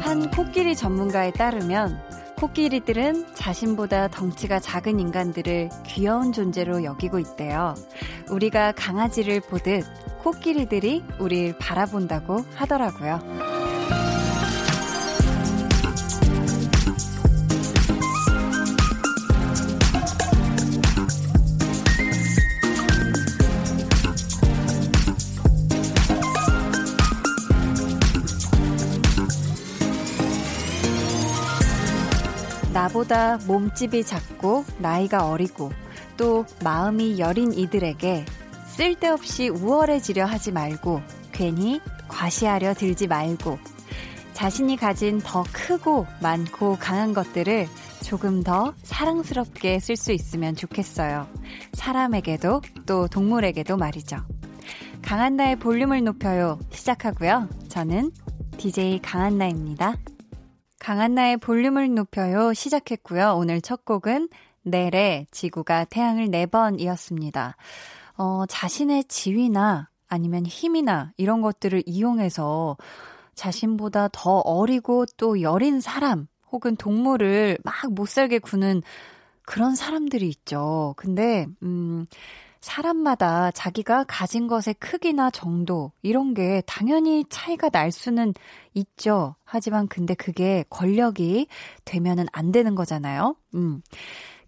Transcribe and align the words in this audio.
한 0.00 0.30
코끼리 0.30 0.76
전문가에 0.76 1.32
따르면 1.32 2.00
코끼리들은 2.36 3.34
자신보다 3.34 4.08
덩치가 4.08 4.60
작은 4.60 5.00
인간들을 5.00 5.70
귀여운 5.86 6.32
존재로 6.32 6.84
여기고 6.84 7.18
있대요. 7.18 7.74
우리가 8.30 8.72
강아지를 8.72 9.40
보듯 9.40 9.84
코끼리들이 10.18 11.02
우릴 11.18 11.56
바라본다고 11.58 12.44
하더라고요. 12.54 13.45
나보다 32.96 33.38
몸집이 33.46 34.04
작고 34.04 34.64
나이가 34.78 35.28
어리고 35.28 35.70
또 36.16 36.46
마음이 36.64 37.18
여린 37.18 37.52
이들에게 37.52 38.24
쓸데없이 38.68 39.48
우월해지려 39.48 40.24
하지 40.24 40.50
말고 40.50 41.02
괜히 41.32 41.80
과시하려 42.08 42.74
들지 42.74 43.06
말고 43.06 43.58
자신이 44.32 44.76
가진 44.76 45.18
더 45.18 45.44
크고 45.52 46.06
많고 46.22 46.76
강한 46.78 47.12
것들을 47.12 47.68
조금 48.02 48.42
더 48.42 48.74
사랑스럽게 48.82 49.78
쓸 49.78 49.96
수 49.96 50.12
있으면 50.12 50.56
좋겠어요. 50.56 51.26
사람에게도 51.74 52.62
또 52.86 53.08
동물에게도 53.08 53.76
말이죠. 53.76 54.18
강한나의 55.02 55.56
볼륨을 55.56 56.02
높여요. 56.04 56.58
시작하고요. 56.70 57.48
저는 57.68 58.10
DJ 58.58 59.00
강한나입니다. 59.02 59.96
강한나의 60.78 61.38
볼륨을 61.38 61.94
높여요. 61.94 62.52
시작했고요. 62.52 63.34
오늘 63.36 63.60
첫 63.60 63.84
곡은 63.84 64.28
넬의 64.62 65.26
지구가 65.30 65.84
태양을 65.86 66.30
네 66.30 66.46
번이었습니다. 66.46 67.56
어, 68.18 68.44
자신의 68.46 69.04
지위나 69.04 69.88
아니면 70.08 70.46
힘이나 70.46 71.12
이런 71.16 71.40
것들을 71.42 71.82
이용해서 71.86 72.76
자신보다 73.34 74.08
더 74.12 74.38
어리고 74.38 75.04
또 75.16 75.42
여린 75.42 75.80
사람 75.80 76.26
혹은 76.50 76.76
동물을 76.76 77.58
막 77.64 77.74
못살게 77.92 78.38
구는 78.38 78.82
그런 79.42 79.74
사람들이 79.76 80.28
있죠. 80.28 80.94
근데, 80.96 81.46
음, 81.62 82.06
사람마다 82.66 83.52
자기가 83.52 84.04
가진 84.08 84.48
것의 84.48 84.74
크기나 84.80 85.30
정도, 85.30 85.92
이런 86.02 86.34
게 86.34 86.64
당연히 86.66 87.24
차이가 87.30 87.68
날 87.68 87.92
수는 87.92 88.34
있죠. 88.74 89.36
하지만 89.44 89.86
근데 89.86 90.14
그게 90.14 90.64
권력이 90.68 91.46
되면은 91.84 92.26
안 92.32 92.50
되는 92.50 92.74
거잖아요. 92.74 93.36
음. 93.54 93.82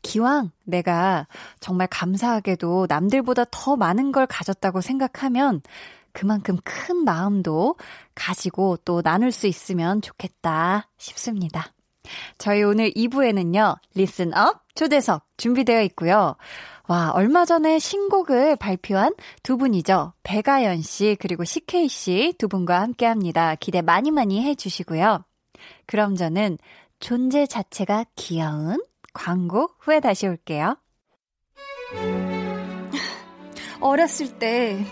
기왕 0.03 0.51
내가 0.65 1.29
정말 1.61 1.87
감사하게도 1.87 2.87
남들보다 2.89 3.45
더 3.53 3.77
많은 3.77 4.11
걸 4.11 4.27
가졌다고 4.27 4.81
생각하면 4.81 5.61
그만큼 6.13 6.57
큰 6.65 7.05
마음도 7.05 7.77
가지고 8.17 8.79
또 8.85 9.01
나눌 9.01 9.31
수 9.31 9.47
있으면 9.47 10.03
좋겠다 10.03 10.89
싶습니다. 10.99 11.73
저희 12.39 12.63
오늘 12.63 12.91
2부에는요, 12.91 13.79
리슨업 13.95 14.65
초대석 14.75 15.25
준비되어 15.37 15.83
있고요. 15.83 16.37
와, 16.89 17.11
얼마 17.11 17.45
전에 17.45 17.79
신곡을 17.79 18.57
발표한 18.57 19.15
두 19.43 19.59
분이죠. 19.59 20.15
배가연 20.23 20.81
씨, 20.81 21.19
그리고 21.21 21.45
CK 21.45 21.87
씨 21.87 22.33
두 22.39 22.49
분과 22.49 22.81
함께 22.81 23.05
합니다. 23.05 23.55
기대 23.57 23.83
많이 23.83 24.11
많이 24.11 24.43
해주시고요. 24.43 25.23
그럼 25.87 26.17
저는 26.17 26.57
존재 26.99 27.45
자체가 27.45 28.07
귀여운 28.17 28.83
광고 29.13 29.69
후에 29.81 30.01
다시 30.01 30.27
올게요. 30.27 30.79
어렸을 33.81 34.39
때 34.39 34.83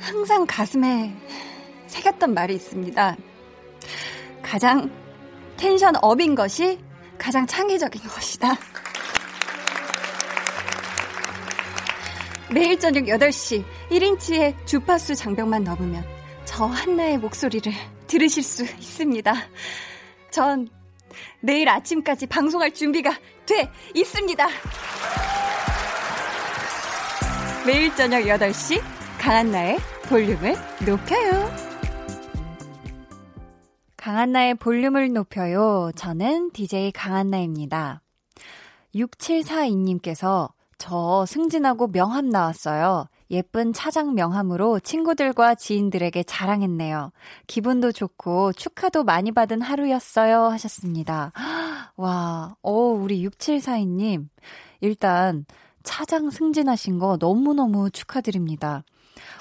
항상 0.00 0.44
가슴에 0.44 1.14
새겼던 1.86 2.34
말이 2.34 2.56
있습니다. 2.56 3.16
가장 4.42 4.90
텐션 5.56 5.94
업인 6.02 6.34
것이 6.34 6.80
가장 7.16 7.46
창의적인 7.46 8.02
것이다. 8.02 8.56
매일 12.52 12.78
저녁 12.78 13.04
8시 13.04 13.64
1인치의 13.90 14.66
주파수 14.66 15.14
장벽만 15.14 15.64
넘으면 15.64 16.04
저 16.44 16.64
한나의 16.64 17.18
목소리를 17.18 17.72
들으실 18.06 18.42
수 18.42 18.64
있습니다. 18.64 19.34
전 20.30 20.68
내일 21.40 21.68
아침까지 21.68 22.26
방송할 22.26 22.72
준비가 22.72 23.10
돼 23.46 23.70
있습니다. 23.94 24.46
매일 27.66 27.94
저녁 27.96 28.20
8시 28.20 28.80
강한나의 29.18 29.78
볼륨을 30.04 30.54
높여요. 30.86 31.66
강한나의 33.96 34.54
볼륨을 34.54 35.12
높여요. 35.12 35.90
저는 35.96 36.52
DJ 36.52 36.92
강한나입니다. 36.92 38.02
6742님께서 38.94 40.55
저 40.78 41.24
승진하고 41.26 41.88
명함 41.88 42.28
나왔어요. 42.28 43.08
예쁜 43.30 43.72
차장 43.72 44.14
명함으로 44.14 44.78
친구들과 44.80 45.54
지인들에게 45.54 46.22
자랑했네요. 46.24 47.12
기분도 47.46 47.92
좋고 47.92 48.52
축하도 48.52 49.04
많이 49.04 49.32
받은 49.32 49.62
하루였어요. 49.62 50.44
하셨습니다. 50.44 51.32
와, 51.96 52.56
어, 52.62 52.72
우리 52.72 53.26
6742님. 53.26 54.28
일단 54.80 55.46
차장 55.82 56.30
승진하신 56.30 56.98
거 56.98 57.16
너무너무 57.18 57.90
축하드립니다. 57.90 58.84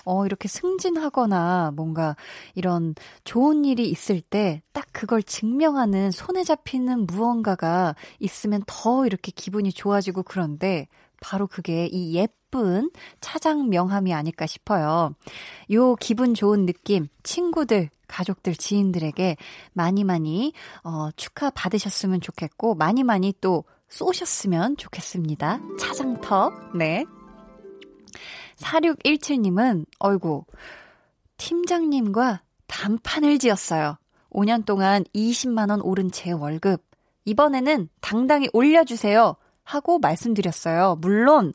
어, 0.06 0.26
이렇게 0.26 0.48
승진하거나 0.48 1.74
뭔가 1.76 2.16
이런 2.56 2.96
좋은 3.24 3.66
일이 3.66 3.90
있을 3.90 4.22
때 4.22 4.62
딱 4.76 4.86
그걸 4.92 5.24
증명하는 5.24 6.12
손에 6.12 6.44
잡히는 6.44 7.08
무언가가 7.08 7.96
있으면 8.20 8.62
더 8.68 9.06
이렇게 9.06 9.32
기분이 9.32 9.72
좋아지고 9.72 10.24
그런데 10.24 10.88
바로 11.26 11.48
그게 11.48 11.88
이 11.92 12.14
예쁜 12.14 12.92
차장 13.20 13.70
명함이 13.70 14.14
아닐까 14.14 14.46
싶어요. 14.46 15.16
요 15.72 15.96
기분 15.96 16.36
좋은 16.36 16.68
느낌, 16.68 17.08
친구들, 17.24 17.90
가족들, 18.08 18.56
지인들에게 18.56 19.36
많이 19.74 20.04
많이, 20.04 20.54
어, 20.84 21.10
축하 21.16 21.50
받으셨으면 21.50 22.22
좋겠고, 22.22 22.76
많이 22.76 23.04
많이 23.04 23.34
또 23.42 23.64
쏘셨으면 23.90 24.78
좋겠습니다. 24.78 25.60
차장턱, 25.80 26.78
네. 26.78 27.06
4617님은, 28.58 29.88
어이구, 29.98 30.46
팀장님과 31.38 32.44
단판을 32.68 33.40
지었어요. 33.40 33.98
5년 34.30 34.64
동안 34.64 35.04
20만원 35.16 35.82
오른 35.84 36.12
제 36.12 36.32
월급. 36.32 36.84
이번에는 37.26 37.90
당당히 38.00 38.48
올려주세요. 38.54 39.38
하고 39.66 40.00
말씀드렸어요. 40.00 40.98
물론, 41.02 41.52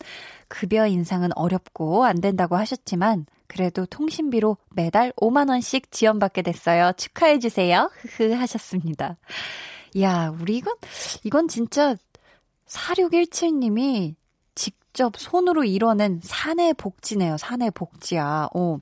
급여 0.48 0.87
인상은 0.87 1.31
어렵고 1.34 2.04
안 2.04 2.21
된다고 2.21 2.56
하셨지만, 2.56 3.25
그래도 3.47 3.87
통신비로 3.87 4.59
매달 4.75 5.12
5만 5.12 5.48
원씩 5.48 5.91
지원받게 5.91 6.43
됐어요. 6.43 6.93
축하해 6.97 7.39
주세요. 7.39 7.91
흐흐 7.97 8.33
하셨습니다. 8.34 9.16
야, 10.01 10.33
우리 10.41 10.59
이건, 10.59 10.74
이건 11.24 11.48
진짜 11.48 11.97
4617님이 12.66 14.15
직접 14.54 15.16
손으로 15.16 15.65
이뤄낸 15.65 16.21
사내 16.22 16.72
복지네요. 16.72 17.39
사내 17.39 17.71
복지야. 17.71 18.48
어. 18.54 18.78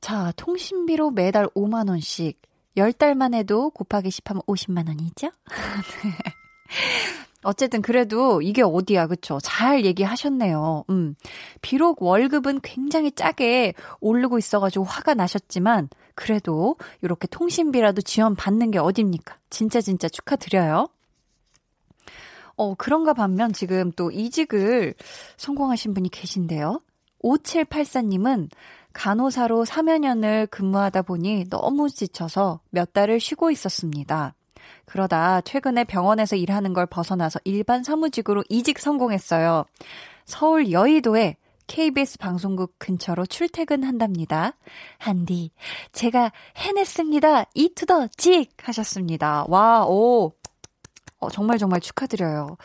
자, 0.00 0.32
통신비로 0.36 1.12
매달 1.12 1.46
5만 1.48 1.88
원씩. 1.88 2.40
10달만 2.76 3.34
해도 3.34 3.70
곱하기 3.70 4.10
10하면 4.10 4.44
50만 4.44 4.88
원이죠? 4.88 5.30
네. 7.46 7.50
어쨌든 7.50 7.80
그래도 7.80 8.42
이게 8.42 8.62
어디야, 8.62 9.06
그쵸? 9.06 9.38
잘 9.42 9.84
얘기하셨네요. 9.84 10.84
음. 10.90 11.14
비록 11.62 12.02
월급은 12.02 12.60
굉장히 12.62 13.12
짜게 13.12 13.74
오르고 14.00 14.38
있어가지고 14.38 14.84
화가 14.84 15.14
나셨지만, 15.14 15.88
그래도 16.14 16.76
이렇게 17.02 17.28
통신비라도 17.28 18.02
지원 18.02 18.34
받는 18.34 18.72
게 18.72 18.78
어딥니까? 18.78 19.36
진짜 19.50 19.80
진짜 19.80 20.08
축하드려요. 20.08 20.88
어, 22.56 22.74
그런가 22.74 23.12
반면 23.12 23.52
지금 23.52 23.92
또 23.92 24.10
이직을 24.10 24.94
성공하신 25.36 25.94
분이 25.94 26.08
계신데요. 26.08 26.80
5784님은 27.22 28.48
간호사로 28.92 29.64
3여년을 29.64 30.50
근무하다 30.50 31.02
보니 31.02 31.50
너무 31.50 31.90
지쳐서 31.90 32.60
몇 32.70 32.94
달을 32.94 33.20
쉬고 33.20 33.50
있었습니다. 33.50 34.34
그러다 34.84 35.40
최근에 35.42 35.84
병원에서 35.84 36.36
일하는 36.36 36.72
걸 36.72 36.86
벗어나서 36.86 37.40
일반 37.44 37.82
사무직으로 37.82 38.44
이직 38.48 38.78
성공했어요. 38.78 39.64
서울 40.24 40.70
여의도에 40.72 41.36
KBS 41.66 42.18
방송국 42.18 42.74
근처로 42.78 43.26
출퇴근한답니다. 43.26 44.52
한디, 44.98 45.50
제가 45.92 46.32
해냈습니다. 46.56 47.46
이투더 47.54 48.08
직! 48.16 48.50
하셨습니다. 48.62 49.44
와, 49.48 49.84
오. 49.86 50.32
어, 51.18 51.30
정말 51.30 51.58
정말 51.58 51.80
축하드려요. 51.80 52.56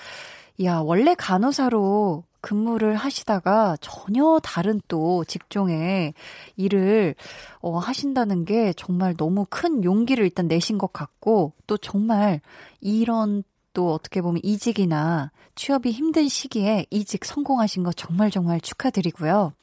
야, 0.64 0.78
원래 0.78 1.16
간호사로 1.16 2.24
근무를 2.42 2.96
하시다가 2.96 3.78
전혀 3.82 4.40
다른 4.44 4.82
또 4.88 5.24
직종의 5.26 6.14
일을 6.58 7.16
어, 7.62 7.78
하신다는 7.78 8.46
게 8.46 8.74
정말 8.74 9.16
너무 9.16 9.46
큰 9.50 9.84
용기를 9.84 10.24
일단 10.26 10.48
내신 10.48 10.78
것 10.78 10.92
같고 10.92 11.54
또 11.68 11.78
정말 11.78 12.42
이런 12.82 13.44
또 13.74 13.94
어떻게 13.94 14.22
보면 14.22 14.42
이직이나 14.44 15.32
취업이 15.56 15.92
힘든 15.92 16.28
시기에 16.28 16.86
이직 16.90 17.24
성공하신 17.26 17.84
거 17.84 17.94
정말 17.94 18.32
정말 18.32 18.60
축하드리고요. 18.60 19.54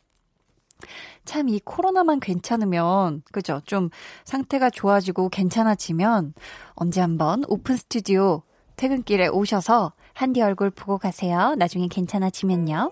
참 1.25 1.49
이 1.49 1.61
코로나만 1.65 2.21
괜찮으면 2.21 3.23
그죠? 3.33 3.61
좀 3.67 3.91
상태가 4.25 4.71
좋아지고 4.71 5.29
괜찮아지면 5.29 6.35
언제 6.75 7.01
한번 7.01 7.43
오픈 7.49 7.77
스튜디오 7.77 8.43
퇴근길에 8.77 9.27
오셔서 9.29 9.93
한디 10.19 10.43
얼굴 10.43 10.71
보고 10.71 10.99
가세요. 10.99 11.55
나중에 11.57 11.87
괜찮아지면요. 11.89 12.91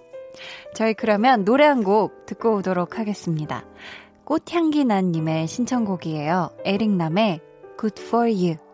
저희 0.76 0.94
그러면 0.94 1.44
노래 1.44 1.64
한 1.64 1.82
곡 1.82 2.24
듣고 2.26 2.54
오도록 2.58 3.00
하겠습니다. 3.00 3.64
꽃향기난님의 4.24 5.48
신청곡이에요. 5.48 6.50
에릭남의 6.64 7.40
Good 7.80 8.00
for 8.00 8.28
You. 8.30 8.65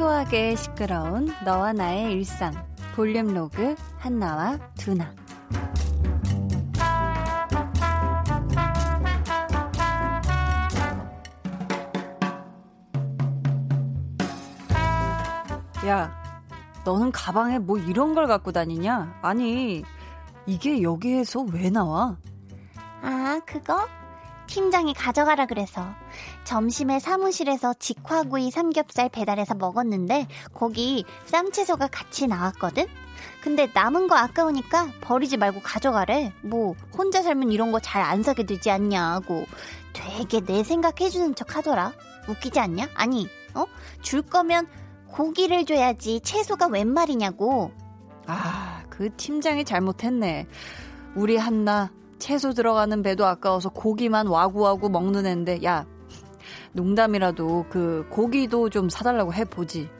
소소하게 0.00 0.56
시끄러운 0.56 1.28
너와 1.44 1.74
나의 1.74 2.12
일상 2.12 2.54
볼륨 2.96 3.34
로그 3.34 3.74
한나와 3.98 4.58
두나 4.76 5.14
야 15.86 16.10
너는 16.86 17.12
가방에 17.12 17.58
뭐 17.58 17.76
이런 17.76 18.14
걸 18.14 18.26
갖고 18.26 18.52
다니냐? 18.52 19.18
아니 19.20 19.84
이게 20.46 20.80
여기에서 20.80 21.42
왜 21.42 21.68
나와? 21.68 22.16
아 23.02 23.38
그거? 23.44 23.86
팀장이 24.50 24.94
가져가라 24.94 25.46
그래서 25.46 25.86
점심에 26.42 26.98
사무실에서 26.98 27.72
직화구이 27.78 28.50
삼겹살 28.50 29.08
배달해서 29.08 29.54
먹었는데 29.54 30.26
거기 30.52 31.04
쌈채소가 31.26 31.86
같이 31.86 32.26
나왔거든? 32.26 32.86
근데 33.42 33.70
남은 33.72 34.08
거 34.08 34.16
아까우니까 34.16 34.88
버리지 35.02 35.36
말고 35.36 35.60
가져가래. 35.62 36.32
뭐 36.42 36.74
혼자 36.98 37.22
살면 37.22 37.52
이런 37.52 37.70
거 37.70 37.78
잘 37.80 38.02
안 38.02 38.24
사게 38.24 38.44
되지 38.44 38.70
않냐고 38.72 39.46
되게 39.92 40.40
내 40.40 40.64
생각해주는 40.64 41.36
척 41.36 41.56
하더라. 41.56 41.92
웃기지 42.28 42.58
않냐? 42.58 42.88
아니 42.94 43.28
어? 43.54 43.64
줄 44.02 44.22
거면 44.22 44.66
고기를 45.06 45.64
줘야지 45.64 46.20
채소가 46.20 46.66
웬 46.66 46.88
말이냐고. 46.92 47.70
아, 48.26 48.82
그 48.90 49.14
팀장이 49.16 49.64
잘못했네. 49.64 50.46
우리 51.14 51.36
한나 51.36 51.90
채소 52.20 52.52
들어가는 52.52 53.02
배도 53.02 53.26
아까워서 53.26 53.70
고기만 53.70 54.28
와구와구 54.28 54.90
먹는 54.90 55.26
앤데 55.26 55.64
야 55.64 55.86
농담이라도 56.72 57.66
그 57.68 58.06
고기도 58.10 58.70
좀 58.70 58.88
사달라고 58.88 59.34
해보지 59.34 59.90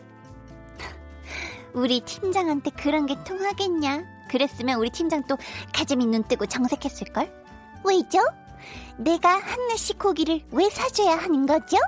우리 1.73 2.01
팀장한테 2.01 2.71
그런 2.71 3.07
게 3.07 3.17
통하겠냐 3.25 4.05
그랬으면 4.29 4.79
우리 4.79 4.91
팀장 4.91 5.25
또 5.27 5.37
가재미 5.75 6.07
눈 6.07 6.23
뜨고 6.23 6.47
정색했을걸 6.47 7.33
왜죠? 7.85 8.21
내가 8.99 9.31
한나씨 9.31 9.95
고기를 9.95 10.43
왜 10.53 10.69
사줘야 10.69 11.17
하는 11.17 11.47
거죠? 11.47 11.79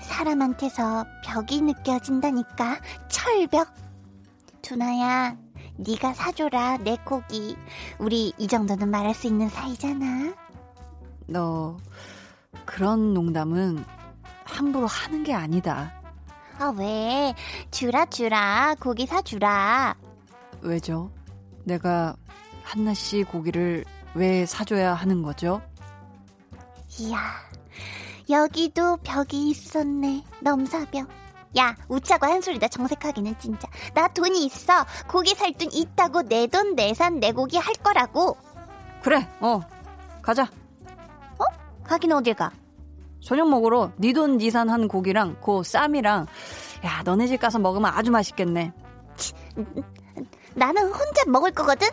사람한테서 0.00 1.04
벽이 1.24 1.62
느껴진다니까 1.62 2.78
철벽 3.08 3.74
두나야 4.60 5.43
네가 5.76 6.14
사줘라 6.14 6.78
내 6.78 6.96
고기. 7.04 7.56
우리 7.98 8.32
이 8.38 8.46
정도는 8.46 8.88
말할 8.90 9.14
수 9.14 9.26
있는 9.26 9.48
사이잖아. 9.48 10.34
너 11.26 11.76
그런 12.64 13.14
농담은 13.14 13.84
함부로 14.44 14.86
하는 14.86 15.24
게 15.24 15.34
아니다. 15.34 15.92
아 16.58 16.72
왜? 16.76 17.34
주라 17.70 18.06
주라 18.06 18.76
고기 18.78 19.06
사주라. 19.06 19.96
왜죠? 20.60 21.10
내가 21.64 22.14
한나 22.62 22.94
씨 22.94 23.24
고기를 23.24 23.84
왜 24.14 24.46
사줘야 24.46 24.94
하는 24.94 25.22
거죠? 25.22 25.60
이야 27.00 27.18
여기도 28.30 28.96
벽이 28.98 29.50
있었네 29.50 30.24
넘사벽. 30.40 31.08
야, 31.56 31.74
웃자고 31.88 32.26
한 32.26 32.40
소리다, 32.40 32.68
정색하기는 32.68 33.36
진짜. 33.38 33.68
나 33.94 34.08
돈이 34.08 34.44
있어. 34.46 34.84
고기 35.06 35.34
살 35.34 35.52
돈 35.52 35.68
있다고 35.72 36.22
내 36.22 36.46
돈, 36.48 36.74
내 36.74 36.92
산, 36.94 37.20
내 37.20 37.32
고기 37.32 37.56
할 37.58 37.72
거라고. 37.74 38.36
그래, 39.02 39.28
어. 39.40 39.60
가자. 40.22 40.44
어? 40.44 41.44
가긴 41.84 42.12
어딜 42.12 42.34
가? 42.34 42.50
저녁 43.22 43.48
먹으러 43.48 43.90
네 43.96 44.12
돈, 44.12 44.36
니산 44.36 44.68
한 44.68 44.86
고기랑 44.88 45.36
그 45.42 45.62
쌈이랑 45.62 46.26
야, 46.84 47.02
너네 47.04 47.26
집 47.26 47.40
가서 47.40 47.58
먹으면 47.58 47.90
아주 47.94 48.10
맛있겠네. 48.10 48.72
치, 49.16 49.32
나는 50.54 50.82
혼자 50.88 51.24
먹을 51.28 51.50
거거든? 51.52 51.88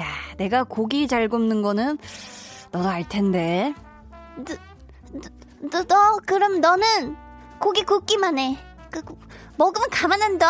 야, 0.00 0.06
내가 0.38 0.64
고기 0.64 1.06
잘 1.06 1.28
굽는 1.28 1.62
거는 1.62 1.98
너도 2.72 2.88
알 2.88 3.08
텐데. 3.08 3.74
너, 4.36 4.54
너, 5.70 5.82
너 5.84 6.16
그럼 6.26 6.60
너는 6.60 7.16
고기 7.60 7.84
굽기만 7.84 8.38
해. 8.38 8.56
그, 8.90 9.02
먹으면 9.56 9.88
가만 9.90 10.20
안 10.22 10.38
둬? 10.38 10.46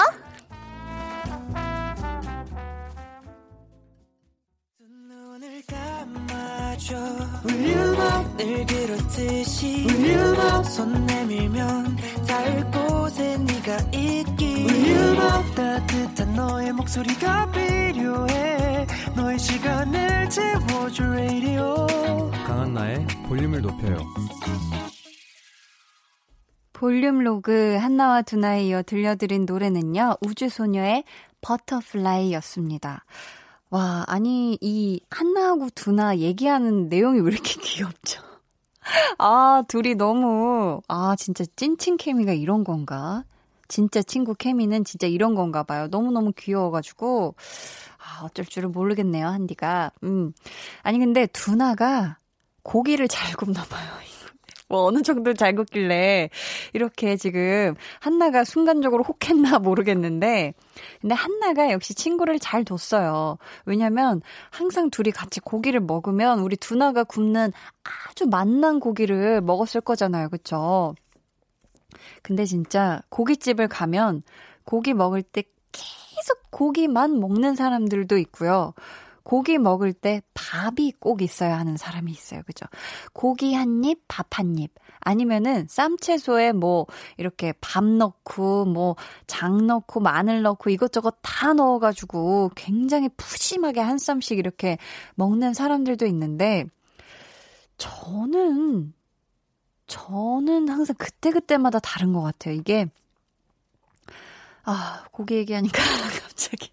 강한나의 22.47 23.07
볼륨을 23.29 23.61
높여요 23.61 23.99
볼륨 26.81 27.19
로그 27.19 27.77
한나와 27.77 28.23
두나에 28.23 28.65
이어 28.69 28.83
들려드린 28.83 29.45
노래는요, 29.45 30.17
우주소녀의 30.23 31.05
Butterfly였습니다. 31.43 33.05
와, 33.69 34.05
아니, 34.07 34.57
이 34.63 35.03
한나하고 35.11 35.69
두나 35.75 36.17
얘기하는 36.17 36.89
내용이 36.89 37.21
왜 37.21 37.33
이렇게 37.33 37.53
귀엽죠? 37.61 38.23
아, 39.19 39.63
둘이 39.69 39.95
너무, 39.95 40.81
아, 40.89 41.17
진짜 41.19 41.45
찐친 41.55 41.99
케미가 41.99 42.33
이런 42.33 42.65
건가? 42.65 43.25
진짜 43.69 44.01
친구 44.01 44.35
케미는 44.35 44.83
진짜 44.85 45.07
이런 45.07 45.35
건가 45.35 45.63
봐요. 45.63 45.87
너무너무 45.89 46.33
귀여워가지고, 46.35 47.35
아, 47.99 48.25
어쩔 48.25 48.47
줄을 48.47 48.71
모르겠네요, 48.71 49.27
한디가. 49.27 49.91
음. 50.05 50.33
아니, 50.83 50.99
근데 50.99 51.27
두나가 51.27 52.17
고기를 52.63 53.07
잘 53.07 53.37
굽나 53.37 53.65
봐요. 53.65 54.01
뭐 54.71 54.85
어느 54.85 55.03
정도 55.03 55.35
잘 55.35 55.55
굽길래 55.55 56.31
이렇게 56.73 57.17
지금 57.17 57.75
한나가 57.99 58.45
순간적으로 58.45 59.03
혹했나 59.03 59.59
모르겠는데 59.59 60.55
근데 61.01 61.15
한나가 61.15 61.73
역시 61.73 61.95
친구를 61.95 62.39
잘 62.39 62.65
뒀어요. 62.65 63.37
왜냐면 63.67 64.23
항상 64.51 64.89
둘이 64.89 65.11
같이 65.11 65.41
고기를 65.41 65.81
먹으면 65.81 66.39
우리 66.39 66.57
두나가 66.57 67.03
굽는 67.03 67.53
아주 68.09 68.27
맛난 68.27 68.79
고기를 68.79 69.41
먹었을 69.41 69.81
거잖아요. 69.81 70.29
그쵸? 70.29 70.95
근데 72.23 72.45
진짜 72.45 73.03
고깃집을 73.09 73.67
가면 73.67 74.23
고기 74.65 74.95
먹을 74.95 75.23
때 75.23 75.43
계속 75.73 76.51
고기만 76.51 77.19
먹는 77.19 77.57
사람들도 77.57 78.19
있고요. 78.19 78.73
고기 79.31 79.59
먹을 79.59 79.93
때 79.93 80.23
밥이 80.35 80.95
꼭 80.99 81.23
있어야 81.23 81.57
하는 81.57 81.77
사람이 81.77 82.11
있어요. 82.11 82.43
그죠? 82.47 82.67
고기 83.13 83.55
한 83.55 83.85
입, 83.85 84.01
밥 84.09 84.27
한 84.39 84.59
입. 84.59 84.73
아니면은 84.99 85.67
쌈채소에 85.69 86.51
뭐 86.53 86.87
이렇게 87.17 87.53
밥 87.61 87.85
넣고 87.85 88.65
뭐 88.65 88.97
장 89.29 89.69
넣고 89.69 90.01
마늘 90.01 90.43
넣고 90.43 90.71
이것저것 90.71 91.17
다 91.23 91.53
넣어가지고 91.53 92.51
굉장히 92.57 93.09
푸짐하게 93.17 93.79
한 93.81 93.99
쌈씩 93.99 94.37
이렇게 94.39 94.79
먹는 95.15 95.55
사람들도 95.55 96.07
있는데 96.07 96.65
저는 97.79 98.93
저는 99.87 100.69
항상 100.69 100.97
그때그때마다 100.99 101.79
다른 101.79 102.13
것 102.13 102.21
같아요. 102.23 102.55
이게 102.55 102.87
아 104.65 105.05
고기 105.13 105.37
얘기하니까 105.37 105.79
갑자기 106.27 106.73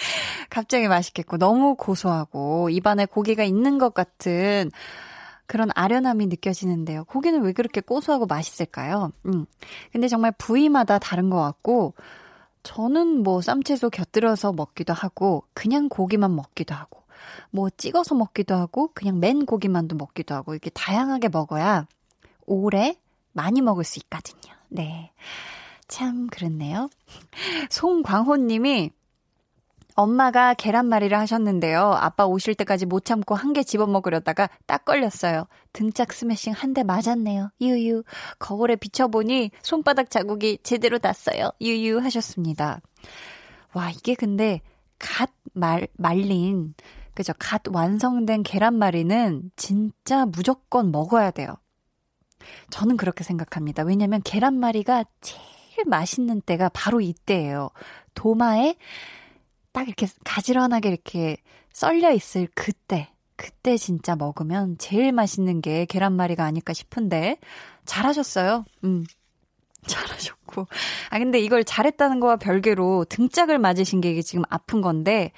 갑자기 0.50 0.88
맛있겠고 0.88 1.38
너무 1.38 1.74
고소하고 1.74 2.70
입안에 2.70 3.06
고기가 3.06 3.44
있는 3.44 3.78
것 3.78 3.94
같은 3.94 4.70
그런 5.50 5.68
아련함이 5.74 6.26
느껴지는데요. 6.26 7.02
고기는 7.06 7.42
왜 7.42 7.52
그렇게 7.52 7.80
고소하고 7.80 8.26
맛있을까요? 8.26 9.10
음. 9.26 9.46
근데 9.90 10.06
정말 10.06 10.32
부위마다 10.38 11.00
다른 11.00 11.28
것 11.28 11.40
같고, 11.40 11.94
저는 12.62 13.24
뭐 13.24 13.40
쌈채소 13.40 13.90
곁들여서 13.90 14.52
먹기도 14.52 14.92
하고, 14.92 15.42
그냥 15.52 15.88
고기만 15.88 16.36
먹기도 16.36 16.76
하고, 16.76 17.02
뭐 17.50 17.68
찍어서 17.68 18.14
먹기도 18.14 18.54
하고, 18.54 18.90
그냥 18.94 19.18
맨 19.18 19.44
고기만도 19.44 19.96
먹기도 19.96 20.36
하고, 20.36 20.54
이렇게 20.54 20.70
다양하게 20.70 21.30
먹어야 21.30 21.88
오래 22.46 22.94
많이 23.32 23.60
먹을 23.60 23.82
수 23.82 23.98
있거든요. 23.98 24.54
네. 24.68 25.10
참, 25.88 26.28
그렇네요. 26.28 26.88
송광호 27.70 28.36
님이 28.36 28.92
엄마가 30.00 30.54
계란말이를 30.54 31.18
하셨는데요. 31.18 31.92
아빠 31.92 32.24
오실 32.26 32.54
때까지 32.54 32.86
못 32.86 33.04
참고 33.04 33.34
한 33.34 33.52
개 33.52 33.62
집어먹으려다가 33.62 34.48
딱 34.66 34.84
걸렸어요. 34.84 35.46
등짝 35.72 36.12
스매싱 36.12 36.52
한 36.52 36.72
대 36.74 36.82
맞았네요. 36.84 37.50
유유. 37.60 38.04
거울에 38.38 38.76
비춰보니 38.76 39.50
손바닥 39.62 40.08
자국이 40.10 40.58
제대로 40.62 40.98
났어요. 41.02 41.50
유유 41.60 41.98
하셨습니다. 41.98 42.80
와, 43.74 43.90
이게 43.90 44.14
근데 44.14 44.60
갓 44.98 45.30
말, 45.52 45.88
말린, 45.96 46.74
그죠? 47.14 47.32
갓 47.38 47.62
완성된 47.68 48.42
계란말이는 48.44 49.50
진짜 49.56 50.26
무조건 50.26 50.92
먹어야 50.92 51.30
돼요. 51.30 51.54
저는 52.70 52.96
그렇게 52.96 53.24
생각합니다. 53.24 53.82
왜냐면 53.82 54.22
계란말이가 54.22 55.04
제일 55.20 55.84
맛있는 55.86 56.40
때가 56.40 56.70
바로 56.70 57.00
이때예요. 57.00 57.70
도마에 58.14 58.76
딱 59.72 59.86
이렇게 59.86 60.06
가지런하게 60.24 60.88
이렇게 60.88 61.36
썰려 61.72 62.12
있을 62.12 62.48
그때, 62.54 63.10
그때 63.36 63.76
진짜 63.76 64.16
먹으면 64.16 64.76
제일 64.78 65.12
맛있는 65.12 65.60
게 65.60 65.86
계란말이가 65.86 66.44
아닐까 66.44 66.72
싶은데, 66.72 67.38
잘하셨어요. 67.86 68.64
음. 68.84 69.06
잘하셨고. 69.86 70.66
아, 71.08 71.18
근데 71.18 71.40
이걸 71.40 71.64
잘했다는 71.64 72.20
거와 72.20 72.36
별개로 72.36 73.06
등짝을 73.08 73.58
맞으신 73.58 74.00
게 74.00 74.10
이게 74.10 74.22
지금 74.22 74.44
아픈 74.50 74.80
건데, 74.82 75.32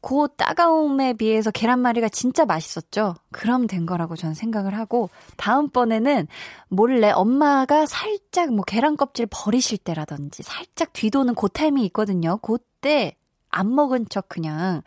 그 0.00 0.28
따가움에 0.36 1.14
비해서 1.14 1.50
계란말이가 1.50 2.08
진짜 2.08 2.44
맛있었죠? 2.44 3.14
그럼 3.32 3.66
된 3.66 3.86
거라고 3.86 4.16
저는 4.16 4.34
생각을 4.34 4.76
하고, 4.76 5.10
다음번에는 5.36 6.26
몰래 6.68 7.10
엄마가 7.10 7.86
살짝 7.86 8.52
뭐 8.52 8.64
계란 8.64 8.96
껍질 8.96 9.26
버리실 9.30 9.78
때라든지, 9.78 10.42
살짝 10.42 10.92
뒤도는 10.92 11.34
그 11.34 11.48
타임이 11.48 11.84
있거든요. 11.86 12.38
그때 12.38 13.16
안 13.50 13.74
먹은 13.74 14.08
척 14.08 14.28
그냥 14.28 14.82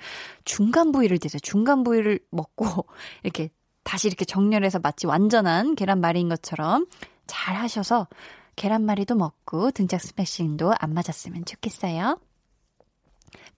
중간 0.46 0.92
부위를 0.92 1.18
드세요. 1.20 1.40
중간 1.40 1.84
부위를 1.84 2.20
먹고 2.32 2.66
이렇게 3.24 3.50
다시 3.84 4.08
이렇게 4.08 4.26
정렬해서 4.26 4.80
마치 4.80 5.08
완전한 5.08 5.76
계란말이인 5.76 6.30
것처럼 6.30 6.86
잘 7.26 7.56
하셔서 7.56 8.08
계란말이도 8.56 9.16
먹고 9.16 9.72
등짝 9.72 10.02
스매싱도 10.02 10.74
안 10.78 10.94
맞았으면 10.94 11.46
좋겠어요. 11.46 12.20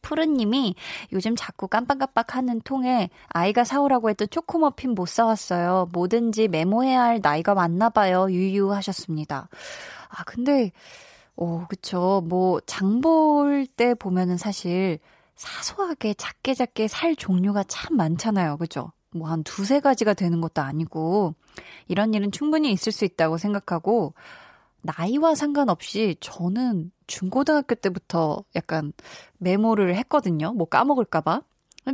푸르님이 0.02 0.76
요즘 1.12 1.36
자꾸 1.36 1.68
깜빡깜빡 1.68 2.36
하는 2.36 2.62
통에 2.62 3.10
아이가 3.28 3.64
사오라고 3.64 4.10
했던 4.10 4.28
초코머핀 4.30 4.92
못 4.92 5.08
사왔어요. 5.08 5.90
뭐든지 5.94 6.48
메모해야 6.48 7.02
할 7.02 7.20
나이가 7.22 7.54
왔나 7.54 7.90
봐요. 7.90 8.28
유유하셨습니다. 8.30 9.50
아, 10.10 10.24
근데 10.26 10.72
오, 11.42 11.66
그쵸. 11.68 12.22
뭐, 12.28 12.60
장 12.68 13.02
볼 13.02 13.66
때 13.68 13.96
보면은 13.96 14.38
사실 14.38 15.00
사소하게 15.36 16.14
작게 16.14 16.54
작게 16.54 16.88
살 16.88 17.16
종류가 17.16 17.64
참 17.68 17.98
많잖아요. 17.98 18.58
그죠? 18.58 18.92
뭐 19.12 19.28
한 19.30 19.44
두세 19.44 19.80
가지가 19.80 20.14
되는 20.14 20.40
것도 20.42 20.62
아니고, 20.62 21.34
이런 21.88 22.14
일은 22.14 22.32
충분히 22.32 22.72
있을 22.72 22.92
수 22.92 23.06
있다고 23.06 23.38
생각하고, 23.38 24.14
나이와 24.84 25.36
상관없이 25.36 26.16
저는 26.22 26.92
중고등학교 27.08 27.76
때부터 27.76 28.44
약간 28.56 28.94
메모를 29.40 29.96
했거든요. 29.98 30.54
뭐 30.54 30.68
까먹을까봐. 30.68 31.44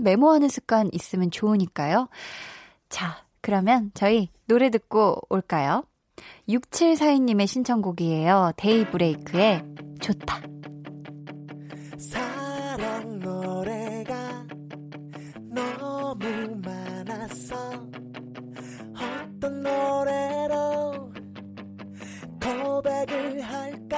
메모하는 0.01 0.49
습관 0.49 0.89
있으면 0.93 1.31
좋으니까요. 1.31 2.09
자, 2.89 3.25
그러면 3.41 3.91
저희 3.95 4.29
노래 4.47 4.69
듣고 4.71 5.21
올까요? 5.29 5.85
6742님의 6.49 7.45
신청곡이에요. 7.45 8.53
데이브레이크의 8.57 9.63
좋다. 9.99 10.41
사랑 11.97 13.19
노래가 13.19 14.45
너무 15.49 16.61
많았어. 16.63 17.55
어떤 18.95 19.61
노래로 19.61 21.11
고백을 22.41 23.41
할까? 23.41 23.97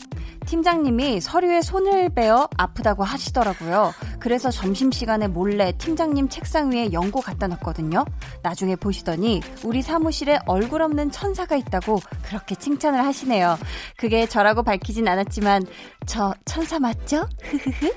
팀장님이 0.51 1.21
서류에 1.21 1.61
손을 1.61 2.09
빼어 2.09 2.49
아프다고 2.57 3.05
하시더라고요. 3.05 3.93
그래서 4.19 4.51
점심시간에 4.51 5.29
몰래 5.29 5.71
팀장님 5.77 6.27
책상 6.27 6.73
위에 6.73 6.91
연고 6.91 7.21
갖다 7.21 7.47
놨거든요. 7.47 8.03
나중에 8.43 8.75
보시더니 8.75 9.39
우리 9.63 9.81
사무실에 9.81 10.39
얼굴 10.45 10.81
없는 10.81 11.09
천사가 11.09 11.55
있다고 11.55 12.01
그렇게 12.23 12.55
칭찬을 12.55 12.99
하시네요. 12.99 13.57
그게 13.95 14.25
저라고 14.25 14.61
밝히진 14.63 15.07
않았지만 15.07 15.63
저 16.05 16.33
천사 16.43 16.79
맞죠? 16.79 17.29
흐흐흐. 17.43 17.93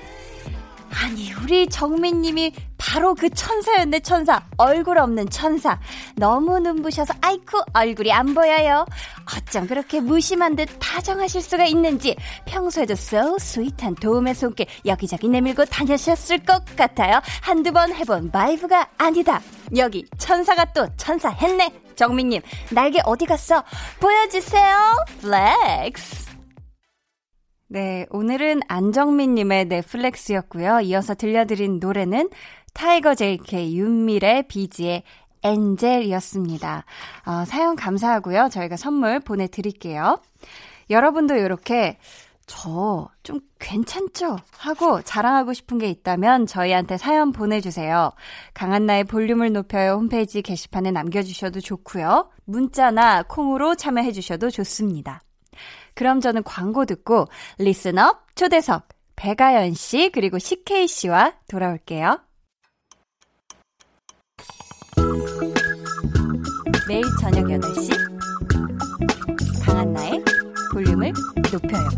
아니, 1.03 1.33
우리 1.33 1.67
정민님이 1.67 2.53
바로 2.77 3.13
그 3.15 3.29
천사였네, 3.29 3.99
천사. 3.99 4.43
얼굴 4.57 4.97
없는 4.97 5.29
천사. 5.29 5.79
너무 6.15 6.59
눈부셔서, 6.59 7.13
아이쿠, 7.21 7.61
얼굴이 7.73 8.11
안 8.11 8.33
보여요. 8.33 8.85
어쩜 9.35 9.67
그렇게 9.67 9.99
무심한 9.99 10.55
듯 10.55 10.67
다정하실 10.79 11.41
수가 11.41 11.65
있는지, 11.65 12.15
평소에도 12.45 12.93
so 12.93 13.37
sweet한 13.37 13.95
도움의 13.95 14.35
손길 14.35 14.67
여기저기 14.85 15.27
내밀고 15.27 15.65
다녀셨을 15.65 16.39
것 16.39 16.63
같아요. 16.75 17.21
한두 17.41 17.71
번 17.73 17.93
해본 17.93 18.31
vibe가 18.31 18.89
아니다. 18.97 19.41
여기 19.75 20.05
천사가 20.17 20.65
또 20.73 20.87
천사 20.95 21.29
했네. 21.29 21.71
정민님, 21.95 22.41
날개 22.71 22.99
어디 23.03 23.25
갔어? 23.25 23.63
보여주세요. 23.99 25.05
flex. 25.21 26.34
네, 27.67 28.05
오늘은 28.11 28.61
안정민님의 28.67 29.65
flex였고요. 29.65 30.81
이어서 30.81 31.15
들려드린 31.15 31.79
노래는 31.79 32.29
타이거 32.73 33.15
JK 33.15 33.75
윤미래 33.77 34.47
비지의 34.47 35.03
엔젤이었습니다. 35.43 36.85
어, 37.25 37.45
사연 37.45 37.75
감사하고요. 37.75 38.49
저희가 38.51 38.77
선물 38.77 39.19
보내드릴게요. 39.19 40.19
여러분도 40.89 41.35
이렇게 41.35 41.97
저 42.47 43.09
좀 43.25 43.39
괜찮죠? 43.59 44.37
하고 44.57 45.01
자랑하고 45.01 45.53
싶은 45.53 45.79
게 45.79 45.89
있다면 45.89 46.45
저희한테 46.45 46.95
사연 46.97 47.31
보내주세요. 47.31 48.11
강한나의 48.53 49.05
볼륨을 49.05 49.51
높여요 49.51 49.93
홈페이지 49.93 50.43
게시판에 50.43 50.91
남겨주셔도 50.91 51.59
좋고요. 51.59 52.29
문자나 52.45 53.23
콩으로 53.23 53.73
참여해주셔도 53.75 54.51
좋습니다. 54.51 55.23
그럼 55.95 56.21
저는 56.21 56.43
광고 56.43 56.85
듣고 56.85 57.27
리스업 57.57 58.35
초대석 58.35 58.87
배가연 59.15 59.73
씨 59.73 60.11
그리고 60.13 60.37
CK 60.37 60.87
씨와 60.87 61.33
돌아올게요. 61.47 62.19
매일 66.87 67.03
저녁 67.19 67.45
8시 67.45 67.89
강한나의 69.65 70.23
볼륨을 70.73 71.13
높여요. 71.51 71.89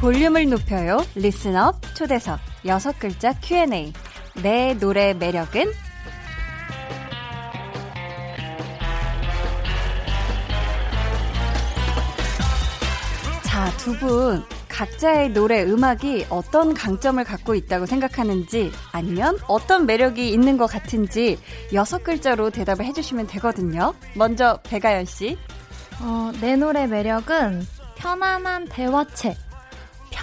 볼륨을 0.00 0.48
높여요. 0.50 0.98
리스업 1.14 1.80
초대석 1.94 2.38
여섯 2.66 2.98
글자 2.98 3.32
Q&A. 3.40 3.92
내 4.42 4.74
노래 4.78 5.14
매력은? 5.14 5.72
자, 13.44 13.70
두 13.78 13.96
분. 13.98 14.44
각자의 14.68 15.30
노래 15.30 15.62
음악이 15.62 16.26
어떤 16.28 16.74
강점을 16.74 17.22
갖고 17.24 17.54
있다고 17.54 17.86
생각하는지 17.86 18.70
아니면 18.92 19.38
어떤 19.48 19.86
매력이 19.86 20.28
있는 20.28 20.58
것 20.58 20.66
같은지 20.66 21.38
여섯 21.72 22.04
글자로 22.04 22.50
대답을 22.50 22.84
해주시면 22.84 23.26
되거든요. 23.28 23.94
먼저 24.14 24.58
배가연 24.64 25.06
씨. 25.06 25.38
어, 26.00 26.30
내 26.42 26.56
노래 26.56 26.86
매력은 26.86 27.66
편안한 27.96 28.66
대화체. 28.66 29.34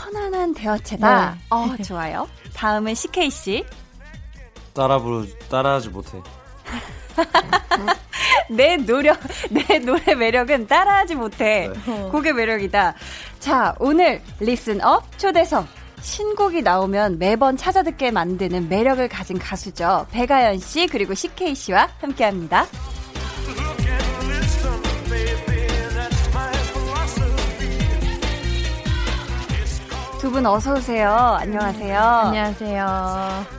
편안한 0.04 0.54
대화체다. 0.54 1.32
네. 1.32 1.40
어, 1.50 1.76
좋아요. 1.84 2.28
다음은 2.54 2.94
CK 2.94 3.30
씨. 3.30 3.66
따라 4.74 5.00
부르 5.00 5.28
따라하지 5.50 5.90
못해. 5.90 6.22
내 8.50 8.76
노력, 8.78 9.20
내 9.50 9.80
노래 9.80 10.16
매력은 10.16 10.68
따라하지 10.68 11.16
못해. 11.16 11.72
네. 11.86 12.10
곡의 12.12 12.34
매력이다. 12.34 12.96
자, 13.40 13.76
오늘 13.80 14.22
Listen 14.40 14.98
Up 14.98 15.18
초대석. 15.18 15.68
신곡이 16.02 16.64
나오면 16.64 17.18
매번 17.18 17.56
찾아듣게 17.56 18.12
만드는 18.12 18.68
매력을 18.68 19.08
가진 19.08 19.40
가수죠. 19.40 20.06
백아연 20.12 20.60
씨 20.60 20.88
그리고 20.88 21.14
CK 21.14 21.56
씨와 21.56 21.88
함께 22.02 22.26
합니다. 22.26 22.66
두 30.24 30.32
분 30.32 30.46
어서 30.46 30.74
오세요. 30.76 31.10
안녕하세요. 31.12 32.00
안녕하세요. 32.00 32.86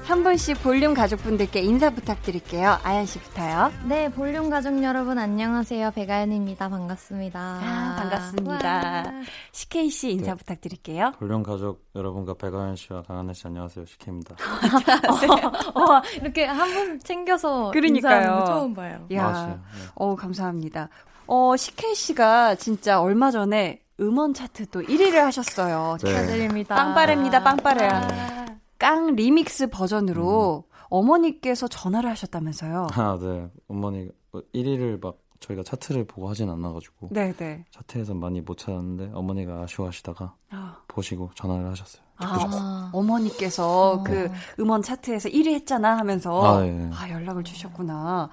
한 0.05 0.23
분씩 0.25 0.63
볼륨 0.63 0.95
가족분들께 0.95 1.61
인사 1.61 1.91
부탁드릴게요. 1.91 2.79
아연 2.83 3.05
씨부터요. 3.05 3.71
네, 3.87 4.09
볼륨 4.11 4.49
가족 4.49 4.83
여러분 4.83 5.19
안녕하세요. 5.19 5.91
배가연입니다. 5.91 6.71
반갑습니다. 6.71 7.39
아, 7.39 7.97
반갑습니다. 7.99 9.05
CK 9.53 9.91
씨 9.91 10.13
인사 10.13 10.31
네. 10.33 10.39
부탁드릴게요. 10.39 11.13
볼륨 11.19 11.43
가족 11.43 11.85
여러분과 11.95 12.33
배가연 12.33 12.77
씨와 12.77 13.03
강한혜 13.03 13.35
씨 13.35 13.47
안녕하세요. 13.47 13.85
CK입니다. 13.85 14.35
어, 15.75 15.81
어, 15.81 16.03
이렇게 16.23 16.47
한 16.47 16.73
분 16.73 16.99
챙겨서 17.01 17.73
그러니까요. 17.73 18.45
처음 18.47 18.73
봐요. 18.73 19.07
야, 19.13 19.47
네. 19.49 19.59
어 19.97 20.17
감사합니다. 20.17 20.89
어 21.27 21.57
CK 21.57 21.95
씨가 21.95 22.55
진짜 22.55 23.01
얼마 23.03 23.31
전에 23.31 23.81
음원 24.01 24.35
차트 24.35 24.67
또 24.71 24.81
1위를 24.83 25.15
하셨어요. 25.15 25.97
네. 26.03 26.09
축하드립니다. 26.11 26.75
빵빠레입니다, 26.75 27.43
빵빠레야. 27.43 28.09
아. 28.11 28.47
깡 28.79 29.15
리믹스 29.15 29.69
버전으로 29.69 30.65
음. 30.67 30.75
어머니께서 30.89 31.69
전화를 31.69 32.11
하셨다면서요. 32.11 32.89
아, 32.93 33.19
네. 33.21 33.49
어머니 33.69 34.09
1위를 34.33 35.01
막 35.03 35.19
저희가 35.41 35.63
차트를 35.63 36.07
보고 36.07 36.29
하진 36.29 36.49
않아가지고. 36.51 37.09
네네. 37.13 37.37
네. 37.37 37.65
차트에서 37.71 38.15
많이 38.15 38.41
못 38.41 38.59
찾았는데 38.59 39.11
어머니가 39.15 39.63
아쉬워하시다가 39.63 40.35
아. 40.51 40.77
보시고 40.89 41.31
전화를 41.35 41.71
하셨어요. 41.71 42.03
아, 42.17 42.91
어머니께서 42.93 43.93
어. 43.93 44.05
그 44.05 44.31
음원 44.61 44.83
차트에서 44.83 45.29
1위 45.29 45.53
했잖아 45.55 45.99
하면서 45.99 46.59
아, 46.59 46.61
네. 46.61 46.91
아 46.93 47.11
연락을 47.11 47.43
주셨구나. 47.45 48.31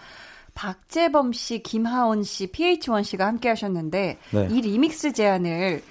박재범 0.53 1.33
씨, 1.33 1.63
김하온 1.63 2.23
씨, 2.23 2.47
PH1 2.47 3.03
씨가 3.03 3.25
함께 3.27 3.49
하셨는데 3.49 4.17
네. 4.31 4.47
이 4.51 4.61
리믹스 4.61 5.13
제안을 5.13 5.81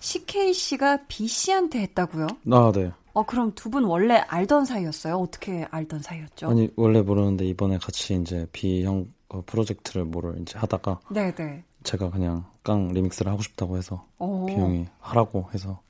CK 0.00 0.52
씨가 0.52 1.00
B 1.08 1.26
씨한테 1.26 1.80
했다고요? 1.80 2.26
아, 2.50 2.72
네. 2.74 2.90
어, 3.12 3.22
그럼 3.24 3.52
두 3.54 3.70
분 3.70 3.84
원래 3.84 4.16
알던 4.26 4.64
사이였어요? 4.64 5.16
어떻게 5.16 5.66
알던 5.70 6.00
사이였죠? 6.00 6.48
아니, 6.48 6.68
원래 6.76 7.00
모르는데 7.00 7.44
이번에 7.46 7.78
같이 7.78 8.14
이제 8.14 8.46
B 8.52 8.84
형 8.84 9.06
어, 9.28 9.42
프로젝트를 9.46 10.04
뭐를 10.04 10.40
이제 10.42 10.58
하다가 10.58 11.00
네네. 11.10 11.34
네. 11.34 11.64
제가 11.84 12.10
그냥 12.10 12.44
깡 12.62 12.88
리믹스를 12.88 13.30
하고 13.30 13.42
싶다고 13.42 13.76
해서 13.76 14.06
오. 14.18 14.46
B 14.46 14.54
형이 14.54 14.86
하라고 15.00 15.48
해서 15.54 15.80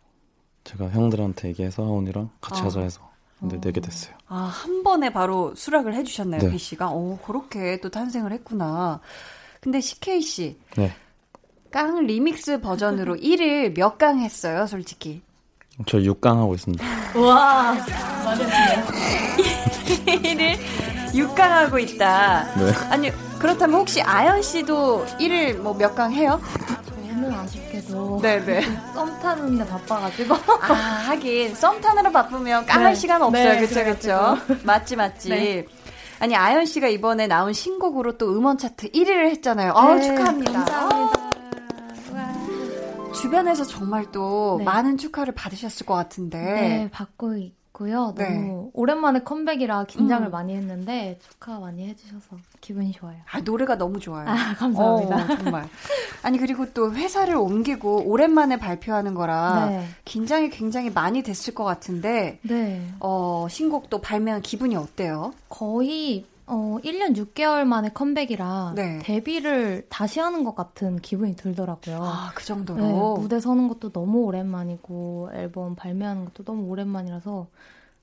제가 0.64 0.88
형들한테 0.90 1.48
얘기해서 1.48 1.84
하온이랑 1.84 2.30
같이 2.40 2.62
아. 2.62 2.64
하자 2.66 2.80
해서 2.80 3.10
근데 3.48 3.60
내게 3.60 3.80
됐어요. 3.80 4.14
아, 4.26 4.50
한 4.52 4.82
번에 4.82 5.12
바로 5.12 5.54
수락을 5.54 5.94
해주셨나요, 5.94 6.40
네. 6.40 6.50
B 6.50 6.58
씨가? 6.58 6.90
오, 6.90 7.18
그렇게 7.18 7.78
또 7.80 7.90
탄생을 7.90 8.32
했구나. 8.32 9.00
근데 9.60 9.80
CK 9.80 10.20
씨. 10.22 10.58
네. 10.76 10.92
깡 11.70 12.06
리믹스 12.06 12.60
버전으로 12.60 13.16
1일 13.20 13.76
몇강 13.76 14.20
했어요, 14.20 14.66
솔직히? 14.66 15.22
저 15.86 15.98
6강 15.98 16.36
하고 16.36 16.54
있습니다. 16.54 16.84
와, 17.18 17.74
맞았네요. 18.24 18.84
1일 20.06 20.58
6강 21.12 21.38
하고 21.40 21.78
있다. 21.78 22.54
네. 22.54 22.72
아니, 22.90 23.10
그렇다면 23.38 23.80
혹시 23.80 24.00
아연 24.00 24.40
씨도 24.42 25.04
1일 25.18 25.58
뭐몇 25.58 25.94
강 25.94 26.12
해요? 26.12 26.40
저는 27.24 27.32
아쉽게도 27.38 28.20
네네. 28.20 28.62
썸 28.94 29.18
타는데 29.20 29.66
바빠가지고. 29.66 30.34
아 30.34 30.72
하긴. 31.08 31.54
썸 31.54 31.80
타느라 31.80 32.10
바쁘면 32.10 32.66
까할 32.66 32.92
네. 32.92 32.94
시간 32.94 33.22
없어요. 33.22 33.52
네, 33.52 33.60
그쵸 33.60 33.84
그쵸 33.84 34.36
맞지 34.64 34.96
맞지. 34.96 35.28
네. 35.30 35.66
아니 36.20 36.36
아연 36.36 36.66
씨가 36.66 36.88
이번에 36.88 37.26
나온 37.26 37.52
신곡으로 37.52 38.18
또 38.18 38.30
음원 38.36 38.58
차트 38.58 38.90
1위를 38.92 39.28
했잖아요. 39.30 39.72
아 39.72 40.00
축하합니다. 40.00 40.64
감사합니다. 40.64 41.24
주변에서 43.14 43.64
정말 43.64 44.10
또 44.12 44.56
네. 44.58 44.64
많은 44.64 44.98
축하를 44.98 45.34
받으셨을 45.34 45.86
것 45.86 45.94
같은데. 45.94 46.38
네 46.38 46.88
받고 46.92 47.36
있 47.36 47.54
고요. 47.74 48.14
네. 48.16 48.30
너무 48.30 48.70
오랜만에 48.72 49.18
컴백이라 49.24 49.86
긴장을 49.86 50.28
음. 50.28 50.30
많이 50.30 50.54
했는데 50.54 51.18
축하 51.28 51.58
많이 51.58 51.88
해주셔서 51.88 52.36
기분이 52.60 52.92
좋아요. 52.92 53.16
아 53.28 53.40
노래가 53.40 53.76
너무 53.76 53.98
좋아요. 53.98 54.28
아, 54.28 54.54
감사합니다. 54.54 55.16
어, 55.16 55.36
정말. 55.42 55.68
아니 56.22 56.38
그리고 56.38 56.72
또 56.72 56.94
회사를 56.94 57.34
옮기고 57.34 58.04
오랜만에 58.08 58.58
발표하는 58.58 59.14
거라 59.14 59.66
네. 59.66 59.88
긴장이 60.04 60.50
굉장히 60.50 60.90
많이 60.90 61.24
됐을 61.24 61.52
것 61.52 61.64
같은데 61.64 62.38
네. 62.42 62.86
어 63.00 63.48
신곡도 63.50 64.00
발매한 64.00 64.40
기분이 64.40 64.76
어때요? 64.76 65.34
거의 65.48 66.26
어, 66.46 66.78
1년 66.84 67.16
6개월 67.16 67.64
만에 67.64 67.88
컴백이라 67.90 68.72
네. 68.76 68.98
데뷔를 69.02 69.86
다시 69.88 70.20
하는 70.20 70.44
것 70.44 70.54
같은 70.54 70.96
기분이 70.96 71.36
들더라고요. 71.36 71.98
아, 72.02 72.32
그 72.34 72.44
정도로? 72.44 72.80
네, 72.82 73.20
무대 73.20 73.40
서는 73.40 73.68
것도 73.68 73.92
너무 73.92 74.24
오랜만이고, 74.24 75.30
앨범 75.34 75.74
발매하는 75.74 76.26
것도 76.26 76.44
너무 76.44 76.66
오랜만이라서, 76.68 77.46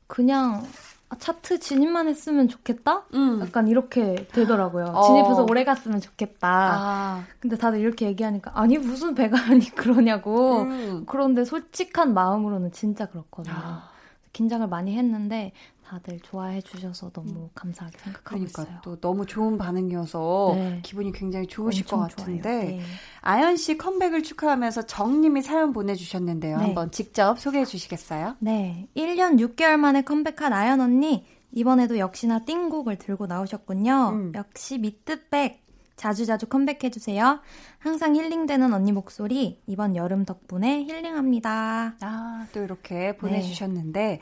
그냥 0.07 0.63
아, 1.09 1.17
차트 1.17 1.59
진입만 1.59 2.07
했으면 2.07 2.47
좋겠다? 2.47 3.03
음. 3.13 3.41
약간 3.41 3.67
이렇게 3.67 4.27
되더라고요. 4.31 4.85
어. 4.85 5.03
진입해서 5.03 5.43
오래 5.43 5.63
갔으면 5.63 5.99
좋겠다. 5.99 6.47
아. 6.49 7.23
근데 7.39 7.57
다들 7.57 7.79
이렇게 7.79 8.07
얘기하니까, 8.07 8.51
아니, 8.55 8.77
무슨 8.77 9.13
배가연이 9.13 9.65
그러냐고. 9.75 10.61
음. 10.61 11.03
그런데 11.05 11.43
솔직한 11.43 12.13
마음으로는 12.13 12.71
진짜 12.71 13.05
그렇거든요. 13.07 13.53
아. 13.55 13.91
긴장을 14.33 14.65
많이 14.67 14.97
했는데 14.97 15.51
다들 15.91 16.21
좋아해 16.21 16.61
주셔서 16.61 17.09
너무 17.09 17.31
음. 17.31 17.49
감사하게 17.53 17.97
생각하고 17.97 18.29
그러니까 18.29 18.61
있어요. 18.61 18.77
또 18.81 18.97
너무 19.01 19.25
좋은 19.25 19.57
반응이어서 19.57 20.51
네. 20.55 20.79
기분이 20.83 21.11
굉장히 21.11 21.47
좋으실 21.47 21.85
것 21.85 21.97
같은데 21.97 22.49
네. 22.49 22.81
아연 23.19 23.57
씨 23.57 23.77
컴백을 23.77 24.23
축하하면서 24.23 24.83
정님이 24.83 25.41
사연 25.41 25.73
보내주셨는데요. 25.73 26.59
네. 26.59 26.63
한번 26.63 26.91
직접 26.91 27.37
소개해 27.37 27.65
주시겠어요? 27.65 28.37
네, 28.39 28.87
1년 28.95 29.37
6개월 29.37 29.75
만에 29.75 30.01
컴백한 30.03 30.53
아연 30.53 30.79
언니 30.79 31.25
이번에도 31.51 31.97
역시나 31.97 32.45
띵곡을 32.45 32.97
들고 32.97 33.27
나오셨군요. 33.27 34.11
음. 34.13 34.31
역시 34.33 34.77
미트백 34.77 35.61
자주자주 35.97 36.47
컴백해주세요. 36.47 37.41
항상 37.79 38.15
힐링되는 38.15 38.73
언니 38.73 38.93
목소리 38.93 39.61
이번 39.67 39.97
여름 39.97 40.23
덕분에 40.23 40.85
힐링합니다. 40.85 41.95
아, 41.99 42.47
또 42.53 42.63
이렇게 42.63 43.17
보내주셨는데 43.17 43.99
네. 43.99 44.19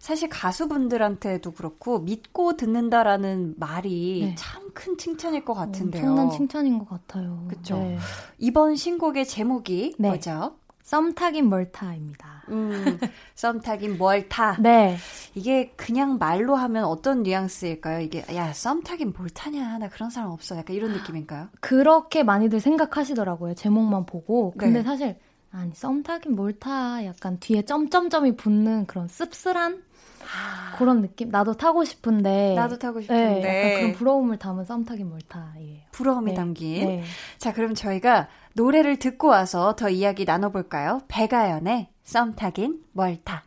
사실 0.00 0.30
가수분들한테도 0.30 1.52
그렇고 1.52 1.98
믿고 2.00 2.56
듣는다라는 2.56 3.54
말이 3.58 4.22
네. 4.24 4.34
참큰 4.34 4.96
칭찬일 4.96 5.44
것 5.44 5.52
같은데요. 5.52 6.02
엄청난 6.02 6.30
칭찬인 6.30 6.78
것 6.78 6.88
같아요. 6.88 7.44
그렇죠. 7.48 7.76
네. 7.76 7.98
이번 8.38 8.76
신곡의 8.76 9.26
제목이 9.26 9.96
네. 9.98 10.08
뭐죠? 10.08 10.56
썸 10.82 11.14
타긴 11.14 11.50
뭘 11.50 11.70
타입니다. 11.70 12.44
음, 12.48 12.98
썸 13.34 13.60
타긴 13.60 13.98
뭘 13.98 14.26
타. 14.30 14.56
네. 14.58 14.96
이게 15.34 15.70
그냥 15.76 16.16
말로 16.16 16.56
하면 16.56 16.84
어떤 16.84 17.22
뉘앙스일까요? 17.22 18.00
이게 18.00 18.24
야, 18.34 18.54
썸 18.54 18.82
타긴 18.82 19.12
뭘 19.14 19.28
타냐. 19.28 19.78
나 19.78 19.88
그런 19.90 20.08
사람 20.08 20.30
없어. 20.30 20.56
약간 20.56 20.74
이런 20.74 20.92
느낌인가요? 20.92 21.48
그렇게 21.60 22.22
많이들 22.22 22.58
생각하시더라고요. 22.58 23.54
제목만 23.54 24.06
보고. 24.06 24.54
근데 24.56 24.78
네. 24.78 24.82
사실 24.82 25.18
아니, 25.52 25.72
썸 25.74 26.02
타긴 26.02 26.36
뭘 26.36 26.58
타. 26.58 27.04
약간 27.04 27.38
뒤에 27.38 27.62
점점점이 27.62 28.36
붙는 28.36 28.86
그런 28.86 29.08
씁쓸한 29.08 29.82
아. 30.22 30.76
그런 30.76 31.02
느낌? 31.02 31.28
나도 31.30 31.54
타고 31.54 31.84
싶은데. 31.84 32.54
나도 32.54 32.78
타고 32.78 33.00
싶은데. 33.00 33.40
네, 33.40 33.58
약간 33.68 33.80
그런 33.80 33.92
부러움을 33.92 34.38
담은 34.38 34.64
썸 34.64 34.84
타긴 34.84 35.08
뭘 35.08 35.20
타예요. 35.22 35.80
부러움이 35.92 36.32
네. 36.32 36.34
담긴. 36.36 36.86
네. 36.86 37.04
자, 37.38 37.52
그럼 37.52 37.74
저희가 37.74 38.28
노래를 38.54 38.98
듣고 38.98 39.28
와서 39.28 39.74
더 39.76 39.88
이야기 39.90 40.24
나눠볼까요? 40.24 41.02
배가연의 41.08 41.88
썸 42.02 42.34
타긴 42.34 42.82
뭘 42.92 43.18
타. 43.24 43.44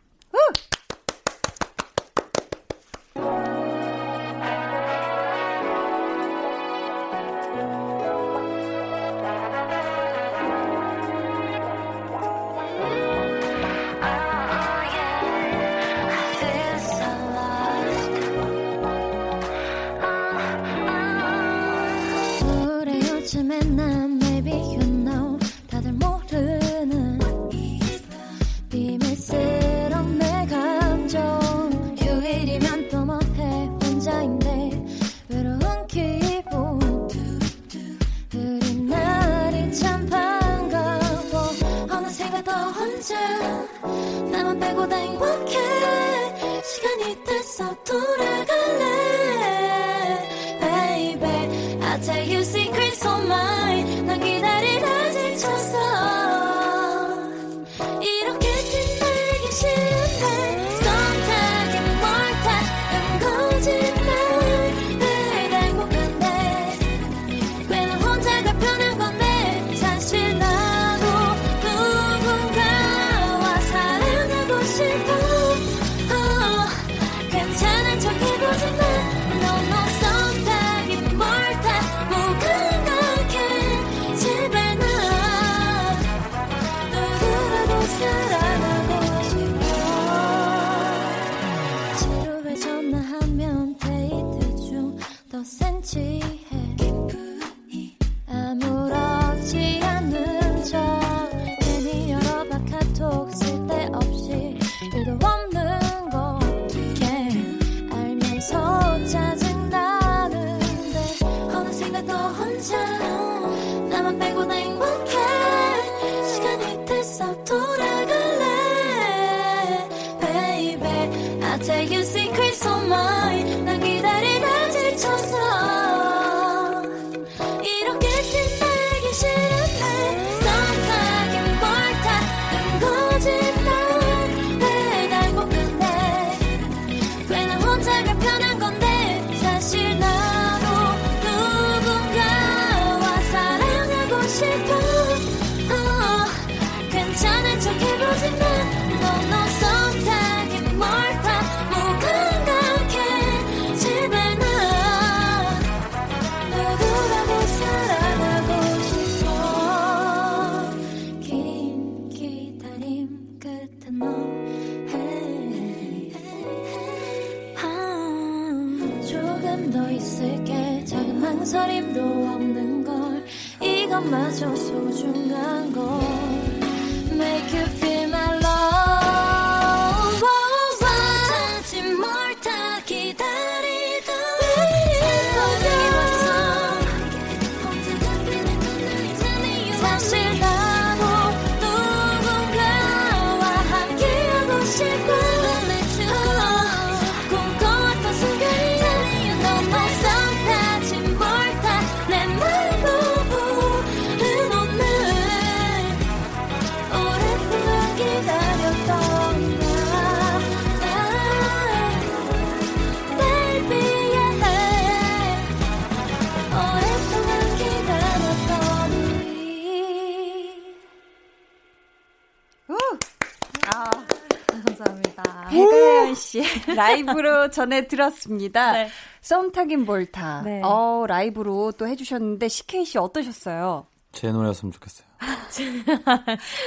라이브로 226.74 227.50
전해 227.50 227.86
들었습니다. 227.88 228.72
네. 228.72 228.88
썸 229.20 229.52
타긴 229.52 229.84
볼타. 229.86 230.42
네. 230.42 230.60
어, 230.64 231.04
라이브로 231.08 231.72
또 231.72 231.86
해주셨는데, 231.88 232.48
CK 232.48 232.84
씨 232.84 232.98
어떠셨어요? 232.98 233.86
제 234.12 234.30
노래였으면 234.30 234.72
좋겠어요. 234.72 235.06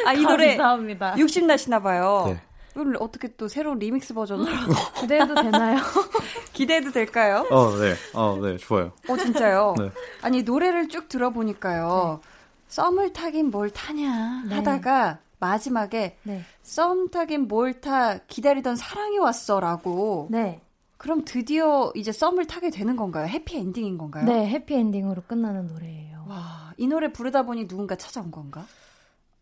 아, 0.05 0.13
이 0.13 0.21
노래. 0.21 0.57
감사합니다. 0.57 1.15
욕심 1.19 1.47
나시나 1.47 1.79
봐요. 1.81 2.25
네. 2.27 2.41
이걸 2.75 2.95
어떻게 2.99 3.29
또 3.37 3.47
새로운 3.47 3.79
리믹스 3.79 4.13
버전으로 4.13 4.45
기대해도 4.99 5.33
되나요? 5.35 5.79
기대해도 6.53 6.91
될까요? 6.91 7.45
어, 7.49 7.75
네. 7.77 7.95
어, 8.13 8.37
네. 8.41 8.57
좋아요. 8.57 8.91
어, 9.09 9.17
진짜요? 9.17 9.73
네. 9.79 9.89
아니, 10.21 10.43
노래를 10.43 10.87
쭉 10.89 11.09
들어보니까요. 11.09 12.19
네. 12.21 12.29
썸을 12.67 13.13
타긴 13.13 13.49
뭘 13.49 13.69
타냐 13.69 14.43
네. 14.49 14.55
하다가 14.55 15.19
마지막에 15.39 16.17
네. 16.23 16.41
썸 16.63 17.09
타긴 17.09 17.47
뭘 17.47 17.79
타 17.79 18.17
기다리던 18.27 18.75
사랑이 18.75 19.17
왔어라고. 19.19 20.27
네. 20.31 20.61
그럼 20.97 21.23
드디어 21.25 21.91
이제 21.95 22.11
썸을 22.11 22.45
타게 22.45 22.71
되는 22.71 22.95
건가요? 22.95 23.27
해피 23.27 23.57
엔딩인 23.57 23.97
건가요? 23.99 24.25
네, 24.25 24.47
해피 24.47 24.73
엔딩으로 24.73 25.21
끝나는 25.27 25.67
노래예요. 25.67 26.25
와, 26.27 26.73
이 26.77 26.87
노래 26.87 27.11
부르다 27.11 27.43
보니 27.43 27.67
누군가 27.67 27.95
찾아온 27.95 28.31
건가? 28.31 28.65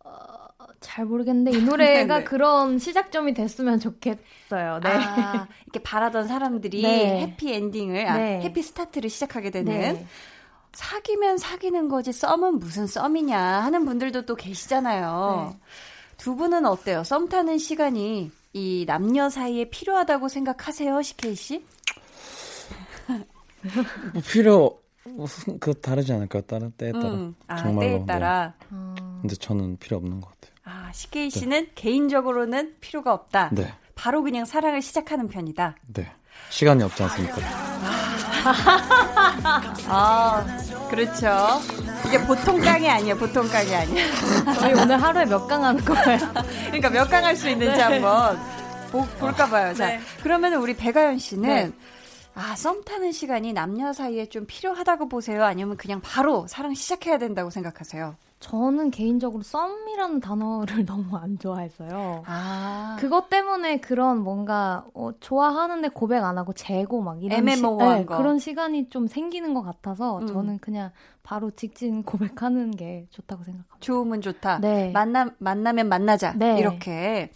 어, 0.04 0.12
잘 0.82 1.06
모르겠는데 1.06 1.58
이 1.58 1.64
노래가 1.64 2.18
네. 2.20 2.24
그런 2.26 2.78
시작점이 2.78 3.34
됐으면 3.34 3.80
좋겠어요. 3.80 4.82
네. 4.84 4.90
아, 4.90 5.48
이렇게 5.64 5.82
바라던 5.82 6.28
사람들이 6.28 6.82
네. 6.82 7.22
해피 7.22 7.54
엔딩을 7.54 8.06
아, 8.06 8.18
네. 8.18 8.42
해피 8.42 8.62
스타트를 8.62 9.10
시작하게 9.10 9.50
되는 9.52 9.72
네. 9.74 10.06
사귀면 10.76 11.38
사귀는 11.38 11.88
거지 11.90 12.12
썸은 12.12 12.60
무슨 12.60 12.86
썸이냐 12.86 13.40
하는 13.40 13.86
분들도 13.86 14.26
또 14.26 14.36
계시잖아요. 14.36 15.52
네. 15.54 15.60
두 16.18 16.36
분은 16.36 16.66
어때요? 16.66 17.04
썸 17.04 17.28
타는 17.28 17.58
시간이 17.58 18.32
이 18.54 18.86
남녀 18.88 19.30
사이에 19.30 19.70
필요하다고 19.70 20.28
생각하세요, 20.28 21.02
CK 21.02 21.36
씨? 21.36 21.66
뭐 23.08 24.22
필요 24.32 24.80
그 25.60 25.74
다르지 25.80 26.14
않을까요? 26.14 26.42
다른 26.44 26.72
때에 26.72 26.92
따라. 26.92 27.10
음, 27.10 27.36
아, 27.48 27.58
정말로. 27.58 27.80
때에 27.80 28.06
따라. 28.06 28.54
네. 28.70 28.78
근데 29.22 29.36
저는 29.36 29.78
필요 29.78 29.98
없는 29.98 30.20
것 30.20 30.30
같아요. 30.30 30.56
아, 30.66 30.92
CK 30.94 31.30
씨는 31.30 31.66
네. 31.66 31.72
개인적으로는 31.76 32.76
필요가 32.80 33.14
없다. 33.14 33.50
네. 33.54 33.72
바로 33.94 34.24
그냥 34.24 34.46
사랑을 34.46 34.82
시작하는 34.82 35.28
편이다. 35.28 35.76
네. 35.94 36.12
시간이 36.50 36.84
없지 36.84 37.04
않습니까? 37.04 37.38
아, 37.38 38.15
그렇죠. 40.90 41.62
이게 42.08 42.20
보통 42.26 42.60
깡이 42.60 42.88
아니에요. 42.88 43.18
보통 43.18 43.48
깡이 43.48 43.74
아니에요. 43.76 44.08
저희 44.60 44.74
오늘 44.74 45.02
하루에 45.02 45.26
몇 45.26 45.48
강 45.48 45.64
하는 45.64 45.84
거예요? 45.84 46.20
그러니까 46.68 46.90
몇 46.90 47.10
강 47.10 47.24
할 47.24 47.36
수 47.36 47.50
있는지 47.50 47.76
네. 47.78 47.82
한번 47.82 48.40
보, 48.92 49.06
볼까 49.20 49.48
봐요. 49.48 49.74
자, 49.74 49.88
네. 49.88 50.00
그러면 50.24 50.54
우리 50.56 50.76
배가연 50.76 51.18
씨는 51.18 51.50
네. 51.50 51.72
아, 52.36 52.56
썸 52.56 52.84
타는 52.84 53.12
시간이 53.12 53.54
남녀 53.54 53.94
사이에 53.94 54.26
좀 54.28 54.46
필요하다고 54.46 55.08
보세요? 55.10 55.44
아니면 55.46 55.78
그냥 55.78 56.02
바로 56.02 56.46
사랑 56.48 56.74
시작해야 56.74 57.18
된다고 57.18 57.50
생각하세요? 57.50 58.16
저는 58.46 58.92
개인적으로 58.92 59.42
썸이라는 59.42 60.20
단어를 60.20 60.86
너무 60.86 61.18
안 61.18 61.40
좋아했어요. 61.40 62.24
아. 62.28 62.96
그것 63.00 63.28
때문에 63.28 63.80
그런 63.80 64.20
뭔가 64.20 64.86
어, 64.94 65.10
좋아하는데 65.20 65.90
고백 65.90 66.24
안 66.24 66.38
하고 66.38 66.54
재고 66.54 67.02
막 67.02 67.24
이런 67.24 67.40
애매모호한 67.40 67.98
시, 67.98 68.00
네, 68.02 68.06
그런 68.06 68.38
시간이 68.38 68.90
좀 68.90 69.08
생기는 69.08 69.56
것 69.56 69.64
같아서 69.64 70.20
음. 70.20 70.28
저는 70.28 70.60
그냥 70.60 70.92
바로 71.24 71.50
직진 71.50 72.04
고백하는 72.04 72.70
게 72.70 73.08
좋다고 73.10 73.44
생각합니다. 73.44 73.78
좋으면 73.80 74.22
좋다. 74.22 74.60
네. 74.60 74.92
만나 74.92 75.32
만나면 75.40 75.90
만나자. 75.90 76.34
네. 76.38 76.60
이렇게. 76.60 77.32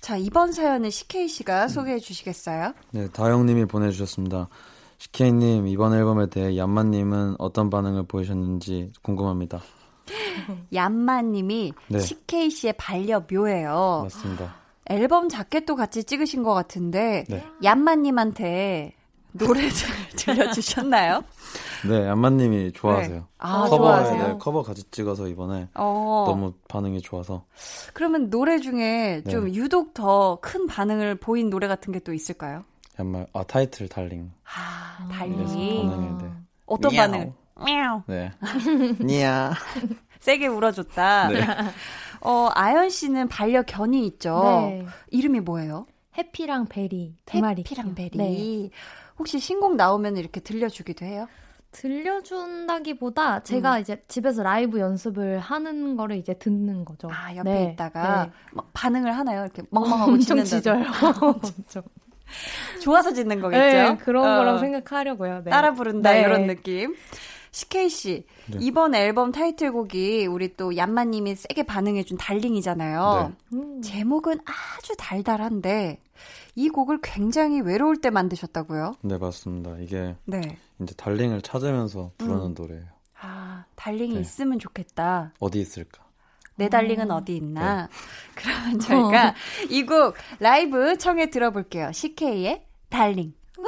자 0.00 0.16
이번 0.16 0.52
사연은 0.52 0.88
CK 0.88 1.28
씨가 1.28 1.64
음. 1.64 1.68
소개해 1.68 1.98
주시겠어요? 1.98 2.72
네, 2.92 3.08
다영 3.08 3.44
님이 3.44 3.66
보내 3.66 3.90
주셨습니다. 3.90 4.48
CK님 4.96 5.66
이번 5.66 5.92
앨범에 5.92 6.30
대해 6.30 6.56
얀마님은 6.56 7.36
어떤 7.38 7.68
반응을 7.68 8.04
보이셨는지 8.04 8.92
궁금합니다. 9.02 9.60
얀마님이 10.72 11.72
네. 11.88 11.98
CK 12.00 12.50
씨의 12.50 12.74
반려묘예요. 12.74 14.00
맞습니다. 14.04 14.54
앨범 14.86 15.28
자켓도 15.28 15.76
같이 15.76 16.04
찍으신 16.04 16.42
것 16.42 16.54
같은데 16.54 17.24
네. 17.28 17.44
얀마님한테 17.62 18.94
노래를 19.32 19.68
들려주셨나요? 20.16 21.22
네, 21.88 22.06
얀마님이 22.08 22.72
좋아하세요. 22.72 23.14
네. 23.16 23.22
아, 23.38 23.64
커버, 23.64 23.76
좋아하세요? 23.76 24.26
네, 24.28 24.34
커버 24.38 24.62
같이 24.62 24.82
찍어서 24.90 25.28
이번에 25.28 25.68
어. 25.74 26.24
너무 26.26 26.54
반응이 26.68 27.02
좋아서. 27.02 27.44
그러면 27.92 28.30
노래 28.30 28.58
중에 28.58 29.22
좀 29.30 29.44
네. 29.44 29.54
유독 29.54 29.92
더 29.94 30.38
큰 30.40 30.66
반응을 30.66 31.16
보인 31.16 31.50
노래 31.50 31.68
같은 31.68 31.92
게 31.92 32.00
또 32.00 32.12
있을까요? 32.14 32.64
얀마, 32.98 33.26
아, 33.34 33.44
타이틀 33.44 33.88
darling. 33.88 34.32
아, 34.44 35.06
darling. 35.12 35.36
반응이, 35.36 36.18
네. 36.22 36.30
어떤 36.66 36.92
반응? 36.96 37.32
미야오. 37.64 38.02
네. 38.06 38.32
니야. 39.00 39.54
세게 40.20 40.46
울어줬다. 40.46 41.28
네. 41.28 41.40
어, 42.20 42.50
아연 42.54 42.90
씨는 42.90 43.28
반려견이 43.28 44.06
있죠. 44.06 44.42
네. 44.70 44.86
이름이 45.10 45.40
뭐예요? 45.40 45.86
해피랑 46.16 46.66
베리 46.66 47.16
두 47.26 47.40
마리. 47.40 47.60
해피랑 47.60 47.94
베리. 47.94 48.18
네. 48.18 48.70
혹시 49.18 49.38
신곡 49.38 49.76
나오면 49.76 50.16
이렇게 50.16 50.40
들려주기도 50.40 51.04
해요? 51.04 51.28
들려준다기보다 51.70 53.42
제가 53.42 53.76
음. 53.76 53.80
이제 53.80 54.00
집에서 54.08 54.42
라이브 54.42 54.80
연습을 54.80 55.38
하는 55.38 55.96
거를 55.96 56.16
이제 56.16 56.34
듣는 56.34 56.84
거죠. 56.84 57.10
아 57.12 57.34
옆에 57.36 57.50
네. 57.50 57.72
있다가 57.72 58.24
네. 58.24 58.32
막 58.52 58.70
반응을 58.72 59.16
하나요? 59.16 59.42
이렇게 59.42 59.62
멍멍하고 59.70 60.12
엄청 60.12 60.42
짖어요. 60.42 60.84
진짜. 61.44 61.82
좋아서 62.82 63.12
짖는 63.12 63.40
거겠죠? 63.40 63.60
네, 63.60 63.96
그런 63.98 64.24
어. 64.24 64.38
거라고 64.38 64.58
생각하려고요. 64.58 65.42
네. 65.44 65.50
따라 65.50 65.72
부른다 65.72 66.12
네. 66.12 66.20
이런 66.20 66.46
느낌. 66.46 66.94
CK 67.50 67.88
씨 67.88 68.26
네. 68.46 68.58
이번 68.60 68.94
앨범 68.94 69.32
타이틀곡이 69.32 70.26
우리 70.26 70.56
또 70.56 70.76
얀마님이 70.76 71.36
세게 71.36 71.64
반응해준 71.64 72.18
darling이잖아요. 72.18 73.34
네. 73.50 73.56
음. 73.56 73.82
제목은 73.82 74.40
아주 74.44 74.94
달달한데 74.96 76.00
이 76.54 76.68
곡을 76.68 77.00
굉장히 77.02 77.60
외로울 77.60 78.00
때 78.00 78.10
만드셨다고요? 78.10 78.94
네 79.02 79.18
맞습니다. 79.18 79.76
이게 79.78 80.16
네. 80.24 80.58
이제 80.80 80.94
darling을 80.96 81.42
찾으면서 81.42 82.12
부르는 82.18 82.46
음. 82.46 82.54
노래예요. 82.56 82.84
아 83.20 83.64
darling이 83.76 84.14
네. 84.14 84.20
있으면 84.20 84.58
좋겠다. 84.58 85.32
어디 85.40 85.60
있을까? 85.60 86.04
내 86.56 86.68
darling은 86.68 87.10
어. 87.12 87.16
어디 87.16 87.36
있나? 87.36 87.82
네. 87.86 87.88
그러면 88.34 88.78
저희가 88.80 89.34
이 89.70 89.84
곡 89.84 90.14
라이브 90.40 90.98
청해 90.98 91.30
들어볼게요. 91.30 91.92
CK의 91.92 92.64
darling. 92.88 93.32
음. 93.58 93.64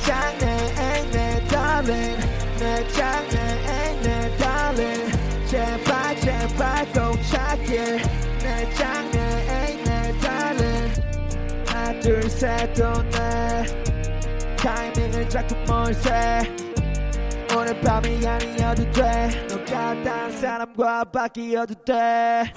장래 0.00 0.46
내 1.10 1.46
darling 1.48 2.28
내 2.58 2.88
장래 2.88 3.36
내 4.02 4.36
darling. 4.36 5.46
제발 5.46 6.20
제발 6.20 6.86
꼭 6.92 7.22
찾길 7.30 8.02
내 8.42 8.74
장래 8.74 9.18
내 9.84 10.18
darling. 10.20 11.02
둘셋또내 12.02 13.64
타이밍을 14.56 15.28
자꾸 15.28 15.54
몰세. 15.68 16.42
오늘 17.56 17.80
밤이 17.80 18.26
아니어도 18.26 18.90
돼. 18.90 19.46
너가 19.48 20.02
딴 20.02 20.32
사람과 20.32 21.04
바뀌어도 21.04 21.74
돼. 21.84 22.52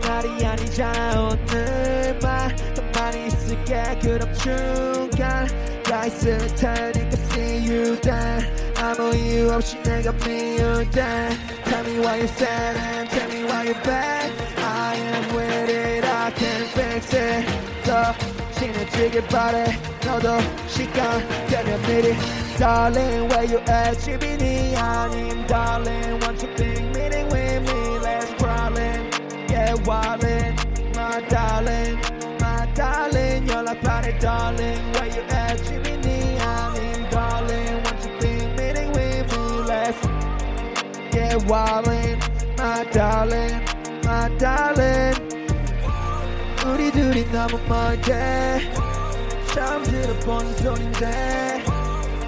날이 0.00 0.44
아니잖아 0.44 1.20
오늘만 1.20 2.56
가만히 2.92 3.26
있을게. 3.28 3.98
그럼 4.02 4.32
중간 4.34 5.46
가 5.46 5.73
있을 6.07 6.37
테니까 6.55 7.11
see 7.31 7.69
you 7.69 7.99
then 8.01 8.45
아무 8.81 9.15
이유 9.15 9.51
없이 9.51 9.77
내가 9.83 10.11
미울 10.13 10.89
때 10.91 11.29
Tell 11.65 11.85
me 11.85 11.99
why 11.99 12.17
you're 12.17 12.27
sad 12.27 12.77
and 12.77 13.09
tell 13.09 13.29
me 13.29 13.43
why 13.45 13.63
you're 13.65 13.83
bad 13.83 14.31
I 14.57 14.95
am 14.95 15.35
with 15.35 15.69
it 15.69 16.05
I 16.05 16.31
can 16.31 16.65
fix 16.73 17.13
it 17.15 17.45
더 17.83 18.13
친해지길 18.53 19.27
바래 19.27 19.65
너도 20.05 20.37
시간 20.67 21.19
되면 21.47 21.81
미리 21.83 22.15
Darling, 22.57 23.29
where 23.31 23.45
you 23.45 23.59
at? 23.69 23.97
집이니 23.99 24.75
아님 24.75 25.47
Darling, 25.47 26.19
want 26.21 26.43
you 26.43 26.53
big 26.57 26.83
meeting 26.93 27.27
with 27.31 27.61
me 27.63 27.99
Let's 27.99 28.33
crawling, 28.33 29.09
yeah 29.49 29.75
wildin' 29.85 30.55
My 30.95 31.21
darling, 31.29 31.95
my 31.95 32.22
darling 32.73 33.49
연락받을 33.51 34.19
darling 34.19 34.81
Where 34.95 35.09
you 35.15 35.23
at? 35.29 35.57
집이니 35.63 36.39
아님 36.41 37.09
Darling, 37.09 37.83
want 37.83 38.05
you 38.05 38.19
big 38.19 38.45
meeting 38.57 38.91
with 38.93 39.25
me 39.31 39.63
Let's 39.67 39.97
Yeah, 41.13 41.37
wildin', 41.49 42.19
my 42.57 42.83
darling, 42.91 43.59
my 44.05 44.29
darling. 44.37 45.17
우리 46.65 46.91
둘이 46.91 47.25
너무 47.31 47.57
멀게 47.67 48.13
처음 49.53 49.83
들어본 49.83 50.53
소린데 50.57 51.63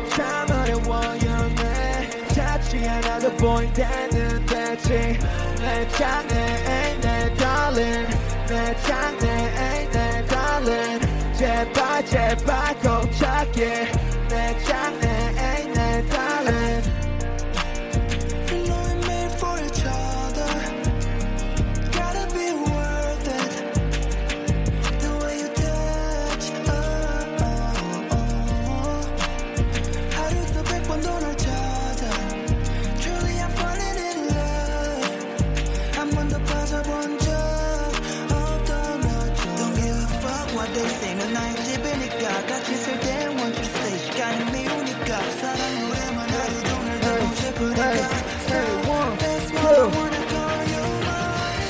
참 0.09 0.49
어려워 0.49 1.01
연애 1.23 2.09
찾지 2.33 2.87
않아도 2.87 3.31
보인다는 3.37 4.45
대체 4.45 5.19
내 5.59 5.87
장래 5.89 6.99
내 7.01 7.33
darling 7.35 8.07
내 8.47 8.75
장래 8.81 9.89
내 9.91 10.25
darling 10.66 11.06
제발 11.36 12.04
제발 12.06 12.74
꼭 12.80 13.12
찾게. 13.12 13.92
내 14.28 14.58
장래 14.64 15.25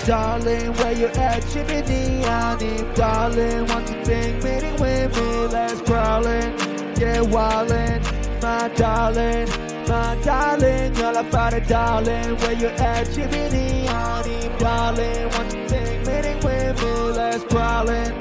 Darling, 0.07 0.73
where 0.75 0.93
you 0.93 1.07
at? 1.07 1.45
Chimney 1.49 2.25
on 2.27 2.61
him. 2.61 2.95
Darling, 2.95 3.67
want 3.67 3.91
you 3.91 4.05
think 4.05 4.45
meeting 4.45 4.77
with 4.81 5.17
me? 5.17 5.47
Let's 5.49 5.83
prowling, 5.83 6.53
yeah, 6.97 7.23
wildin'. 7.23 8.01
My 8.41 8.69
darling, 8.77 9.49
my 9.89 10.17
darling, 10.23 10.95
y'all 10.95 11.17
about 11.17 11.55
it, 11.55 11.67
darling. 11.67 12.37
Where 12.37 12.53
you 12.53 12.69
at? 12.69 13.13
Chimney 13.13 13.89
on 13.89 14.25
him. 14.25 14.59
Darling, 14.59 15.29
want 15.31 15.53
you 15.53 15.69
think 15.69 16.07
meeting 16.07 16.37
with 16.37 16.81
me? 16.81 16.91
Let's 17.19 17.43
prowling, 17.43 18.13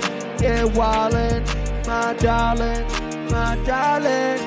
yeah, 0.41 0.63
wildin'. 0.63 1.45
My 1.85 2.13
darling, 2.13 2.83
my 3.29 3.55
darling. 3.63 4.41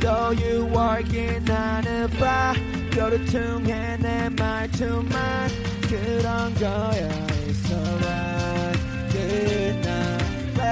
Though 0.00 0.30
you 0.32 0.64
working 0.66 1.44
nine 1.44 1.84
to 1.84 2.08
five, 2.18 2.58
go 2.90 3.08
to 3.08 3.24
tomb 3.26 3.70
and 3.70 4.02
then 4.02 4.34
my 4.34 4.66
to 4.78 5.00
mine. 5.04 5.71
그런 5.91 6.53
거야 6.55 7.07
It's 7.47 7.71
alright 7.71 8.79
Good 9.11 9.75
night 9.87 10.57
왜 10.57 10.67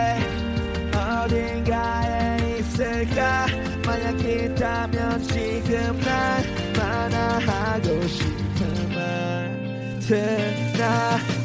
어딘가에 0.98 2.60
있을까 2.60 3.48
만약 3.86 4.20
있다면 4.20 5.22
지금 5.24 6.00
날 6.02 6.44
만나하고 6.78 8.08
싶은 8.08 8.90
말 8.94 10.00
Tonight 10.02 11.36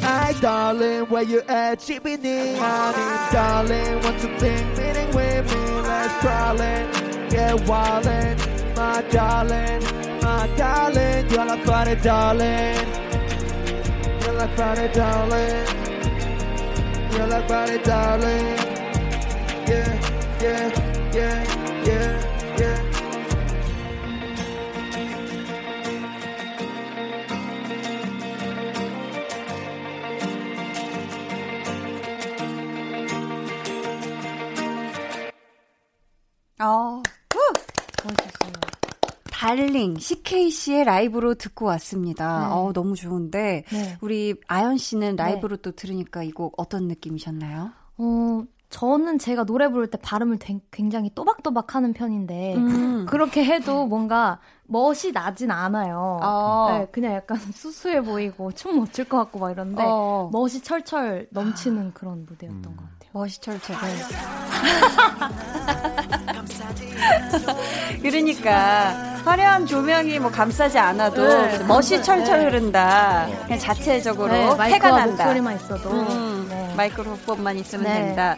darling 0.41 1.05
where 1.07 1.23
you 1.23 1.41
at 1.47 1.79
집이니 1.79 2.59
아니 2.59 3.31
darling 3.31 4.01
want 4.03 4.19
to 4.21 4.27
think 4.39 4.65
meeting 4.75 5.09
with 5.15 5.45
me 5.53 5.81
Let's 5.81 6.13
crawling 6.19 6.89
get 7.29 7.55
wildin' 7.67 8.37
my 8.75 9.01
darling 9.11 9.83
my 10.21 10.47
darling 10.57 11.29
you're 11.29 11.45
my 11.45 11.63
body 11.63 11.95
darling 12.01 12.75
You're 13.04 13.04
like 14.36 14.54
Friday, 14.56 14.92
darling. 14.92 15.66
You're 17.12 17.26
like 17.26 17.48
Friday, 17.48 17.82
darling. 17.82 18.46
Yeah, 19.66 20.38
yeah, 20.40 21.10
yeah, 21.14 21.84
yeah. 21.84 22.35
달링 39.46 39.96
CK 39.96 40.50
씨의 40.50 40.84
라이브로 40.84 41.34
듣고 41.34 41.66
왔습니다. 41.66 42.40
네. 42.40 42.46
어 42.52 42.72
너무 42.74 42.96
좋은데 42.96 43.62
네. 43.70 43.96
우리 44.00 44.34
아연 44.48 44.76
씨는 44.76 45.14
라이브로 45.16 45.56
네. 45.56 45.62
또 45.62 45.70
들으니까 45.72 46.22
이 46.24 46.30
곡 46.32 46.54
어떤 46.56 46.88
느낌이셨나요? 46.88 47.70
어 47.98 48.44
저는 48.68 49.18
제가 49.20 49.44
노래 49.44 49.68
부를 49.70 49.86
때 49.86 49.96
발음을 50.02 50.38
굉장히 50.72 51.10
또박또박 51.14 51.76
하는 51.76 51.92
편인데, 51.92 52.56
음. 52.56 53.06
그렇게 53.08 53.44
해도 53.44 53.86
뭔가 53.86 54.40
멋이 54.64 55.12
나진 55.14 55.52
않아요. 55.52 56.18
어. 56.20 56.66
네, 56.72 56.86
그냥 56.90 57.14
약간 57.14 57.38
수수해 57.38 58.02
보이고, 58.02 58.50
춤 58.52 58.76
못 58.76 58.92
출 58.92 59.08
것 59.08 59.16
같고 59.18 59.38
막 59.38 59.52
이런데, 59.52 59.84
어. 59.86 60.28
멋이 60.32 60.60
철철 60.62 61.28
넘치는 61.30 61.92
그런 61.94 62.26
무대였던 62.26 62.64
음. 62.64 62.76
것 62.76 62.82
같아요. 62.82 62.95
철철. 63.40 63.76
네. 63.80 63.92
그러니까, 68.02 68.90
화려한 69.24 69.66
조명이 69.66 70.18
뭐 70.18 70.30
감싸지 70.30 70.78
않아도, 70.78 71.26
네. 71.26 71.58
멋이 71.64 72.02
철철 72.02 72.46
흐른다. 72.46 73.26
그냥 73.44 73.58
자체적으로 73.58 74.32
네, 74.32 74.46
해가 74.72 74.90
난다. 74.90 75.24
목소리만 75.24 75.56
있어도. 75.56 75.90
음. 75.90 76.46
네. 76.48 76.74
마이크로폰만 76.76 77.56
있으면 77.58 77.84
네. 77.84 77.94
된다. 77.94 78.36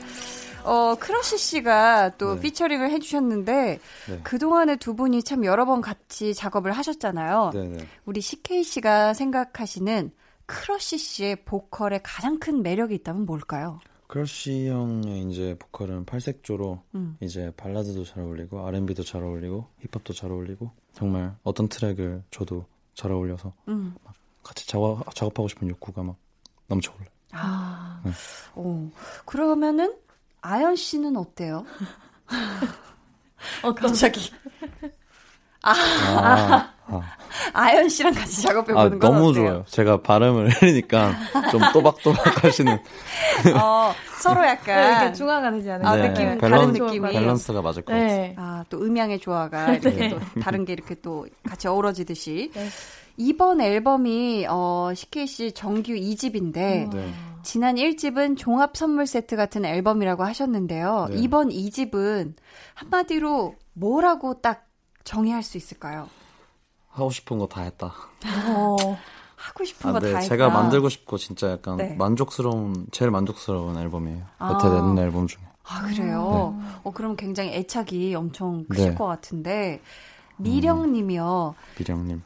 어, 0.65 0.95
크러쉬 0.99 1.39
씨가 1.39 2.13
또 2.19 2.35
네. 2.35 2.41
featuring을 2.41 2.91
해주셨는데, 2.91 3.79
네. 4.09 4.21
그동안에 4.23 4.77
두 4.77 4.95
분이 4.95 5.23
참 5.23 5.45
여러 5.45 5.65
번 5.65 5.81
같이 5.81 6.35
작업을 6.35 6.73
하셨잖아요. 6.73 7.51
네, 7.55 7.69
네. 7.69 7.87
우리 8.05 8.21
CK 8.21 8.63
씨가 8.65 9.15
생각하시는 9.15 10.11
크러쉬 10.47 10.99
씨의 10.99 11.45
보컬의 11.45 12.01
가장 12.03 12.39
큰 12.39 12.63
매력이 12.63 12.95
있다면 12.97 13.27
뭘까요? 13.27 13.81
크러쉬 14.09 14.69
형의 14.69 15.29
이제 15.31 15.55
보컬은 15.59 16.07
팔색조로 16.07 16.83
음. 16.95 17.17
이제 17.21 17.53
발라드도 17.57 18.05
잘 18.05 18.23
어울리고 18.23 18.67
R&B도 18.67 19.05
잘 19.05 19.23
어울리고 19.23 19.69
힙합도 19.81 20.15
잘 20.15 20.33
어울리고 20.33 20.71
정말 20.93 21.37
어떤 21.43 21.69
트랙을 21.69 22.25
줘도 22.31 22.65
잘 22.95 23.13
어울려서 23.13 23.53
음. 23.69 23.95
같이 24.43 24.67
작업, 24.67 25.15
작업하고 25.15 25.47
싶은 25.49 25.69
욕구가 25.69 26.03
막 26.03 26.17
넘쳐 26.67 26.91
올라요. 26.95 27.09
아, 27.33 28.01
네. 28.03 28.11
어, 28.55 28.91
그러면은 29.27 29.95
아연 30.41 30.75
씨는 30.75 31.17
어때요? 31.17 31.67
어, 33.63 33.75
갑자기. 33.75 34.33
아, 35.63 35.73
아, 35.73 36.71
아. 36.87 37.01
아연 37.53 37.89
씨랑 37.89 38.15
같이 38.15 38.43
작업해 38.43 38.73
보는 38.73 38.79
아, 38.79 38.89
건 38.91 38.99
너무 38.99 39.29
어때요? 39.31 39.45
좋아요. 39.47 39.65
제가 39.69 40.03
발음을 40.03 40.49
흐리니까 40.63 41.13
좀 41.51 41.61
또박또박 41.73 42.43
하시는. 42.45 42.79
어, 43.61 43.93
서로 44.21 44.45
약간. 44.47 45.03
이렇게 45.03 45.13
중화가 45.15 45.51
되지 45.51 45.71
않아요? 45.73 45.89
아, 45.89 45.97
네, 45.97 46.09
느낌, 46.09 46.39
밸런, 46.39 46.51
다른 46.51 46.73
느낌이. 46.73 47.13
밸런스가 47.13 47.61
맞을 47.63 47.83
것 47.83 47.93
네. 47.93 48.35
같아요. 48.35 48.35
아, 48.37 48.65
또 48.71 48.79
음향의 48.81 49.19
조화가 49.21 49.73
이렇게 49.75 49.91
네. 49.91 50.09
또 50.11 50.19
다른 50.41 50.65
게 50.65 50.73
이렇게 50.73 50.95
또 50.97 51.27
같이 51.49 51.69
어우러지듯이. 51.69 52.51
네. 52.55 52.69
이번 53.21 53.61
앨범이 53.61 54.47
어, 54.49 54.93
CKC 54.95 55.53
정규 55.53 55.93
2집인데 55.93 56.89
네. 56.93 57.13
지난 57.43 57.75
1집은 57.75 58.37
종합 58.39 58.77
선물 58.77 59.07
세트 59.07 59.35
같은 59.37 59.65
앨범이라고 59.65 60.23
하셨는데요. 60.25 61.09
네. 61.11 61.17
이번 61.19 61.49
2집은 61.49 62.35
한마디로 62.75 63.57
뭐라고 63.75 64.41
딱 64.41 64.68
정의할 65.09 65.43
수 65.43 65.57
있을까요? 65.57 66.09
하고 66.91 67.11
싶은 67.11 67.39
거 67.39 67.47
다 67.47 67.63
했다. 67.63 67.87
어, 68.49 68.99
하고 69.37 69.65
싶은 69.65 69.89
아, 69.89 69.93
거다 69.95 70.07
네, 70.07 70.13
했다. 70.13 70.21
제가 70.21 70.51
만들고 70.51 70.91
싶고 70.91 71.17
진짜 71.17 71.51
약간 71.51 71.79
네. 71.79 71.95
만족스러운 71.97 72.87
제일 72.91 73.11
만족스러운 73.11 73.79
앨범이에요. 73.79 74.23
아. 74.39 74.53
여태 74.53 74.69
낸 74.69 74.99
앨범 74.99 75.27
중에. 75.27 75.41
아 75.65 75.83
그래요? 75.83 76.57
네. 76.61 76.67
어 76.85 76.93
그럼 76.93 77.17
굉장히 77.17 77.55
애착이 77.55 78.15
엄청 78.15 78.65
크실 78.69 78.91
네. 78.91 78.95
것 78.95 79.07
같은데 79.07 79.81
미령님이요. 80.37 81.55
음, 81.57 81.75
미령님. 81.79 82.23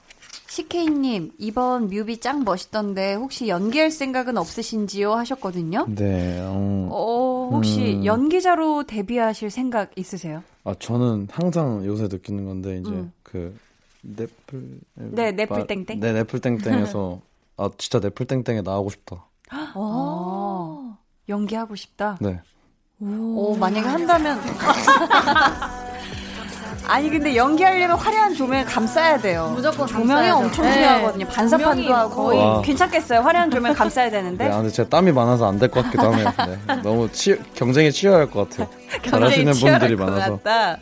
CK님, 0.49 1.33
이번 1.39 1.89
뮤비 1.89 2.21
짱 2.21 2.45
멋있던데, 2.45 3.15
혹시 3.15 3.49
연기할 3.49 3.91
생각은 3.91 4.37
없으신지요? 4.37 5.15
하셨거든요? 5.15 5.87
네, 5.89 6.41
어. 6.43 6.89
어 6.91 7.49
혹시 7.53 7.95
음... 7.95 8.05
연기자로 8.05 8.85
데뷔하실 8.85 9.51
생각 9.51 9.93
있으세요? 9.97 10.43
아, 10.65 10.75
저는 10.79 11.29
항상 11.31 11.85
요새 11.85 12.05
느끼는 12.05 12.45
건데, 12.45 12.79
이제, 12.79 12.91
음. 12.91 13.13
그, 13.23 13.57
넷플. 14.03 14.81
네, 14.95 15.33
넷플 15.33 15.67
땡땡? 15.67 16.01
네, 16.01 16.13
넷플 16.13 16.41
땡땡에서, 16.41 17.21
아, 17.57 17.71
진짜 17.79 18.01
넷플 18.01 18.27
땡땡에 18.27 18.63
나오고 18.63 18.91
싶다. 18.91 19.27
어, 19.75 20.97
연기하고 21.29 21.75
싶다? 21.77 22.17
네. 22.21 22.41
오, 23.01 23.53
오 23.53 23.57
만약에 23.57 23.87
한다면. 23.87 24.39
아니 26.87 27.09
근데 27.09 27.37
연기하려면 27.37 27.97
화려한 27.97 28.35
조명 28.35 28.65
감싸야 28.65 29.19
돼요. 29.19 29.53
무조건 29.55 29.87
조명이 29.87 30.09
감싸야죠. 30.09 30.37
엄청 30.37 30.73
중요하거든요. 30.73 31.25
네. 31.27 31.33
반사판도 31.33 31.95
하고 31.95 32.25
와. 32.37 32.63
괜찮겠어요. 32.63 33.21
화려한 33.21 33.51
조명 33.51 33.73
감싸야 33.75 34.11
되는데. 34.11 34.45
네, 34.49 34.51
아, 34.53 34.57
근데 34.59 34.71
제가 34.71 34.89
땀이 34.89 35.13
많아서 35.13 35.47
안 35.49 35.59
될 35.59 35.71
것 35.71 35.83
같기도 35.85 36.03
하네요. 36.13 36.33
네. 36.67 36.77
너무 36.83 37.11
치, 37.13 37.39
경쟁에 37.55 37.91
치열할 37.91 38.31
것 38.31 38.51
같아요. 38.51 38.69
잘하시는 39.09 39.53
분들이 39.55 39.97
많아서. 39.97 40.37
같다. 40.39 40.79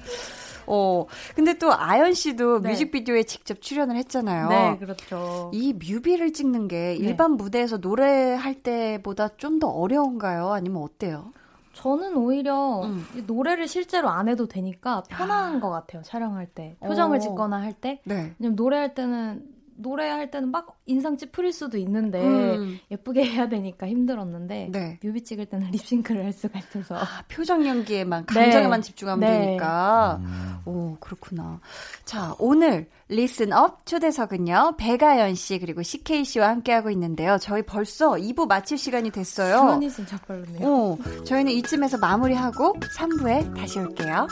어, 0.73 1.05
근데 1.35 1.55
또 1.59 1.73
아연 1.77 2.15
씨도 2.15 2.63
네. 2.63 2.71
뮤직비디오에 2.71 3.25
직접 3.25 3.61
출연을 3.61 3.97
했잖아요. 3.97 4.49
네, 4.49 4.77
그렇죠. 4.79 5.51
이 5.53 5.73
뮤비를 5.75 6.33
찍는 6.33 6.69
게 6.69 6.77
네. 6.77 6.95
일반 6.97 7.33
무대에서 7.33 7.77
노래할 7.79 8.55
때보다 8.55 9.29
좀 9.37 9.59
더 9.61 9.67
어려운가요? 9.69 10.53
아니면 10.53 10.83
어때요? 10.83 11.33
저는 11.81 12.15
오히려 12.17 12.83
음. 12.85 13.07
노래를 13.27 13.67
실제로 13.67 14.11
안 14.11 14.29
해도 14.29 14.47
되니까 14.47 15.03
편한 15.09 15.57
아. 15.57 15.61
것 15.61 15.71
같아요. 15.71 16.03
촬영할 16.03 16.47
때. 16.47 16.77
표정을 16.81 17.17
어. 17.17 17.21
짓거나 17.21 17.57
할 17.61 17.73
때. 17.73 18.03
네. 18.05 18.35
왜냐면 18.39 18.57
노래할 18.57 18.95
때는 18.95 19.47
노래할 19.81 20.31
때는 20.31 20.51
막 20.51 20.79
인상 20.87 21.17
찌푸릴 21.17 21.53
수도 21.53 21.79
있는데 21.79 22.21
음. 22.23 22.79
예쁘게 22.91 23.25
해야 23.25 23.49
되니까 23.49 23.89
힘들었는데 23.89 24.69
네. 24.71 24.99
뮤비 25.03 25.23
찍을 25.23 25.47
때는 25.47 25.71
립싱크를 25.71 26.25
할 26.25 26.33
수가 26.33 26.59
있어서 26.59 26.97
아, 26.97 27.25
표정 27.29 27.67
연기에만 27.67 28.27
네. 28.27 28.35
감정에만 28.35 28.81
네. 28.81 28.87
집중하면 28.87 29.31
네. 29.31 29.47
되니까 29.47 30.21
음. 30.23 30.57
오 30.67 30.97
그렇구나 31.01 31.61
자 32.05 32.35
오늘 32.39 32.89
Listen 33.09 33.67
Up 33.67 33.87
초대석은요 33.87 34.75
백아연 34.79 35.35
씨 35.35 35.59
그리고 35.59 35.83
CK 35.83 36.25
씨와 36.25 36.49
함께하고 36.49 36.91
있는데요 36.91 37.39
저희 37.41 37.63
벌써 37.63 38.13
2부 38.13 38.47
마칠 38.47 38.79
시간이 38.79 39.11
됐어요 39.11 39.57
시간이 39.57 39.91
진짜 39.91 40.17
빠르네요 40.19 40.69
오, 40.69 40.99
저희는 41.25 41.53
이쯤에서 41.53 41.99
마무리하고 41.99 42.75
3부에 42.97 43.57
다시 43.57 43.79
올게요 43.79 44.27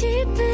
keep 0.00 0.28
it 0.38 0.49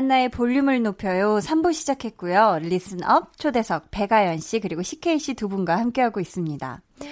강한나의 0.00 0.28
볼륨을 0.30 0.82
높여요. 0.82 1.38
3부 1.38 1.74
시작했고요. 1.74 2.60
리슨업 2.62 3.36
초대석 3.38 3.90
배가연 3.90 4.38
씨 4.38 4.58
그리고 4.60 4.82
CK 4.82 5.18
씨 5.18 5.34
두 5.34 5.48
분과 5.48 5.76
함께하고 5.78 6.20
있습니다. 6.20 6.80
음. 7.02 7.06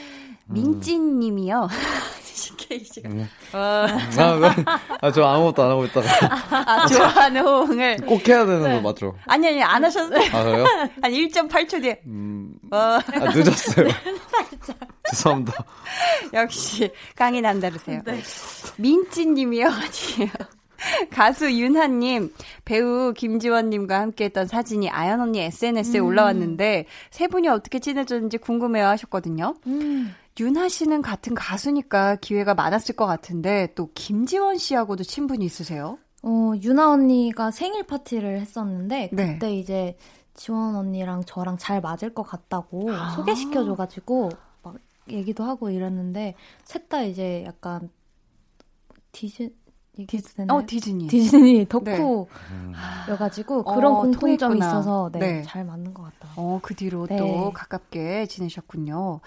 민진 0.46 1.18
님이요. 1.18 1.68
CK 2.24 2.84
씨가. 2.84 3.08
음. 3.10 3.28
어. 3.52 3.58
아, 3.58 4.78
아, 5.02 5.12
저 5.12 5.24
아무것도 5.24 5.62
안 5.62 5.70
하고 5.70 5.84
있다가. 5.84 6.08
아, 6.50 6.86
좋아하는 6.86 7.42
호응을. 7.42 7.96
꼭 8.06 8.26
해야 8.26 8.46
되는 8.46 8.62
네. 8.62 8.74
거 8.76 8.80
맞죠? 8.80 9.14
아니, 9.26 9.48
아니, 9.48 9.62
안 9.62 9.84
하셨어요. 9.84 10.20
아, 10.32 10.44
그래요? 10.44 10.64
한 11.02 11.12
1.8초 11.12 11.82
뒤에. 11.82 12.00
음. 12.06 12.54
어. 12.70 12.76
아, 12.76 13.00
늦었어요. 13.34 13.88
죄송합니다. 15.10 15.64
역시, 16.32 16.90
강이 17.16 17.40
난다르세요. 17.42 18.00
네. 18.06 18.22
민진 18.76 19.34
님이요. 19.34 19.66
아니에요. 19.66 20.30
가수 21.10 21.52
윤하님, 21.52 22.32
배우 22.64 23.12
김지원님과 23.12 24.00
함께했던 24.00 24.46
사진이 24.46 24.90
아연 24.90 25.20
언니 25.20 25.40
SNS에 25.40 26.00
음. 26.00 26.06
올라왔는데 26.06 26.86
세 27.10 27.28
분이 27.28 27.48
어떻게 27.48 27.78
친해졌는지 27.78 28.38
궁금해요 28.38 28.86
하셨거든요. 28.86 29.54
음. 29.66 30.14
윤하 30.40 30.68
씨는 30.68 31.02
같은 31.02 31.34
가수니까 31.34 32.16
기회가 32.16 32.54
많았을 32.54 32.94
것 32.94 33.06
같은데 33.06 33.72
또 33.74 33.90
김지원 33.94 34.56
씨하고도 34.56 35.02
친분이 35.02 35.44
있으세요? 35.44 35.98
어, 36.22 36.52
윤하 36.62 36.92
언니가 36.92 37.50
생일 37.50 37.84
파티를 37.84 38.40
했었는데 38.40 39.10
네. 39.12 39.32
그때 39.32 39.52
이제 39.54 39.96
지원 40.34 40.76
언니랑 40.76 41.24
저랑 41.24 41.58
잘 41.58 41.80
맞을 41.80 42.14
것 42.14 42.22
같다고 42.22 42.92
아. 42.92 43.10
소개시켜줘가지고 43.10 44.30
막 44.62 44.76
얘기도 45.10 45.42
하고 45.42 45.70
이랬는데 45.70 46.34
셋 46.64 46.88
다 46.88 47.02
이제 47.02 47.44
약간 47.44 47.90
디즈 49.10 49.50
되나요? 50.06 50.58
어, 50.58 50.66
디즈니. 50.66 51.06
디즈니 51.08 51.66
덕후여가지고 51.68 53.64
네. 53.64 53.74
그런 53.74 53.92
어, 53.92 54.00
공통점이 54.02 54.38
통했구나. 54.38 54.66
있어서 54.66 55.10
네, 55.12 55.18
네, 55.18 55.42
잘 55.42 55.64
맞는 55.64 55.94
것 55.94 56.02
같아요. 56.04 56.32
어, 56.36 56.60
그 56.62 56.74
뒤로 56.74 57.06
네. 57.06 57.16
또 57.16 57.52
가깝게 57.52 58.26
지내셨군요. 58.26 59.20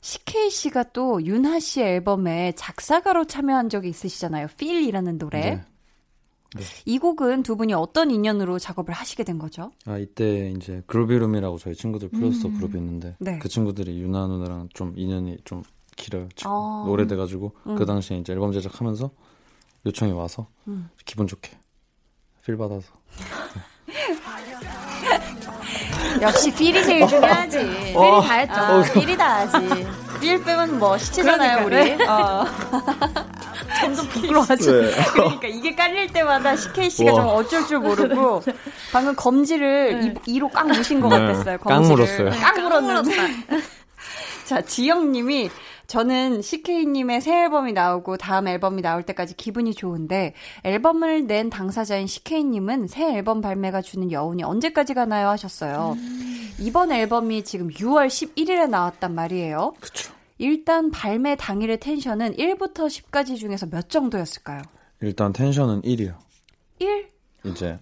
CK 0.00 0.50
씨가 0.50 0.84
또 0.92 1.24
윤하 1.24 1.60
씨 1.60 1.82
앨범에 1.82 2.52
작사가로 2.56 3.26
참여한 3.26 3.68
적이 3.68 3.90
있으시잖아요. 3.90 4.48
Feel이라는 4.52 5.18
노래. 5.18 5.40
네. 5.40 5.64
네. 6.56 6.62
이 6.84 6.98
곡은 6.98 7.44
두 7.44 7.56
분이 7.56 7.74
어떤 7.74 8.10
인연으로 8.10 8.58
작업을 8.58 8.92
하시게 8.92 9.22
된 9.22 9.38
거죠? 9.38 9.70
아 9.86 9.98
이때 9.98 10.50
이제 10.56 10.82
그루비룸이라고 10.86 11.58
저희 11.58 11.76
친구들 11.76 12.08
프로듀서 12.08 12.48
음. 12.48 12.56
그룹이 12.56 12.76
있는데 12.78 13.14
네. 13.20 13.38
그 13.38 13.48
친구들이 13.48 14.00
윤하 14.00 14.26
누나랑 14.26 14.68
좀 14.74 14.92
인연이 14.96 15.38
좀 15.44 15.62
길어요. 15.96 16.28
어. 16.46 16.86
오래돼가지고 16.88 17.52
음. 17.68 17.76
그 17.76 17.86
당시에 17.86 18.18
이제 18.18 18.32
앨범 18.32 18.50
제작하면서 18.52 19.10
요청이 19.86 20.12
와서 20.12 20.46
음. 20.68 20.90
기분 21.04 21.26
좋게 21.26 21.50
필 22.44 22.56
받아서. 22.56 22.86
역시 26.20 26.52
필이 26.52 26.82
제일 26.84 27.06
중요하지. 27.06 27.58
필이 27.92 27.96
어. 27.96 28.20
다 28.20 28.34
했죠. 28.34 28.60
어, 28.60 28.82
필이 29.00 29.16
다 29.16 29.36
하지. 29.40 29.86
필 30.20 30.42
빼면 30.44 30.78
뭐 30.78 30.98
시체잖아요, 30.98 31.64
그러니까, 31.64 31.64
우리. 31.64 31.96
네. 31.96 32.06
어. 32.06 32.44
점점 33.80 34.06
부끄러워하지. 34.08 34.70
네. 34.70 34.90
그러니까 35.12 35.48
이게 35.48 35.74
깔릴 35.74 36.12
때마다 36.12 36.54
CK 36.56 36.90
씨가 36.90 37.12
좀 37.12 37.26
어쩔 37.26 37.66
줄 37.66 37.78
모르고 37.78 38.42
방금 38.92 39.14
검지를 39.16 40.00
네. 40.00 40.14
이, 40.26 40.38
로 40.38 40.48
깡 40.50 40.68
무신 40.68 41.00
것 41.00 41.08
네. 41.08 41.18
같았어요. 41.18 41.58
검지를. 41.58 42.06
깡 42.06 42.24
물었어요. 42.26 42.30
깡 42.42 42.62
물었는데. 42.62 43.16
자, 44.44 44.60
지영님이 44.60 45.50
저는 45.90 46.40
CK님의 46.40 47.20
새 47.20 47.42
앨범이 47.42 47.72
나오고 47.72 48.16
다음 48.16 48.46
앨범이 48.46 48.80
나올 48.80 49.02
때까지 49.02 49.34
기분이 49.36 49.74
좋은데 49.74 50.34
앨범을 50.62 51.26
낸 51.26 51.50
당사자인 51.50 52.06
CK님은 52.06 52.86
새 52.86 53.12
앨범 53.12 53.40
발매가 53.40 53.82
주는 53.82 54.12
여운이 54.12 54.44
언제까지 54.44 54.94
가나요 54.94 55.26
하셨어요. 55.30 55.96
음. 55.98 56.52
이번 56.60 56.92
앨범이 56.92 57.42
지금 57.42 57.66
6월 57.70 58.06
11일에 58.06 58.70
나왔단 58.70 59.12
말이에요. 59.16 59.74
그쵸. 59.80 60.12
일단 60.38 60.92
발매 60.92 61.34
당일의 61.34 61.80
텐션은 61.80 62.36
1부터 62.36 62.86
10까지 62.86 63.36
중에서 63.36 63.66
몇 63.66 63.90
정도였을까요? 63.90 64.62
일단 65.00 65.32
텐션은 65.32 65.82
1이요. 65.82 66.14
1? 66.78 67.08
이제 67.46 67.80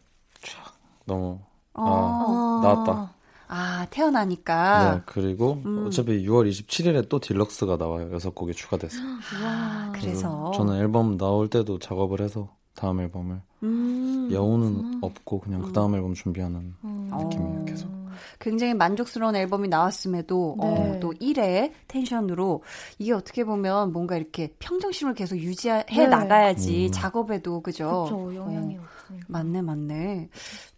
너무 1.05 1.41
아, 1.75 1.83
아 1.83 2.61
나왔다. 2.63 3.18
아, 3.49 3.87
태어나니까. 3.91 4.95
네, 4.95 5.03
그리고 5.07 5.63
음. 5.65 5.87
어차피 5.87 6.25
6월 6.27 6.49
27일에 6.51 7.09
또 7.09 7.19
딜럭스가 7.19 7.79
나와요. 7.79 8.11
여섯 8.13 8.35
곡이 8.35 8.53
추가돼서. 8.53 8.97
와, 9.43 9.91
그래서. 9.95 10.53
저는 10.55 10.77
앨범 10.77 11.17
나올 11.17 11.49
때도 11.49 11.79
작업을 11.79 12.21
해서 12.21 12.55
다음 12.79 13.01
앨범을 13.01 13.41
음, 13.65 14.29
여우는 14.31 14.75
그렇구나. 14.75 14.99
없고 15.03 15.41
그냥 15.41 15.63
그 15.63 15.73
다음 15.73 15.93
음. 15.93 15.97
앨범 15.97 16.15
준비하는 16.15 16.75
음. 16.85 17.11
느낌이에요, 17.13 17.65
계속. 17.65 17.99
굉장히 18.41 18.75
만족스러운 18.75 19.35
앨범이 19.37 19.69
나왔음에도 19.69 20.57
어, 20.59 20.67
네. 20.67 20.91
어, 20.97 21.01
또 21.01 21.13
1회 21.13 21.73
텐션으로 21.89 22.63
이게 22.99 23.13
어떻게 23.13 23.45
보면 23.45 23.93
뭔가 23.93 24.17
이렇게 24.17 24.55
평정심을 24.59 25.15
계속 25.15 25.37
유지해 25.37 25.85
네. 25.89 26.07
나가야지 26.07 26.87
음. 26.87 26.93
작업에도 26.93 27.61
그죠? 27.61 28.07
그렇죠. 28.09 28.35
영향이 28.35 28.77
어, 28.77 28.81
맞네, 29.27 29.63
맞네. 29.63 30.29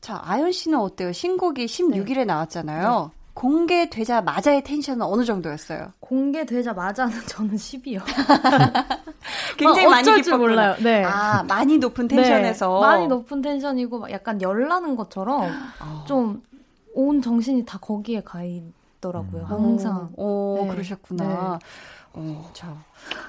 자, 0.01 0.21
아연 0.23 0.53
씨는 0.53 0.79
어때요? 0.79 1.13
신곡이 1.13 1.67
16일에 1.67 2.15
네. 2.15 2.25
나왔잖아요. 2.25 3.11
네. 3.31 3.35
공개되자마자의 3.35 4.63
텐션은 4.63 5.03
어느 5.07 5.25
정도였어요? 5.25 5.89
공개되자마자는 6.01 7.13
저는 7.27 7.57
10이요. 7.57 8.03
굉장히 9.57 9.87
어, 9.87 9.91
많이 9.91 10.23
줄 10.23 10.39
몰라요. 10.39 10.75
네. 10.83 11.05
아, 11.05 11.43
많이 11.45 11.79
높은 11.79 12.09
텐션에서. 12.09 12.81
네, 12.81 12.87
많이 12.87 13.07
높은 13.07 13.43
텐션이고 13.43 14.11
약간 14.11 14.41
열나는 14.43 14.97
것처럼 14.97 15.43
어. 15.81 16.05
좀온 16.07 17.23
정신이 17.23 17.65
다 17.65 17.79
거기에 17.79 18.23
가 18.23 18.43
있더라고요. 18.43 19.43
음. 19.43 19.47
항상. 19.47 20.11
오, 20.17 20.59
네. 20.63 20.69
그러셨구나. 20.69 21.59
네. 21.61 21.67
어, 22.13 22.51
저 22.53 22.67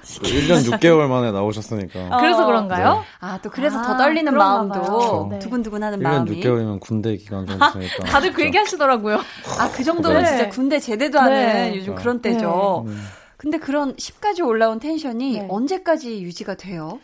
1년 0.03 0.63
6개월 0.79 1.07
만에 1.07 1.31
나오셨으니까. 1.31 1.99
어, 2.11 2.17
그래서 2.19 2.45
그런가요? 2.45 2.95
네. 2.95 3.01
아, 3.19 3.39
또 3.41 3.49
그래서 3.49 3.79
아, 3.79 3.83
더 3.83 3.97
떨리는 3.97 4.33
마음도 4.33 5.27
네. 5.31 5.39
두근두근 5.39 5.83
하는 5.83 5.99
1년 5.99 6.03
마음이. 6.03 6.31
1년 6.31 6.43
6개월이면 6.43 6.79
군대 6.79 7.15
기간 7.15 7.45
정도니까. 7.45 8.03
다들 8.05 8.33
그 8.33 8.43
얘기 8.43 8.57
하시더라고요. 8.57 9.17
아, 9.59 9.71
그 9.71 9.83
정도면 9.83 10.23
네. 10.23 10.29
진짜 10.29 10.49
군대 10.49 10.79
제대도 10.79 11.19
하는 11.19 11.33
네. 11.71 11.77
요즘 11.77 11.95
그런 11.95 12.21
때죠. 12.21 12.85
네. 12.87 12.93
근데 13.37 13.57
그런 13.57 13.95
10까지 13.95 14.45
올라온 14.45 14.79
텐션이 14.79 15.39
네. 15.39 15.47
언제까지 15.49 16.21
유지가 16.23 16.55
돼요? 16.55 16.99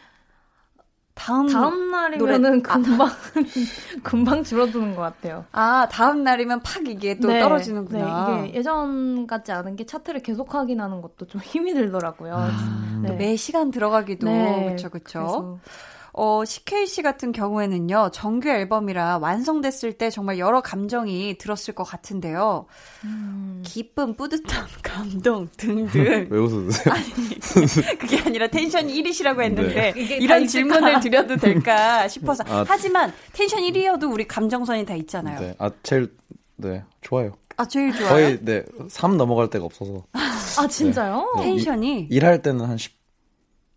다음 1.17 1.47
다음 1.47 1.91
날이면은 1.91 2.41
노래... 2.41 2.61
금방 2.61 3.07
아. 3.07 3.11
금방 4.03 4.43
줄어드는 4.43 4.95
것 4.95 5.01
같아요. 5.01 5.45
아 5.51 5.87
다음 5.91 6.23
날이면 6.23 6.61
팍 6.61 6.87
이게 6.87 7.19
또 7.19 7.27
네, 7.27 7.41
떨어지는구나. 7.41 8.29
네, 8.29 8.47
이게 8.47 8.57
예전 8.59 9.25
같지 9.25 9.51
않은 9.51 9.75
게 9.75 9.85
차트를 9.85 10.21
계속 10.21 10.53
확인하는 10.53 11.01
것도 11.01 11.25
좀 11.25 11.41
힘이 11.43 11.73
들더라고요. 11.73 12.33
아, 12.35 12.99
네. 13.01 13.11
매 13.15 13.35
시간 13.35 13.71
들어가기도 13.71 14.27
그렇죠 14.27 14.89
그렇죠. 14.89 15.59
어, 16.19 16.43
CK 16.43 16.87
씨 16.87 17.03
같은 17.03 17.31
경우에는요, 17.31 18.09
정규 18.11 18.49
앨범이라 18.49 19.19
완성됐을 19.19 19.93
때 19.93 20.09
정말 20.09 20.39
여러 20.39 20.61
감정이 20.61 21.37
들었을 21.37 21.75
것 21.75 21.83
같은데요. 21.83 22.65
음. 23.03 23.61
기쁨, 23.63 24.15
뿌듯함, 24.15 24.65
감동 24.81 25.47
등등. 25.55 26.27
왜 26.31 26.39
웃으세요? 26.39 26.91
아니, 26.91 27.99
그게 27.99 28.19
아니라 28.19 28.47
텐션 28.47 28.87
1위시라고 28.87 29.43
했는데, 29.43 29.93
네. 29.93 30.17
이런 30.19 30.47
질문을 30.47 31.01
드려도 31.01 31.37
될까 31.37 32.07
싶어서. 32.07 32.43
아, 32.47 32.65
하지만 32.67 33.13
텐션 33.33 33.61
1위여도 33.61 34.11
우리 34.11 34.27
감정선이 34.27 34.87
다 34.87 34.95
있잖아요. 34.95 35.39
네. 35.39 35.55
아, 35.59 35.69
제일, 35.83 36.11
네, 36.55 36.83
좋아요. 37.01 37.33
아, 37.57 37.67
제일 37.67 37.93
좋아요? 37.93 38.09
거의, 38.09 38.39
네, 38.41 38.63
3 38.89 39.17
넘어갈 39.17 39.51
데가 39.51 39.65
없어서. 39.65 40.03
아, 40.13 40.67
진짜요? 40.67 41.35
네. 41.37 41.43
텐션이? 41.43 42.07
일, 42.09 42.13
일할 42.13 42.41
때는 42.41 42.65
한 42.65 42.75
10. 42.75 42.97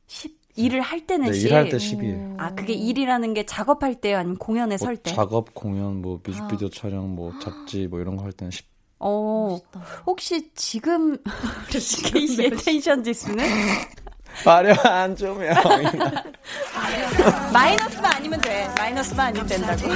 10 0.06 0.39
일을 0.60 0.80
할 0.80 1.06
때는 1.06 1.26
네, 1.30 1.32
10. 1.38 1.46
일할 1.46 1.68
때 1.68 1.76
10이에요. 1.78 2.34
아, 2.38 2.54
그게 2.54 2.72
일이라는 2.74 3.34
게 3.34 3.44
작업할 3.46 3.94
때요? 3.96 4.18
아니면 4.18 4.36
공연에 4.38 4.76
뭐 4.76 4.78
설 4.78 4.96
때? 4.96 5.12
작업, 5.14 5.54
공연, 5.54 6.02
뭐 6.02 6.20
뮤직비디오 6.24 6.68
아. 6.68 6.70
촬영, 6.74 7.14
뭐 7.14 7.32
잡지 7.42 7.86
뭐 7.86 8.00
이런 8.00 8.16
거 8.16 8.24
할 8.24 8.32
때는 8.32 8.50
10. 8.50 8.66
어, 9.02 9.58
멋있다. 9.72 9.80
혹시 10.06 10.50
지금 10.54 11.16
CK 11.70 12.26
씨의 12.26 12.50
텐션 12.64 13.02
지수는? 13.02 13.44
화려한 14.44 15.16
조명. 15.16 15.52
마이너스만 17.52 18.12
아니면 18.14 18.40
돼. 18.40 18.68
마이너스만 18.78 19.26
아니면 19.26 19.46
된다고. 19.46 19.88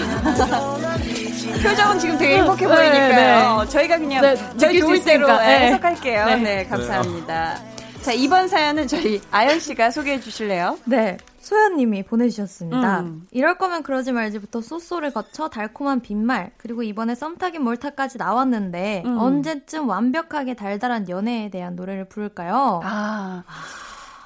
표정은 1.63 1.99
지금 2.01 2.19
되게 2.19 2.39
행복해 2.39 2.67
보이니까요. 2.67 3.57
네, 3.59 3.65
네. 3.65 3.69
저희가 3.71 3.99
그냥 3.99 4.23
네, 4.23 4.37
저희 4.59 4.81
좋을 4.81 5.05
대로 5.05 5.27
네. 5.39 5.67
해석할게요. 5.69 6.25
네, 6.27 6.37
네 6.37 6.65
감사합니다. 6.67 7.61
자, 8.05 8.13
이번 8.13 8.49
사연은 8.49 8.87
저희 8.87 9.19
아연 9.31 9.59
씨가 9.61 9.91
소개해 9.91 10.21
주실래요? 10.21 10.79
네. 10.85 11.17
소연님이 11.39 12.03
보내주셨습니다. 12.03 13.01
음. 13.01 13.27
이럴 13.31 13.57
거면 13.57 13.83
그러지 13.83 14.13
말지부터 14.13 14.61
쏘쏘를 14.61 15.11
거쳐 15.13 15.49
달콤한 15.49 16.01
빈말, 16.01 16.51
그리고 16.59 16.83
이번에 16.83 17.15
썸타긴 17.15 17.63
몰타까지 17.63 18.19
나왔는데, 18.19 19.05
음. 19.07 19.19
언제쯤 19.19 19.89
완벽하게 19.89 20.55
달달한 20.55 21.09
연애에 21.09 21.49
대한 21.51 21.77
노래를 21.77 22.07
부를까요? 22.09 22.81
아. 22.85 23.43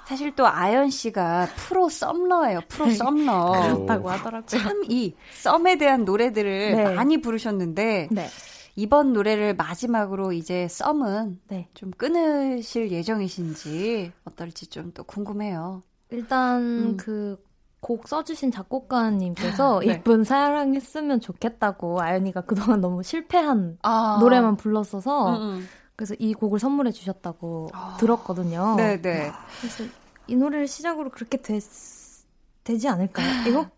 사실 0.07 0.35
또 0.35 0.47
아연 0.49 0.91
씨가 0.91 1.49
프로 1.57 1.89
썸러예요. 1.89 2.61
프로 2.69 2.87
네. 2.87 2.95
썸러. 2.95 3.53
그렇다고 3.63 4.11
하더라고요. 4.11 4.47
참 4.47 4.83
이 4.89 5.15
썸에 5.41 5.77
대한 5.77 6.05
노래들을 6.05 6.75
네. 6.77 6.95
많이 6.95 7.21
부르셨는데 7.21 8.09
네. 8.11 8.29
이번 8.79 9.13
노래를 9.13 9.57
마지막으로 9.57 10.31
이제 10.33 10.69
썸은 10.69 11.41
네. 11.49 11.69
좀 11.75 11.91
끊으실 11.91 12.93
예정이신지 12.93 14.13
어떨지 14.25 14.69
좀 14.69 14.93
또 14.95 15.03
궁금해요. 15.03 15.83
일단 16.11 16.63
음. 16.63 16.97
그곡 16.97 18.07
써주신 18.07 18.53
작곡가님께서 18.53 19.81
네. 19.85 19.95
이쁜 19.95 20.23
사랑했으면 20.23 21.21
좋겠다고 21.21 22.01
아연이가 22.01 22.43
그동안 22.43 22.81
너무 22.81 23.03
실패한 23.03 23.79
아. 23.83 24.19
노래만 24.21 24.57
불렀어서 24.57 25.31
음, 25.31 25.43
음. 25.43 25.69
그래서 25.97 26.15
이 26.21 26.33
곡을 26.33 26.61
선물해 26.61 26.93
주셨다고 26.93 27.71
아. 27.73 27.97
들었거든요. 27.99 28.77
네네. 28.77 29.03
네. 29.03 29.33
그래서 29.61 29.85
이 30.29 30.37
노래를 30.37 30.69
시작으로 30.69 31.11
그렇게 31.11 31.39
됐, 31.43 31.61
되지 32.63 32.87
않을까요? 32.89 33.27
이거? 33.51 33.71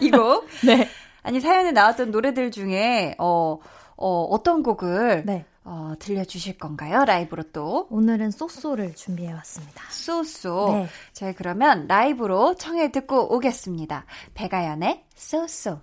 이거? 0.00 0.42
네. 0.66 0.88
아니 1.22 1.40
사연에 1.40 1.70
나왔던 1.70 2.10
노래들 2.10 2.50
중에 2.50 3.14
어 3.18 3.58
어, 3.98 4.22
어떤 4.30 4.62
곡을 4.62 5.24
네. 5.26 5.44
어, 5.64 5.92
들려주실 5.98 6.56
건가요? 6.56 7.04
라이브로 7.04 7.42
또. 7.52 7.86
오늘은 7.90 8.30
쏘쏘를 8.30 8.94
준비해왔습니다. 8.94 9.82
쏘쏘. 9.90 10.72
네. 10.72 10.88
자, 11.12 11.32
그러면 11.36 11.86
라이브로 11.86 12.54
청해 12.54 12.90
듣고 12.92 13.34
오겠습니다. 13.34 14.06
배가연의 14.34 15.04
쏘쏘. 15.14 15.80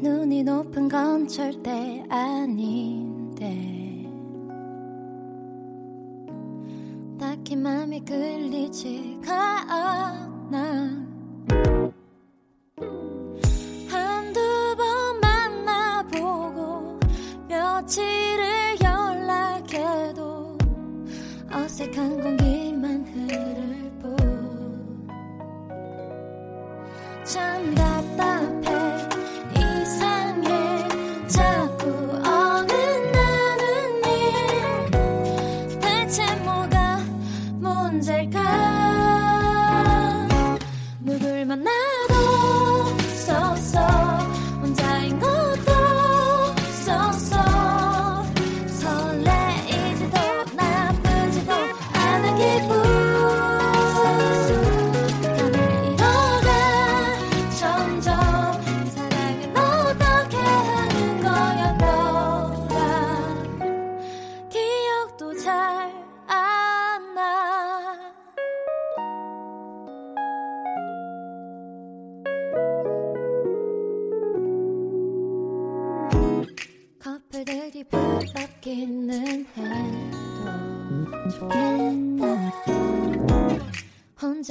눈이 0.00 0.44
높은 0.44 0.88
건 0.88 1.26
절대 1.28 2.04
아닌데 2.08 3.44
딱히 7.18 7.56
맘이 7.56 8.04
끌리지가 8.04 9.34
않아 9.68 11.08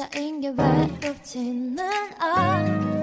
혼자인 0.07 0.39
게 0.41 0.49
외롭지는 0.49 1.79
않아 2.19 2.96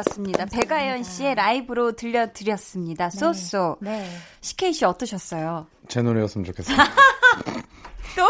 좋았습니다. 0.00 0.46
배가연 0.46 1.02
씨의 1.02 1.34
라이브로 1.34 1.92
들려드렸습니다. 1.92 3.10
쏘쏘. 3.10 3.76
네. 3.80 4.00
네. 4.00 4.16
CK 4.40 4.72
씨 4.72 4.84
어떠셨어요? 4.84 5.66
제 5.88 6.02
노래였으면 6.02 6.44
좋겠어요. 6.44 6.76
또? 8.16 8.22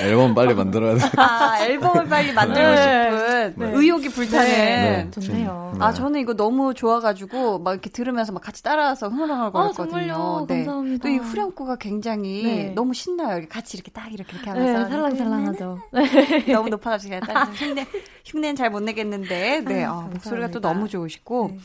앨범 0.00 0.34
빨리 0.34 0.54
만들어야 0.54 0.96
돼. 0.96 1.04
아, 1.16 1.58
앨범을 1.64 2.08
빨리 2.08 2.32
만들고 2.32 2.60
네. 2.60 3.50
싶은 3.50 3.54
네. 3.56 3.72
의욕이 3.78 4.08
불타는. 4.08 4.48
네. 4.48 5.10
좋네요. 5.20 5.74
아, 5.80 5.92
저는 5.92 6.20
이거 6.20 6.34
너무 6.34 6.74
좋아가지고 6.74 7.60
막 7.60 7.72
이렇게 7.72 7.90
들으면서 7.90 8.32
막 8.32 8.42
같이 8.42 8.62
따라서 8.62 9.08
흥얼흥얼거렸거든요. 9.08 10.14
아, 10.42 10.46
네. 10.48 10.64
감사합니다. 10.64 11.02
또 11.02 11.08
이 11.08 11.16
후렴구가 11.18 11.76
굉장히 11.76 12.42
네. 12.42 12.72
너무 12.74 12.92
신나요. 12.94 13.44
같이 13.48 13.76
이렇게 13.76 13.90
딱 13.92 14.12
이렇게 14.12 14.34
이렇게 14.34 14.50
하면서. 14.50 14.82
네, 14.84 14.88
살랑살랑하죠. 14.90 15.78
너무 16.52 16.68
높아가지고 16.70 17.14
약간 17.14 17.52
흉내, 17.54 17.86
흉내는 18.24 18.56
잘 18.56 18.70
못 18.70 18.80
내겠는데, 18.80 19.60
네. 19.64 19.84
아, 19.84 19.92
어, 19.92 20.00
목소리가 20.12 20.48
또 20.48 20.60
너무 20.60 20.88
좋으시고. 20.88 21.48
네. 21.52 21.58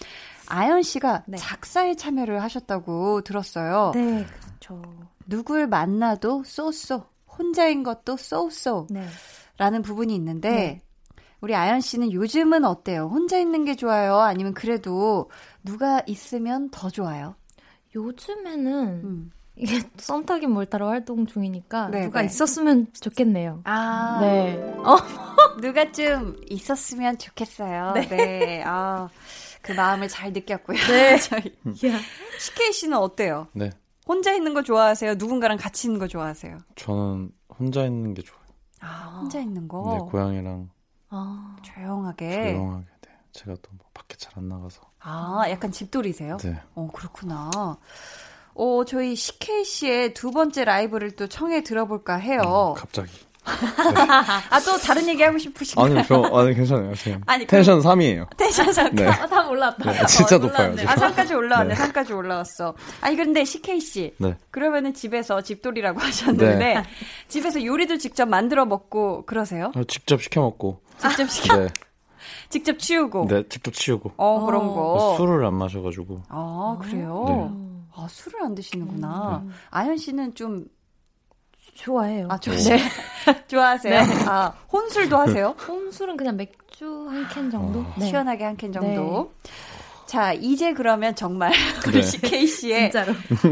아연 0.52 0.82
씨가 0.82 1.24
네. 1.28 1.38
작사에 1.38 1.96
참여를 1.96 2.42
하셨다고 2.42 3.22
들었어요. 3.22 3.92
네, 3.96 4.26
그렇죠. 4.42 4.82
누굴 5.28 5.68
만나도 5.68 6.44
쏘쏘. 6.46 7.04
혼자인 7.40 7.84
것도 7.84 8.18
쏘쏘. 8.18 8.88
네. 8.92 9.04
라는 9.58 9.82
부분이 9.82 10.14
있는데, 10.16 10.50
네. 10.50 10.82
우리 11.42 11.56
아연 11.56 11.82
씨는 11.82 12.12
요즘은 12.12 12.66
어때요? 12.66 13.08
혼자 13.08 13.40
있는 13.40 13.66
게 13.66 13.76
좋아요? 13.76 14.18
아니면 14.18 14.54
그래도 14.54 15.32
누가 15.64 16.02
있으면 16.06 16.70
더 16.70 16.90
좋아요? 16.90 17.36
요즘에는 17.96 19.02
음. 19.04 19.32
이게 19.56 19.82
썸 19.98 20.26
타긴 20.26 20.52
뭘 20.52 20.66
따라 20.66 20.88
활동 20.88 21.26
중이니까 21.26 21.90
네, 21.90 22.06
누가 22.06 22.22
네. 22.22 22.28
있었으면 22.28 22.88
좋겠네요. 22.94 23.62
아, 23.66 24.20
네. 24.22 24.56
어, 24.78 24.96
누가 25.62 25.92
좀 25.92 26.36
있었으면 26.50 27.18
좋겠어요. 27.18 27.94
네. 27.94 28.08
네. 28.08 28.64
아, 28.66 29.10
그 29.62 29.74
마음을 29.74 30.08
잘 30.08 30.32
느꼈고요. 30.32 30.78
네. 30.78 31.18
저희. 31.20 31.54
CK 32.40 32.72
씨는 32.72 32.98
어때요? 32.98 33.48
네. 33.54 33.72
혼자 34.10 34.34
있는 34.34 34.54
거 34.56 34.64
좋아하세요? 34.64 35.14
누군가랑 35.16 35.58
같이 35.58 35.88
있는 35.88 36.00
거 36.00 36.08
좋아하세요? 36.08 36.58
저는 36.76 37.32
혼자 37.58 37.86
있는 37.86 38.14
게 38.16 38.24
좋아요. 38.24 38.42
아, 38.82 39.20
혼자 39.22 39.40
있는 39.40 39.68
거? 39.68 39.98
네, 40.06 40.12
고양이랑 40.12 40.70
아, 41.10 41.56
조용하게. 41.62 42.32
조용하게. 42.54 42.86
네. 43.04 43.10
제가 43.34 43.54
또 43.62 43.70
뭐 43.78 43.86
밖에 43.94 44.16
잘 44.18 44.34
안 44.36 44.48
나가서. 44.50 44.82
아, 45.02 45.44
약간 45.50 45.72
집돌이세요? 45.72 46.38
네. 46.38 46.60
어, 46.74 46.90
그렇구나. 46.94 47.52
어, 48.56 48.84
저희 48.86 49.16
CK 49.16 49.64
씨의 49.64 50.14
두 50.16 50.32
번째 50.32 50.66
라이브를 50.66 51.12
또 51.16 51.28
청해 51.28 51.64
들어볼까 51.64 52.16
해요. 52.16 52.74
음, 52.76 52.82
갑자기. 52.82 53.12
아, 54.50 54.60
또 54.66 54.78
다른 54.78 55.08
얘기 55.08 55.22
하고 55.24 55.38
싶으신가요? 55.38 55.86
아니, 55.98 56.08
저, 56.08 56.22
아니, 56.34 56.54
괜찮아요. 56.54 56.94
지금. 56.96 57.22
아니, 57.26 57.46
텐션 57.48 57.80
그, 57.82 57.88
3이에요. 57.88 58.38
텐션 58.38 58.72
3. 58.72 58.96
네. 58.96 59.08
아, 59.08 59.28
3 59.28 59.50
올랐다. 59.50 59.92
네, 59.92 60.06
진짜 60.06 60.36
어, 60.36 60.40
높아요. 60.40 60.74
아, 60.88 60.96
3까지 60.96 61.36
올라왔네. 61.36 61.74
네. 61.74 61.82
3까지 61.82 62.16
올라왔어. 62.16 62.76
아니, 63.02 63.16
근데 63.16 63.44
CK씨. 63.46 64.14
네. 64.18 64.36
그러면은 64.52 64.94
집에서 64.94 65.42
집돌이라고 65.42 66.00
하셨는데, 66.02 66.56
네. 66.56 66.84
집에서 67.28 67.64
요리도 67.64 67.98
직접 67.98 68.28
만들어 68.28 68.66
먹고 68.66 69.26
그러세요? 69.26 69.72
아, 69.76 69.84
직접 69.88 70.22
시켜 70.22 70.42
먹고. 70.42 70.82
직접 71.00 71.30
시켜? 71.30 71.58
네. 71.58 71.68
직접 72.50 72.78
치우고. 72.80 73.28
네, 73.28 73.44
직접 73.50 73.74
치우고. 73.74 74.14
어, 74.18 74.46
그런 74.46 74.68
거. 74.68 75.16
술을 75.18 75.46
안 75.46 75.54
마셔 75.56 75.82
가지고. 75.82 76.22
아, 76.30 76.78
그래요? 76.82 77.26
네. 77.28 77.70
아, 77.96 78.08
술을 78.10 78.44
안 78.44 78.56
드시는구나. 78.56 79.44
네. 79.46 79.52
아현 79.72 79.98
씨는 79.98 80.36
좀 80.36 80.66
좋아해요. 81.84 82.28
아, 82.30 82.38
좋, 82.40 82.52
네. 82.52 82.80
좋아하세요? 83.48 84.02
네. 84.06 84.14
아, 84.28 84.52
혼술도 84.72 85.18
하세요? 85.18 85.56
혼술은 85.68 86.18
그냥 86.18 86.36
맥주 86.36 87.08
한 87.10 87.28
캔 87.30 87.50
정도? 87.50 87.86
네. 87.98 88.08
시원하게 88.08 88.44
한 88.44 88.58
캔 88.58 88.72
정도. 88.72 89.32
네. 89.44 89.52
자, 90.06 90.34
이제 90.34 90.74
그러면 90.74 91.16
정말 91.16 91.52
우리 91.88 92.02
네. 92.02 92.02
CK 92.02 92.48
씨의 92.48 92.92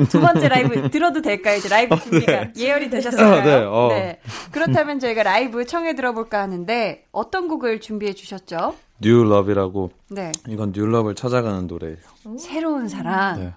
두 0.10 0.20
번째 0.20 0.48
라이브 0.50 0.90
들어도 0.90 1.22
될까요? 1.22 1.58
이제 1.58 1.70
라이브 1.70 1.96
준비가 2.00 2.48
예열이 2.58 2.90
되셨을까요? 2.90 3.44
네, 3.44 3.54
어. 3.64 3.88
네. 3.92 4.20
그렇다면 4.52 5.00
저희가 5.00 5.22
라이브 5.24 5.66
청해 5.66 5.94
들어볼까 5.96 6.42
하는데 6.42 7.06
어떤 7.12 7.48
곡을 7.48 7.80
준비해 7.80 8.14
주셨죠? 8.14 8.74
New 9.04 9.26
Love이라고. 9.32 9.92
네. 10.10 10.32
이건 10.48 10.70
New 10.76 10.90
Love를 10.90 11.14
찾아가는 11.16 11.68
노래예요. 11.68 11.98
새로운 12.40 12.88
사랑. 12.90 13.40
네. 13.40 13.54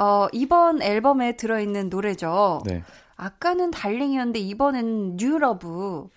어, 0.00 0.26
이번 0.32 0.82
앨범에 0.82 1.36
들어있는 1.36 1.90
노래죠. 1.90 2.62
네. 2.66 2.82
아까는 3.22 3.70
darling이었는데 3.70 4.40
이번엔 4.40 5.16
New 5.16 5.51
Love. 5.51 6.08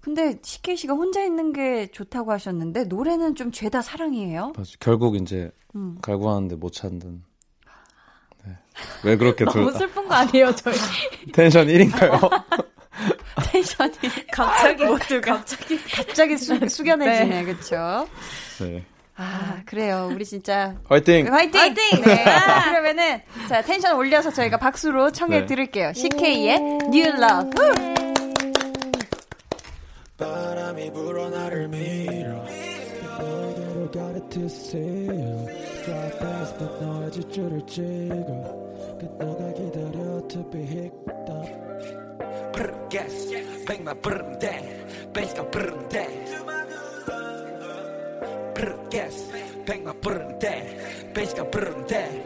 근데 0.00 0.38
CK 0.42 0.76
씨가 0.76 0.94
혼자 0.94 1.22
있는 1.22 1.52
게 1.52 1.88
좋다고 1.88 2.32
하셨는데 2.32 2.84
노래는 2.84 3.34
좀 3.34 3.52
죄다 3.52 3.82
사랑이에요. 3.82 4.52
맞아. 4.56 4.72
결국 4.80 5.16
이제 5.16 5.50
음. 5.76 5.98
갈구하는데 6.02 6.56
못 6.56 6.72
찾는. 6.72 7.22
네. 8.44 8.56
왜 9.04 9.16
그렇게 9.16 9.44
너무 9.44 9.70
슬픈 9.72 10.08
거 10.08 10.14
아니에요, 10.14 10.54
저희? 10.56 10.74
텐션 11.32 11.66
1인가요? 11.68 12.70
텐션이 13.52 13.92
갑자기 14.32 14.84
모두 14.84 15.20
갑자기 15.20 15.78
갑자기 15.84 16.36
수, 16.36 16.68
숙연해지네, 16.68 17.42
네. 17.42 17.44
그렇죠? 17.44 18.08
네. 18.60 18.84
아, 19.22 19.60
그래요. 19.66 20.08
우리 20.10 20.24
진짜. 20.24 20.74
화이팅! 20.88 21.30
화이팅! 21.30 21.60
화이팅! 21.60 22.02
네. 22.02 22.24
자, 22.24 22.64
그러면은, 22.70 23.20
자, 23.50 23.60
텐션 23.60 23.94
올려서 23.96 24.30
저희가 24.32 24.56
박수로 24.56 25.12
청해 25.12 25.40
네. 25.40 25.46
드릴게요. 25.46 25.92
CK의 25.92 26.56
New 26.56 27.06
Love. 27.06 27.50
바람이 30.16 30.90
불어 30.92 31.28
나를 31.28 31.68
밀어 31.68 32.44
Drive 35.84 36.18
past 36.18 36.58
but 36.58 36.84
너의 36.84 37.10
질주를 37.12 37.60
찍어 37.66 38.14
그때가 39.00 39.52
기다려 39.54 40.28
to 40.28 40.50
be 40.50 40.60
hicked 40.62 41.10
up 41.28 42.52
Brr, 42.52 42.72
yes, 42.92 43.64
백만 43.66 44.00
부르는데 44.00 45.10
베이스가 45.14 45.50
부르는데 48.59 48.97
yes 48.97 49.31
백만 49.65 49.99
부르는데 50.01 51.11
베이스가 51.13 51.49
부르는데 51.49 52.23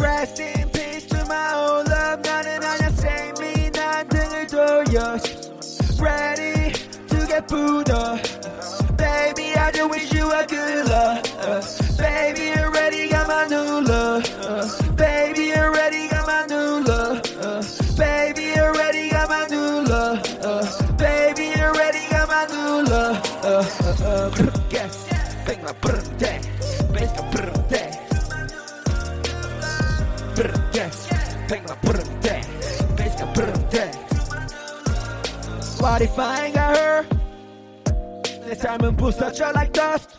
Rest 0.00 0.42
in 0.42 0.70
peace 0.70 1.06
to 1.06 1.18
my 1.26 1.54
old 1.54 1.90
love 1.90 2.22
나는 2.22 2.62
아냐 2.62 2.86
save 2.88 3.34
me 3.40 3.70
난 3.70 4.06
등을 4.08 4.46
돌려 4.46 5.18
Ready 6.00 6.72
to 7.08 7.26
get 7.26 7.46
put 7.48 7.90
up 7.90 8.20
Baby 8.96 9.54
I 9.56 9.70
just 9.72 9.90
wish 9.90 10.12
you 10.12 10.30
a 10.32 10.46
good 10.46 10.88
luck 10.88 11.24
uh, 11.40 11.60
Baby 11.96 12.52
you 12.52 12.64
already 12.64 13.08
got 13.08 13.26
my 13.28 13.46
new 13.46 13.84
love 13.86 14.24
uh, 14.42 14.92
Baby 14.96 15.48
you 15.48 15.54
already 15.54 16.07
pękla 25.49 25.73
brde 25.73 26.39
Pękla 26.93 27.23
brde 27.31 27.83
Brde 30.35 30.89
Pękla 31.47 31.75
brde 31.83 32.41
Pękla 32.97 33.25
brde 33.33 33.91
What 35.81 36.01
if 36.01 36.19
I 36.19 36.41
ain't 36.41 36.53
got 36.53 36.77
her? 36.77 37.05
내 38.45 38.55
삶은 38.55 38.95
부서져 38.95 39.51
like 39.55 39.71
dust. 39.73 40.09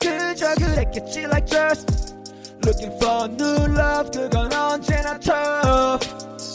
그저 0.00 0.54
그랬겠지 0.54 1.26
like 1.26 1.46
just 1.46 2.16
Looking 2.64 2.92
for 2.98 3.24
a 3.24 3.28
new 3.28 3.66
love 3.78 4.10
그건 4.10 4.52
언제나 4.52 5.18
tough 5.20 6.02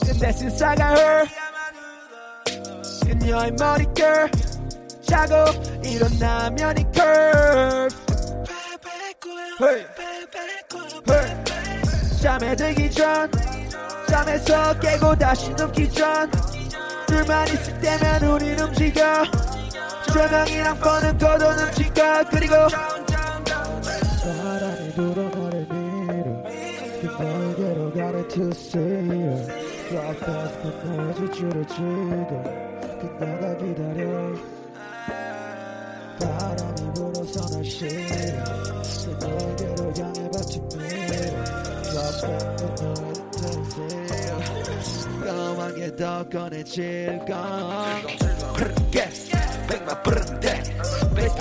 근데 0.05 0.29
since 0.29 0.61
I 0.61 0.75
got 0.75 0.97
her 0.99 1.25
그녀의 3.05 3.55
girl? 3.95 4.50
자고 5.11 5.35
일어나면 5.83 6.77
이 6.77 6.85
curve. 6.93 7.97
잠에 12.21 12.55
들기 12.55 12.89
전 12.89 13.29
잠에서 14.07 14.79
깨고 14.79 15.15
다시 15.17 15.49
눕기 15.51 15.91
전 15.91 16.31
둘만 17.07 17.45
있을 17.49 17.77
때면 17.81 18.23
우린 18.23 18.57
움직여. 18.57 19.23
조명이랑 20.13 20.79
뻔은 20.79 21.17
꺼도 21.17 21.55
눈치가 21.55 22.23
그리고 22.29 22.55
바람이 24.23 24.93
불어 24.95 25.23
나를 25.23 25.67
밀어 25.69 27.17
그날개로 27.17 27.93
가래 27.93 28.27
to 28.29 28.49
see 28.51 28.81
you 28.81 29.45
Drop 29.89 30.17
fast 30.23 30.61
but 30.61 30.87
너의 30.87 31.15
지출을 31.15 31.67
지고 31.67 32.43
그녀가 33.01 33.57
기다려 33.57 34.50
불어서 37.79 37.85
날 37.85 38.83
실어 38.83 39.17
그날개로 39.17 39.93
향해 39.97 40.29
버티밀어 40.31 40.91
Drop 41.91 42.15
fast 42.15 42.27
but 42.57 42.83
너의 43.81 45.25
까맣게 45.25 45.95
더 45.95 46.29
꺼내질 46.29 47.19
건 47.27 47.31
Yes, 48.93 49.31
백마 49.67 50.01
부른데 50.03 50.63
베이스 51.15 51.35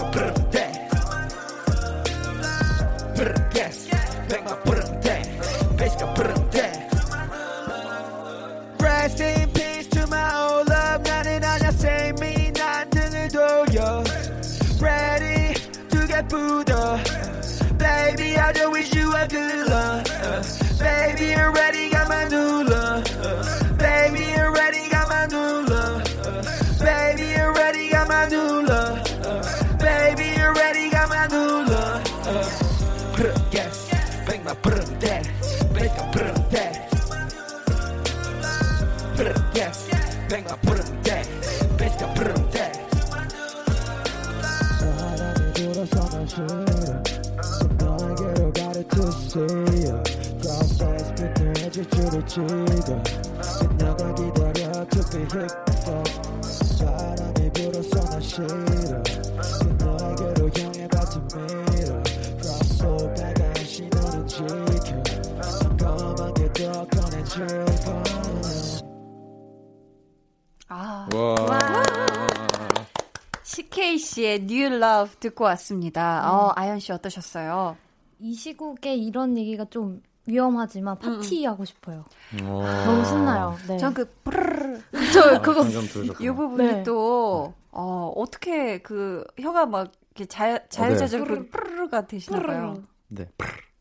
듣고 75.20 75.44
왔습니다. 75.44 76.32
어, 76.32 76.52
아연 76.56 76.80
씨 76.80 76.92
어떠셨어요? 76.92 77.76
이 78.18 78.34
시국에 78.34 78.94
이런 78.94 79.36
얘기가 79.38 79.64
좀 79.66 80.02
위험하지만 80.26 80.98
파티하고 80.98 81.64
싶어요. 81.64 82.04
어. 82.42 82.62
너무 82.86 83.04
신나요. 83.04 83.56
네. 83.68 83.78
전그 83.78 84.12
브르르 84.24 84.80
저 85.12 85.40
그거 85.40 85.62
들으셨구나. 85.64 86.14
이 86.20 86.28
부분이 86.30 86.72
네. 86.72 86.82
또 86.82 87.54
어, 87.70 88.12
어떻게 88.16 88.78
그 88.78 89.24
혀가 89.40 89.66
막 89.66 89.92
이렇게 90.14 90.26
자, 90.26 90.58
자유자재로 90.68 91.24
프르르가 91.50 92.06
되시나 92.06 92.40
봐요. 92.40 92.82
네. 93.08 93.28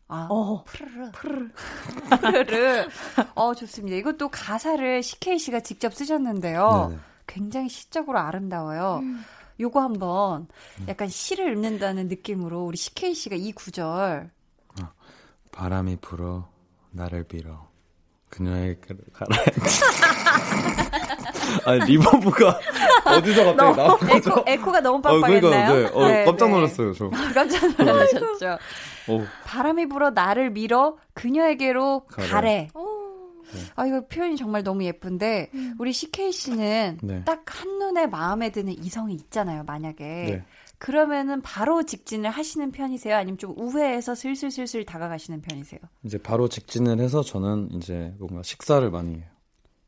아, 0.07 0.27
어. 0.29 0.63
프르르. 0.65 1.11
프르르. 1.11 1.49
프르르. 2.19 2.87
어, 3.35 3.53
좋습니다. 3.53 3.95
이것도 3.97 4.29
가사를 4.29 5.03
CK 5.03 5.37
씨가 5.37 5.59
직접 5.59 5.93
쓰셨는데요. 5.93 6.87
네네. 6.89 7.01
굉장히 7.27 7.69
시적으로 7.69 8.17
아름다워요. 8.17 9.01
요거 9.59 9.81
한번 9.81 10.47
약간 10.87 11.09
시를 11.09 11.51
읽는다는 11.53 12.07
느낌으로 12.07 12.65
우리 12.65 12.77
CK 12.77 13.13
씨가 13.13 13.35
이 13.35 13.51
구절 13.51 14.31
바람이 15.51 15.97
불어 15.97 16.47
나를 16.91 17.23
빌어 17.23 17.67
그녀에게 18.29 18.79
가라. 19.11 19.35
아니 21.65 21.83
reverb가 21.85 22.59
어디서 23.05 23.43
갑자기 23.55 23.77
나온 23.77 23.97
거죠? 23.99 24.09
에코, 24.15 24.43
에코가 24.45 24.79
너무 24.81 24.99
어, 24.99 25.01
그러니까 25.01 25.49
빡빡했나요? 25.49 25.75
네. 25.75 26.21
어, 26.21 26.25
깜짝 26.25 26.49
놀랐어요 26.51 26.93
저. 26.93 27.09
깜짝 27.33 27.67
놀라셨죠. 27.75 28.57
어, 29.09 29.25
바람이 29.45 29.87
불어 29.87 30.11
나를 30.11 30.51
밀어 30.51 30.97
그녀에게로 31.13 32.05
가래. 32.07 32.27
가래. 32.27 32.67
아 33.75 33.85
이거 33.85 34.05
표현이 34.07 34.35
정말 34.37 34.63
너무 34.63 34.83
예쁜데 34.83 35.51
우리 35.79 35.91
CK 35.93 36.31
씨는 36.31 36.99
네. 37.03 37.23
딱 37.25 37.43
한 37.47 37.77
눈에 37.79 38.05
마음에 38.07 38.51
드는 38.51 38.71
이성이 38.83 39.15
있잖아요. 39.15 39.63
만약에 39.65 40.03
네. 40.05 40.43
그러면은 40.77 41.41
바로 41.41 41.83
직진을 41.83 42.29
하시는 42.29 42.71
편이세요? 42.71 43.15
아니면 43.17 43.37
좀 43.37 43.53
우회해서 43.57 44.15
슬슬슬슬 44.15 44.85
다가가시는 44.85 45.41
편이세요? 45.41 45.79
이제 46.03 46.17
바로 46.17 46.47
직진을 46.47 46.99
해서 46.99 47.21
저는 47.21 47.69
이제 47.73 48.13
뭔가 48.17 48.43
식사를 48.43 48.89
많이 48.91 49.15
해요. 49.15 49.23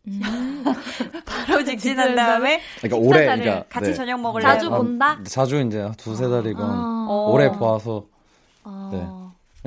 바로 1.25 1.63
직진한 1.63 2.15
다음에 2.15 2.59
그러니까 2.81 3.03
식사를 3.03 3.39
그러니까 3.43 3.65
같이 3.69 3.89
네. 3.91 3.93
저녁 3.93 4.19
먹을래? 4.19 4.43
자주 4.43 4.65
한- 4.71 4.77
본다? 4.77 5.19
자주 5.23 5.61
이제 5.61 5.89
두세 5.97 6.27
달이건 6.27 6.61
아. 6.69 7.07
오래 7.29 7.49
봐서 7.51 8.07
아. 8.63 8.89
네. 8.91 9.07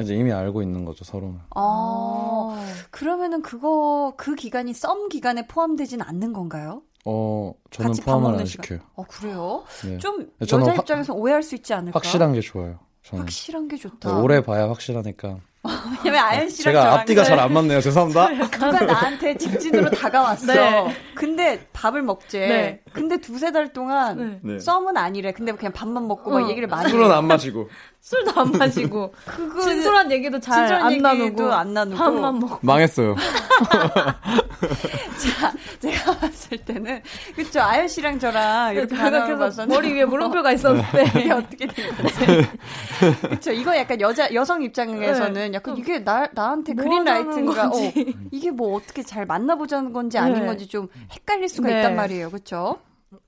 이제 0.00 0.14
이미 0.16 0.32
알고 0.32 0.62
있는 0.62 0.84
거죠 0.84 1.04
서로는. 1.04 1.38
어, 1.54 2.56
그러면은 2.90 3.42
그거 3.42 4.14
그 4.16 4.34
기간이 4.34 4.72
썸 4.74 5.08
기간에 5.08 5.46
포함되진 5.46 6.02
않는 6.02 6.32
건가요? 6.32 6.82
어 7.04 7.52
저는 7.70 7.92
포함을 8.02 8.38
안 8.40 8.46
시간. 8.46 8.64
시켜요. 8.64 8.78
어 8.94 9.04
그래요? 9.04 9.64
네. 9.84 9.98
좀 9.98 10.26
여자 10.40 10.56
확- 10.58 10.78
입장에서 10.78 11.12
오해할 11.12 11.42
수 11.42 11.54
있지 11.54 11.74
않을까? 11.74 11.98
확실한 11.98 12.32
게 12.32 12.40
좋아요. 12.40 12.78
저는 13.02 13.24
확실한 13.24 13.68
게 13.68 13.76
네, 13.76 13.82
좋다. 13.82 14.18
오래 14.20 14.42
봐야 14.42 14.68
확실하니까. 14.68 15.38
왜냐면 16.04 16.24
아연 16.26 16.48
씨랑 16.50 16.72
제가 16.74 16.92
앞뒤가 16.94 17.24
잘 17.24 17.38
안 17.40 17.52
맞네요. 17.52 17.80
죄송합니다. 17.80 18.28
누가 18.52 18.80
나한테 18.80 19.36
직진으로 19.36 19.90
다가왔어. 19.90 20.52
네. 20.52 20.96
근데 21.14 21.66
밥을 21.72 22.02
먹재. 22.02 22.38
네. 22.46 22.80
근데 22.92 23.16
두세 23.18 23.50
달 23.50 23.72
동안 23.72 24.40
네. 24.42 24.52
네. 24.54 24.58
썸은 24.58 24.96
아니래. 24.96 25.32
근데 25.32 25.52
그냥 25.52 25.72
밥만 25.72 26.06
먹고 26.06 26.30
막 26.30 26.44
어. 26.44 26.50
얘기를 26.50 26.68
많이 26.68 26.90
술은 26.90 27.10
해. 27.10 27.14
안 27.14 27.26
마시고 27.26 27.68
술도 28.00 28.38
안 28.38 28.52
마시고 28.52 29.14
그거 29.24 29.60
진솔한 29.62 30.12
얘기도 30.12 30.38
잘 30.38 30.70
안 30.74 30.98
나누고 30.98 31.50
안 31.52 31.72
나누고. 31.72 31.96
밥만 31.96 32.38
먹고 32.38 32.58
망했어요. 32.60 33.14
자, 35.40 35.52
제가 35.90 36.16
봤을 36.18 36.58
때는 36.58 37.02
그쵸 37.36 37.60
아연 37.60 37.88
씨랑 37.88 38.18
저랑 38.18 38.74
이렇게 38.74 38.94
반응을 38.94 39.12
생각해서 39.26 39.38
봤었는데 39.38 39.74
머리 39.74 39.92
위에 39.94 40.04
물음표가 40.04 40.52
있었는데 40.52 41.04
이게 41.20 41.32
어떻게 41.32 41.66
된 41.66 41.96
거지? 41.96 42.48
그쵸 43.30 43.52
이거 43.52 43.76
약간 43.76 44.00
여자 44.00 44.32
여성 44.34 44.62
입장에서는 44.62 45.54
약간 45.54 45.76
이게 45.76 45.98
나 46.02 46.26
나한테 46.32 46.74
뭐 46.74 46.84
그린라이트인가? 46.84 47.66
어, 47.66 47.70
건지. 47.70 48.14
이게 48.30 48.50
뭐 48.50 48.76
어떻게 48.76 49.02
잘 49.02 49.26
만나보자는 49.26 49.92
건지 49.92 50.18
아닌 50.18 50.40
네. 50.40 50.46
건지 50.46 50.66
좀 50.66 50.88
헷갈릴 51.12 51.48
수가 51.48 51.68
네. 51.68 51.78
있단 51.80 51.96
말이에요, 51.96 52.30
그쵸 52.30 52.78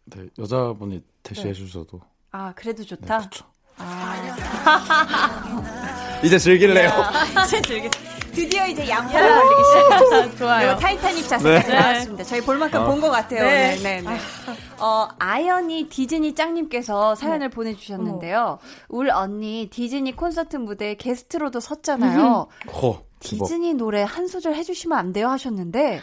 네, 0.07 0.27
여자분이 0.39 1.03
대시해 1.23 1.53
주셔도 1.53 2.01
아 2.33 2.53
그래도 2.55 2.83
네, 2.83 2.89
좋다. 2.89 3.19
그렇죠. 3.19 3.45
아 3.79 4.15
이제 6.25 6.39
즐길래요. 6.39 6.91
이제 7.47 7.61
즐기- 7.63 7.91
드디어 8.37 8.67
이제 8.67 8.87
양파를 8.87 9.31
올리기 9.31 9.63
시작했어요. 9.65 10.37
좋아요. 10.37 10.77
타이타닉 10.77 11.27
자세까지 11.27 11.69
네. 11.69 11.75
나왔습니다. 11.81 12.25
저희 12.25 12.41
볼 12.43 12.59
만큼 12.59 12.83
어. 12.83 12.85
본것 12.87 13.11
같아요. 13.11 13.43
네. 13.43 13.77
네, 13.83 14.03
네. 14.03 14.17
어, 14.79 15.09
아연이 15.19 15.89
디즈니 15.89 16.35
짱님께서 16.35 17.15
사연을 17.15 17.49
보내주셨는데요. 17.49 18.59
울 18.91 19.11
언니 19.11 19.69
디즈니 19.73 20.15
콘서트 20.15 20.57
무대에 20.59 20.95
게스트로도 20.97 21.61
섰잖아요. 21.61 22.49
허. 22.73 23.07
대박. 23.19 23.47
디즈니 23.47 23.73
노래 23.73 24.03
한 24.03 24.27
소절 24.29 24.55
해주시면 24.55 24.97
안 24.99 25.13
돼요 25.15 25.29
하셨는데 25.29 26.01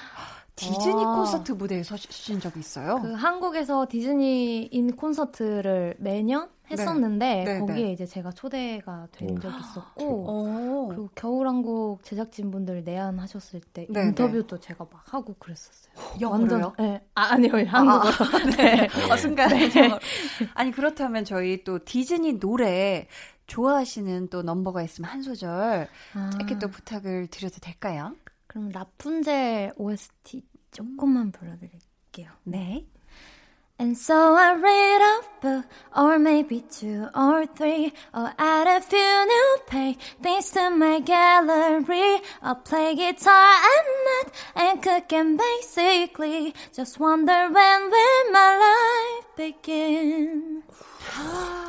디즈니 0.55 1.05
아. 1.05 1.15
콘서트 1.15 1.51
무대에 1.51 1.83
서신 1.83 2.39
적이 2.39 2.59
있어요? 2.59 2.99
그 3.01 3.13
한국에서 3.13 3.85
디즈니 3.89 4.71
in 4.71 4.95
concert를 4.95 5.95
매년 5.99 6.49
네. 6.62 6.62
했었는데 6.71 7.43
네. 7.43 7.43
네, 7.43 7.59
거기에 7.59 7.85
네. 7.85 7.91
이제 7.91 8.05
제가 8.05 8.31
초대가 8.31 9.07
된 9.11 9.39
적이 9.39 9.55
있었고 9.59 10.05
오. 10.05 10.87
그리고 10.87 11.09
겨울왕국 11.15 12.03
제작진분들 12.03 12.83
내한하셨을 12.83 13.61
때 13.73 13.85
네, 13.89 14.01
인터뷰도 14.03 14.59
제가 14.59 14.85
막 14.91 15.13
하고 15.13 15.35
그랬었어요. 15.39 15.93
영어로요? 16.21 16.73
네. 16.79 17.05
아, 17.15 17.33
아니요. 17.33 17.51
한국어. 17.67 18.09
아, 18.09 18.55
네. 18.57 18.87
어, 19.11 19.17
순간 19.17 19.49
아니 20.53 20.71
그렇다면 20.71 21.25
저희 21.25 21.63
또 21.63 21.79
디즈니 21.83 22.39
노래 22.39 23.07
좋아하시는 23.47 24.29
또 24.29 24.41
넘버가 24.41 24.81
있으면 24.83 25.09
한 25.09 25.21
소절 25.21 25.87
아. 26.13 26.29
짧게 26.31 26.59
또 26.59 26.69
부탁을 26.69 27.27
드려도 27.27 27.59
될까요? 27.59 28.15
그럼 28.47 28.69
라푼젤 28.69 29.73
OST 29.77 30.43
조금만 30.71 31.31
불러드릴게요. 31.31 32.31
네. 32.43 32.85
And 33.83 33.97
so 33.97 34.35
I 34.35 34.53
read 34.53 35.01
a 35.01 35.15
book, 35.41 35.65
or 35.93 36.17
maybe 36.17 36.61
two 36.61 37.09
or 37.13 37.45
three, 37.45 37.91
or 38.13 38.31
add 38.39 38.65
a 38.65 38.79
few 38.79 39.25
new 39.27 39.57
paintings 39.67 40.51
to 40.51 40.69
my 40.69 41.01
gallery. 41.01 42.21
I'll 42.41 42.55
play 42.55 42.95
guitar 42.95 43.55
at 43.73 43.85
night 44.07 44.31
and 44.55 44.81
cook 44.81 45.11
and 45.11 45.37
basically 45.37 46.53
just 46.73 46.97
wonder 46.97 47.49
when 47.51 47.89
will 47.91 48.31
my 48.31 48.51
life 48.63 49.25
begin. 49.35 50.63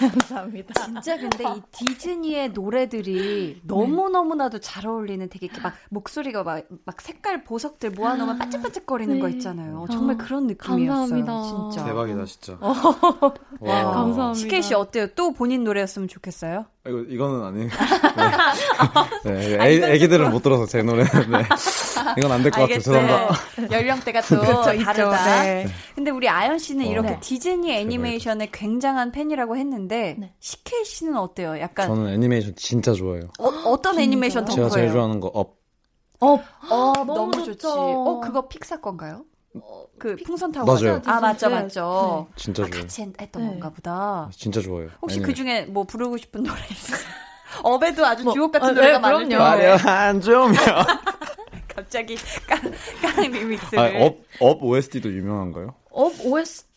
감사합니다. 0.00 0.84
진짜 0.86 1.16
근데 1.18 1.44
이 1.44 1.62
디즈니의 1.72 2.50
노래들이 2.50 3.60
너무너무나도 3.64 4.60
잘 4.60 4.86
어울리는 4.86 5.28
되게 5.28 5.46
이렇게 5.46 5.60
막 5.60 5.74
목소리가 5.90 6.42
막, 6.42 6.64
막 6.84 7.00
색깔 7.00 7.44
보석들 7.44 7.90
모아놓으면 7.90 8.36
아, 8.36 8.38
반짝반짝거리는 8.38 9.14
네. 9.14 9.20
거 9.20 9.28
있잖아요. 9.28 9.84
정말 9.90 10.16
아, 10.16 10.18
그런 10.24 10.46
느낌이었어요. 10.46 10.88
감사합니다. 11.24 11.42
진짜. 11.70 11.84
대박이다, 11.86 12.24
진짜. 12.24 12.56
와. 12.60 13.82
감사합니다. 13.92 14.34
시케이 14.34 14.62
씨 14.62 14.74
어때요? 14.74 15.08
또 15.14 15.32
본인 15.32 15.64
노래였으면 15.64 16.08
좋겠어요? 16.08 16.64
이거, 16.88 16.98
이거는 17.00 17.44
아니에요. 17.44 17.68
네. 19.24 19.32
네. 19.56 19.58
애, 19.60 19.92
애기들은 19.94 20.30
못 20.30 20.42
들어서 20.42 20.64
제 20.66 20.82
노래는. 20.82 21.10
네. 21.30 21.42
이건 22.16 22.32
안 22.32 22.42
될 22.42 22.50
것 22.50 22.62
같아요. 22.62 22.78
죄송합니다. 22.80 23.28
연령대가 23.70 24.20
또 24.22 24.40
그렇죠, 24.40 24.82
다르다. 24.84 25.42
네. 25.42 25.66
근데 25.94 26.10
우리 26.10 26.28
아연 26.28 26.58
씨는 26.58 26.86
어. 26.86 26.90
이렇게 26.90 27.08
네. 27.10 27.20
디즈니 27.20 27.72
애니메이션의 27.72 28.48
굉장한 28.50 29.12
팬이라고 29.12 29.56
했는데 29.58 29.89
네. 30.18 30.34
CK 30.38 30.84
씨는 30.84 31.16
어때요? 31.16 31.58
약간 31.60 31.88
저는 31.88 32.12
애니메이션 32.12 32.54
진짜 32.56 32.92
좋아해요. 32.92 33.24
어떤 33.38 33.98
애니메이션 33.98 34.44
더 34.44 34.52
제가 34.52 34.68
제일 34.70 34.90
좋아하는 34.92 35.20
거 35.20 35.28
Up. 35.28 35.58
Up. 36.20 36.40
어, 36.70 36.92
너무, 37.04 37.14
너무 37.14 37.44
좋지. 37.44 37.66
어, 37.66 38.20
그거 38.22 38.46
픽사 38.48 38.80
건가요? 38.80 39.24
어, 39.54 39.84
그 39.98 40.16
풍선 40.16 40.52
타고 40.52 40.72
맞아요. 40.72 41.02
아 41.06 41.20
맞죠 41.20 41.48
네. 41.48 41.54
맞죠. 41.56 42.26
네. 42.28 42.34
진짜 42.36 42.62
좋아요. 42.64 42.78
아, 42.78 42.82
같이 42.82 43.12
했던 43.20 43.42
네. 43.42 43.48
건가 43.48 43.70
보다. 43.70 44.30
진짜 44.32 44.60
좋아요. 44.60 44.88
혹시 45.02 45.20
그 45.20 45.34
중에 45.34 45.62
뭐 45.64 45.84
부르고 45.84 46.16
싶은 46.18 46.42
노래 46.44 46.60
있으세요? 46.70 47.08
Up에도 47.64 48.06
아주 48.06 48.22
뭐, 48.22 48.32
주옥 48.32 48.52
같은 48.52 48.68
어, 48.68 48.72
노래가 48.72 48.98
네, 48.98 48.98
많을 49.00 49.18
텐데. 49.20 49.34
화려한 49.34 50.20
조명. 50.20 50.54
갑자기 51.66 52.16
깡, 52.46 52.60
깡 53.02 53.30
리믹스. 53.30 53.76
아, 53.76 53.86
Up, 54.04 54.18
Up 54.38 54.62
OST도 54.62 55.10
유명한가요? 55.12 55.74
Up 55.90 56.12
OST? 56.24 56.69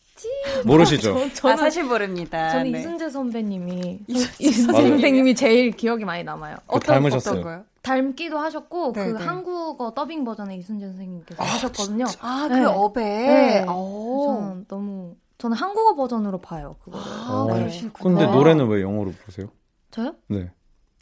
모르시죠? 0.66 1.16
저, 1.34 1.48
는 1.48 1.54
아, 1.54 1.58
사실 1.58 1.84
모릅니다. 1.84 2.50
저는 2.50 2.72
네. 2.72 2.80
이순재 2.80 3.10
선배님이 3.10 4.02
이순재 4.40 4.72
선배님이 4.74 5.36
제일 5.36 5.72
기억이 5.72 6.06
많이 6.06 6.24
남아요. 6.24 6.58
그 6.68 6.76
어떤, 6.76 6.96
닮으셨어요. 6.96 7.40
어떤 7.40 7.44
거요? 7.44 7.64
닮기도 7.82 8.38
하셨고 8.40 8.94
네네. 8.94 9.12
그 9.12 9.18
네. 9.18 9.26
한국어 9.26 9.94
더빙 9.94 10.24
버전의 10.24 10.58
이순재 10.60 10.86
선생님께서 10.88 11.44
아, 11.44 11.46
하셨거든요. 11.46 12.06
아그 12.22 12.54
네. 12.54 12.64
Up에. 12.64 13.04
네. 13.04 13.66
저는 13.66 14.66
너무 14.68 15.16
저는 15.38 15.58
한국어 15.58 15.96
버전으로 15.96 16.40
봐요 16.40 16.76
그거를. 16.84 17.06
아, 17.06 17.48
그러시구나. 17.52 18.20
근데 18.20 18.26
노래는 18.32 18.68
왜 18.68 18.82
영어로 18.82 19.12
부르세요? 19.12 19.48
저요? 19.92 20.16
네. 20.28 20.50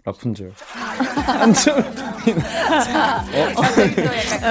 라푼젤. 0.03 0.47
어, 0.47 0.51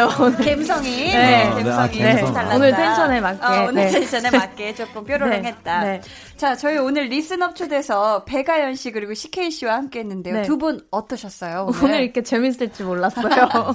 어, 0.04 0.30
감성이. 0.30 0.90
네, 1.12 1.54
네, 1.54 1.62
감성이. 1.64 1.98
네. 1.98 2.14
네. 2.14 2.22
오늘 2.54 2.72
tension에 2.72 3.20
맞게. 3.20 3.44
어, 3.44 3.66
오늘 3.68 3.74
네. 3.74 3.90
tension에 3.90 4.30
맞게 4.30 4.74
조금 4.74 5.04
뾰로롱했다. 5.06 5.84
네. 5.84 6.00
자, 6.36 6.54
저희 6.56 6.78
오늘 6.78 7.04
Listen 7.04 7.43
Up 7.43 7.56
초대석 7.56 8.24
배아연 8.24 8.76
씨 8.76 8.92
그리고 8.92 9.14
CK 9.14 9.50
씨와 9.50 9.74
함께 9.74 10.00
했는데요. 10.00 10.34
네. 10.34 10.42
두분 10.42 10.86
어떠셨어요? 10.90 11.66
오늘? 11.68 11.84
오늘 11.84 12.02
이렇게 12.04 12.22
재밌을지 12.22 12.84
몰랐어요. 12.84 13.74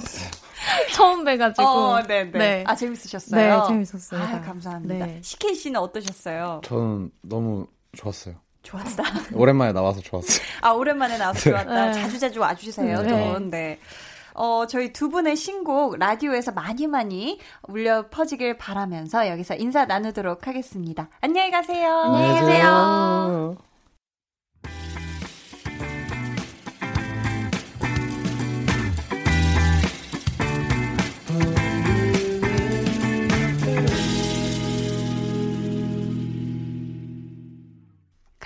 처음 0.94 1.24
뵈가지고. 1.24 1.62
어, 1.62 2.02
네, 2.02 2.24
네. 2.24 2.64
아, 2.66 2.74
재밌으셨어요? 2.74 3.60
네, 3.60 3.66
재밌었어요. 3.68 4.22
아, 4.22 4.40
감사합니다. 4.40 5.06
CK 5.20 5.54
씨는 5.54 5.78
어떠셨어요? 5.80 6.62
저는 6.64 7.10
너무 7.22 7.66
좋았어요. 7.94 8.36
좋았다. 8.66 9.04
오랜만에 9.34 9.72
나와서 9.72 10.00
좋았어요. 10.00 10.44
아, 10.60 10.70
오랜만에 10.70 11.16
나와서 11.16 11.40
좋았다. 11.40 11.86
네. 11.86 11.92
자주 11.94 12.18
자주 12.18 12.40
와주세요, 12.40 13.02
네. 13.02 13.08
좀. 13.08 13.50
네. 13.50 13.78
어, 14.34 14.66
저희 14.68 14.92
두 14.92 15.08
분의 15.08 15.34
신곡 15.36 15.98
라디오에서 15.98 16.52
많이 16.52 16.86
많이 16.86 17.40
울려 17.68 18.08
퍼지길 18.08 18.58
바라면서 18.58 19.28
여기서 19.28 19.54
인사 19.54 19.86
나누도록 19.86 20.46
하겠습니다. 20.46 21.08
안녕히 21.20 21.50
가세요. 21.50 21.90
안녕히 21.90 22.40
계세요. 22.40 23.56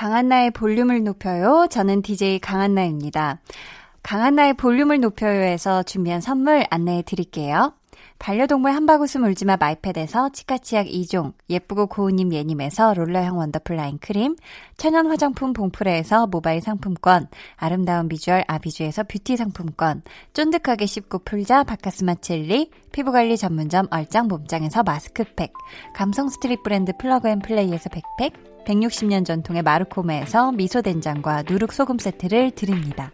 강한나의 0.01 0.53
볼륨을 0.53 1.05
높여요. 1.05 1.66
저는 1.68 2.01
DJ 2.01 2.38
강한나입니다. 2.38 3.38
강한나의 4.03 4.55
볼륨을 4.55 4.98
높여요에서 4.98 5.82
준비한 5.82 6.22
선물 6.22 6.64
안내해 6.70 7.03
드릴게요. 7.03 7.74
반려동물 8.18 8.72
한바구음 8.72 9.24
울지마 9.24 9.59
마이패드에서 9.59 10.30
치카치약 10.30 10.86
2종, 10.86 11.34
예쁘고 11.51 11.86
고운님 11.88 12.32
예님에서 12.32 12.94
롤러형 12.94 13.36
원더풀 13.36 13.76
라인 13.76 13.98
크림, 13.98 14.36
천연 14.78 15.07
화장품 15.07 15.53
봉프레에서 15.53 16.28
모바일 16.28 16.62
상품권, 16.62 17.28
아름다운 17.57 18.09
비주얼 18.09 18.44
아비주에서 18.48 19.03
뷰티 19.05 19.36
상품권, 19.36 20.01
쫀득하게 20.32 20.86
씹고 20.86 21.20
풀자 21.26 21.64
바카스맛 21.64 22.14
젤리, 22.16 22.70
피부관리 22.92 23.36
전문점 23.36 23.86
얼짱 23.90 24.28
몸짱에서 24.28 24.82
마스크팩, 24.82 25.53
감성 25.94 26.30
street 26.31 26.62
브랜드 26.62 26.92
플러그 26.98 27.28
앤 27.28 27.38
플레이에서 27.40 27.90
백팩, 27.90 28.49
160년 28.65 29.25
전통의 29.25 29.63
마르코메에서 29.63 30.53
미소된장과 30.53 31.45
누룩소금 31.49 31.99
세트를 31.99 32.53
드립니다. 32.53 33.13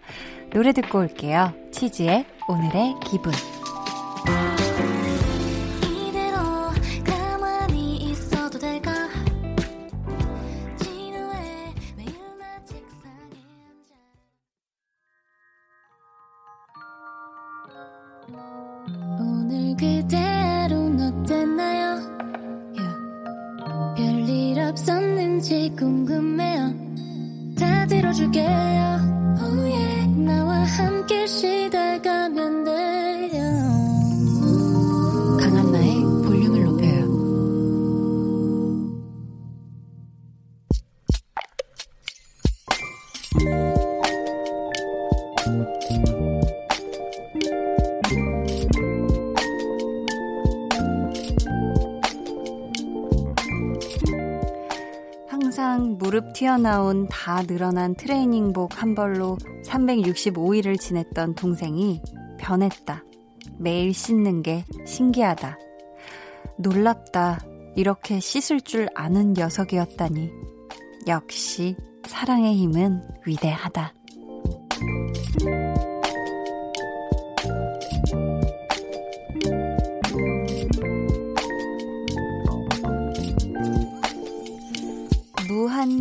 노래 0.53 0.73
듣고 0.73 1.01
올게요. 1.01 1.53
치즈의 1.73 2.27
오늘의 2.49 2.95
기분. 3.05 3.33
그대 19.79 20.36
없었는지 24.67 25.73
궁금해요. 25.79 26.75
다 27.59 27.87
들어줄게요. 27.87 28.47
Oh 29.41 29.61
yeah. 29.61 30.07
나와 30.25 30.65
함께 30.65 31.27
쉬다가면 31.27 32.65
돼요. 32.65 33.43
강한나의 35.41 36.01
볼륨을 36.25 36.65
높여요 36.65 37.07
항상 55.77 55.99
무릎 55.99 56.33
튀어나온 56.33 57.07
다 57.09 57.43
늘어난 57.43 57.95
트레이닝복 57.95 58.81
한 58.81 58.95
벌로 58.95 59.37
365일을 59.67 60.81
지냈던 60.81 61.35
동생이 61.35 62.01
변했다. 62.39 63.05
매일 63.59 63.93
씻는 63.93 64.41
게 64.41 64.65
신기하다. 64.87 65.59
놀랍다. 66.59 67.41
이렇게 67.75 68.21
씻을 68.21 68.63
줄 68.63 68.89
아는 68.95 69.35
녀석이었다니. 69.35 70.31
역시 71.09 71.77
사랑의 72.07 72.57
힘은 72.57 73.03
위대하다. 73.27 73.93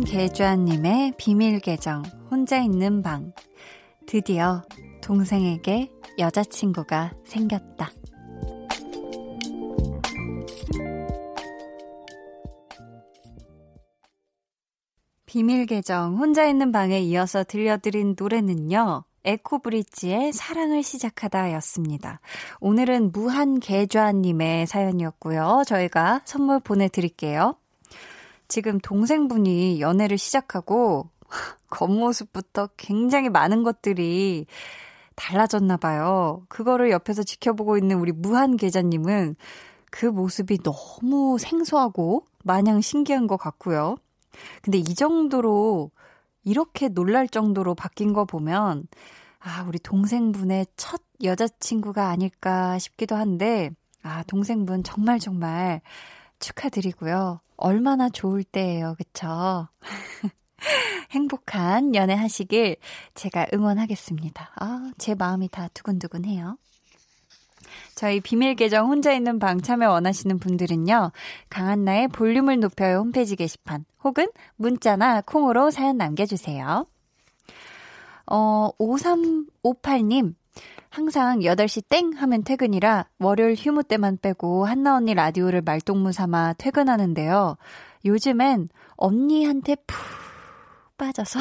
무한계좌님의 0.06 1.14
비밀 1.16 1.58
계정, 1.58 2.02
혼자 2.30 2.58
있는 2.58 3.02
방. 3.02 3.32
드디어 4.06 4.62
동생에게 5.02 5.90
여자친구가 6.18 7.12
생겼다. 7.24 7.90
비밀 15.26 15.66
계정 15.66 16.16
혼자 16.16 16.46
있는 16.46 16.72
방에 16.72 17.00
이어서 17.00 17.42
들려드린 17.42 18.14
노래는요. 18.18 19.04
에코브릿지의 19.24 20.32
사랑을 20.32 20.82
시작하다 20.84 21.52
였습니다. 21.54 22.20
오늘은 22.60 23.10
무한 23.12 23.58
계좌님의 23.58 24.66
사연이었고요. 24.68 25.64
저희가 25.66 26.22
선물 26.24 26.60
보내드릴게요. 26.60 27.56
지금 28.48 28.78
동생분이 28.78 29.80
연애를 29.80 30.18
시작하고 30.18 31.10
겉모습부터 31.70 32.70
굉장히 32.76 33.28
많은 33.28 33.62
것들이 33.62 34.46
달라졌나 35.16 35.76
봐요. 35.78 36.44
그거를 36.48 36.90
옆에서 36.90 37.22
지켜보고 37.22 37.78
있는 37.78 37.98
우리 37.98 38.12
무한계좌님은 38.12 39.36
그 39.90 40.06
모습이 40.06 40.58
너무 40.62 41.38
생소하고 41.38 42.26
마냥 42.44 42.80
신기한 42.80 43.26
것 43.26 43.36
같고요. 43.38 43.96
근데 44.62 44.78
이 44.78 44.84
정도로 44.84 45.90
이렇게 46.44 46.88
놀랄 46.88 47.28
정도로 47.28 47.74
바뀐 47.74 48.12
거 48.12 48.24
보면 48.24 48.86
아, 49.40 49.64
우리 49.66 49.78
동생분의 49.78 50.66
첫 50.76 51.00
여자친구가 51.22 52.08
아닐까 52.08 52.78
싶기도 52.78 53.16
한데 53.16 53.70
아, 54.02 54.22
동생분 54.24 54.84
정말 54.84 55.18
정말 55.18 55.80
축하드리고요. 56.38 57.40
얼마나 57.56 58.08
좋을 58.08 58.44
때예요. 58.44 58.94
그쵸? 58.98 59.68
행복한 61.10 61.94
연애 61.94 62.14
하시길 62.14 62.76
제가 63.14 63.46
응원하겠습니다. 63.52 64.50
아, 64.56 64.90
제 64.98 65.14
마음이 65.14 65.48
다 65.48 65.68
두근두근해요. 65.74 66.58
저희 67.94 68.20
비밀 68.20 68.54
계정 68.54 68.88
혼자 68.88 69.12
있는 69.12 69.38
방 69.38 69.60
참여 69.60 69.90
원하시는 69.90 70.38
분들은요. 70.38 71.12
강한나의 71.48 72.08
볼륨을 72.08 72.60
높여요 72.60 72.98
홈페이지 72.98 73.36
게시판 73.36 73.84
혹은 74.04 74.28
문자나 74.56 75.22
콩으로 75.22 75.70
사연 75.70 75.96
남겨주세요. 75.96 76.86
어, 78.26 78.70
5358님. 78.78 80.34
항상 80.90 81.40
8시 81.40 81.84
땡 81.88 82.12
하면 82.12 82.42
퇴근이라 82.42 83.06
월요일 83.18 83.54
휴무 83.54 83.84
때만 83.84 84.18
빼고 84.20 84.64
한나 84.66 84.96
언니 84.96 85.14
라디오를 85.14 85.62
말동무 85.62 86.12
삼아 86.12 86.54
퇴근하는데요. 86.58 87.56
요즘엔 88.04 88.68
언니한테 88.96 89.76
푹 89.86 89.98
빠져서 90.96 91.40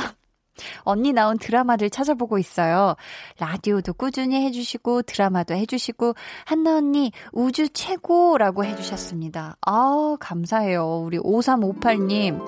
언니 0.83 1.13
나온 1.13 1.37
드라마들 1.37 1.89
찾아보고 1.89 2.37
있어요. 2.37 2.95
라디오도 3.39 3.93
꾸준히 3.93 4.45
해주시고, 4.45 5.01
드라마도 5.03 5.53
해주시고, 5.53 6.13
한나 6.45 6.77
언니 6.77 7.11
우주 7.31 7.69
최고라고 7.69 8.63
해주셨습니다. 8.63 9.57
아 9.61 10.17
감사해요. 10.19 11.01
우리 11.05 11.17
5358님. 11.19 12.39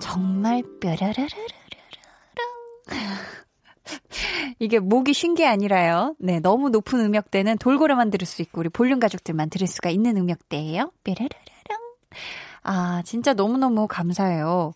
정말 0.00 0.62
뾰라라라라라라. 0.80 1.32
이게 4.58 4.78
목이 4.78 5.12
쉰 5.14 5.34
게 5.34 5.46
아니라요. 5.46 6.14
네, 6.18 6.40
너무 6.40 6.70
높은 6.70 7.00
음역대는 7.00 7.58
돌고래만 7.58 8.10
들을 8.10 8.26
수 8.26 8.42
있고, 8.42 8.60
우리 8.60 8.68
볼륨 8.68 9.00
가족들만 9.00 9.50
들을 9.50 9.66
수가 9.66 9.90
있는 9.90 10.16
음역대예요. 10.16 10.92
뾰라라라랑. 11.04 11.80
아, 12.62 13.02
진짜 13.04 13.32
너무너무 13.34 13.86
감사해요. 13.88 14.72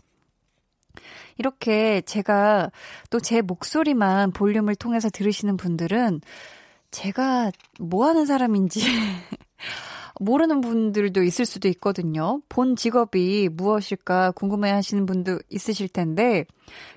이렇게 1.39 2.01
제가 2.03 2.71
또 3.11 3.21
제 3.21 3.43
목소리만 3.43 4.33
볼륨을 4.33 4.75
통해서 4.75 5.11
들으시는 5.11 5.57
분들은 5.59 6.21
제가 6.91 7.51
뭐 7.81 8.07
하는 8.07 8.25
사람인지 8.27 8.81
모르는 10.21 10.61
분들도 10.61 11.23
있을 11.23 11.45
수도 11.45 11.69
있거든요. 11.69 12.41
본 12.49 12.77
직업이 12.77 13.49
무엇일까 13.53 14.33
궁금해 14.33 14.71
하시는 14.71 15.07
분도 15.07 15.39
있으실 15.51 15.89
텐데, 15.89 16.45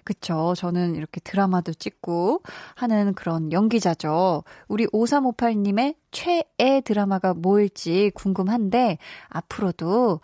그쵸. 0.03 0.53
저는 0.55 0.95
이렇게 0.95 1.19
드라마도 1.19 1.73
찍고 1.73 2.41
하는 2.75 3.13
그런 3.13 3.51
연기자죠. 3.51 4.43
우리 4.67 4.85
5358님의 4.87 5.95
최애 6.11 6.81
드라마가 6.81 7.33
뭐일지 7.33 8.11
궁금한데, 8.15 8.97
앞으로도 9.27 10.21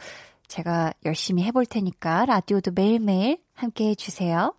제가 0.48 0.94
열심히 1.06 1.44
해볼 1.44 1.66
테니까 1.66 2.26
라디오도 2.26 2.72
매일매일 2.72 3.40
함께 3.54 3.90
해주세요. 3.90 4.54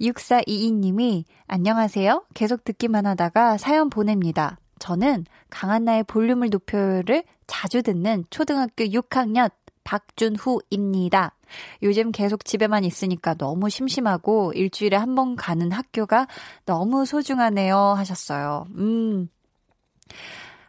6422님이 0.00 1.24
안녕하세요. 1.46 2.24
계속 2.34 2.64
듣기만 2.64 3.06
하다가 3.06 3.58
사연 3.58 3.90
보냅니다. 3.90 4.58
저는 4.82 5.26
강한나의 5.48 6.02
볼륨을 6.02 6.50
높여를 6.50 7.22
자주 7.46 7.82
듣는 7.84 8.24
초등학교 8.30 8.82
6학년 8.82 9.48
박준후입니다. 9.84 11.36
요즘 11.82 12.10
계속 12.10 12.44
집에만 12.44 12.82
있으니까 12.82 13.34
너무 13.34 13.70
심심하고 13.70 14.52
일주일에 14.54 14.96
한 14.96 15.14
번 15.14 15.36
가는 15.36 15.70
학교가 15.70 16.26
너무 16.64 17.06
소중하네요 17.06 17.76
하셨어요. 17.76 18.66
음. 18.74 19.28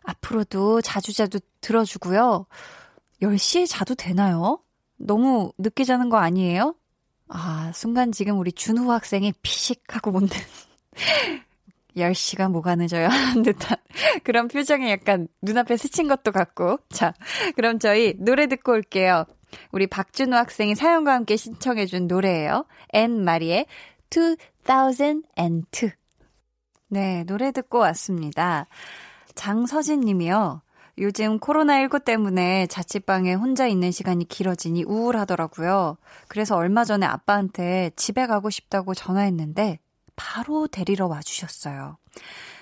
앞으로도 0.04 0.82
자주자주 0.82 1.40
들어주고요. 1.62 2.46
10시에 3.20 3.68
자도 3.68 3.96
되나요? 3.96 4.60
너무 4.98 5.52
늦게 5.58 5.86
자는 5.86 6.10
거 6.10 6.18
아니에요? 6.18 6.76
아, 7.30 7.72
순간 7.74 8.12
지금 8.12 8.38
우리 8.38 8.52
준후 8.52 8.92
학생이 8.92 9.34
피식 9.42 9.82
하고 9.88 10.12
뭔데. 10.12 10.38
10시가 11.96 12.52
뭐가 12.52 12.76
늦어요? 12.76 13.08
한 13.10 13.44
듯한 13.44 13.78
그런 14.24 14.48
표정이 14.48 14.90
약간 14.90 15.28
눈앞에 15.42 15.78
스친 15.78 16.08
것도 16.08 16.32
같고. 16.32 16.80
자, 16.90 17.14
그럼 17.56 17.80
저희 17.80 18.16
노래 18.18 18.48
듣고 18.48 18.72
올게요. 18.72 19.26
우리 19.72 19.88
박준호 19.88 20.36
학생이 20.36 20.76
사연과 20.76 21.14
함께 21.14 21.36
신청해준 21.36 22.08
노래예요. 22.08 22.66
앤 22.94 23.24
마리의 23.24 23.66
2002. 24.10 25.92
네, 26.90 27.24
노래 27.26 27.52
듣고 27.52 27.80
왔습니다. 27.80 28.68
장서진 29.36 30.02
님이요. 30.02 30.62
요즘 31.00 31.40
코로나19 31.40 32.06
때문에 32.06 32.68
자취방에 32.68 33.34
혼자 33.34 33.66
있는 33.66 33.92
시간이 33.92 34.26
길어지니 34.26 34.84
우울하더라고요. 34.84 35.98
그래서 36.28 36.56
얼마 36.56 36.84
전에 36.84 37.08
아빠한테 37.08 37.92
집에 37.96 38.28
가고 38.28 38.52
싶다고 38.52 38.94
전화했는데 38.94 39.80
바로 40.16 40.68
데리러 40.68 41.08
와주셨어요. 41.08 41.98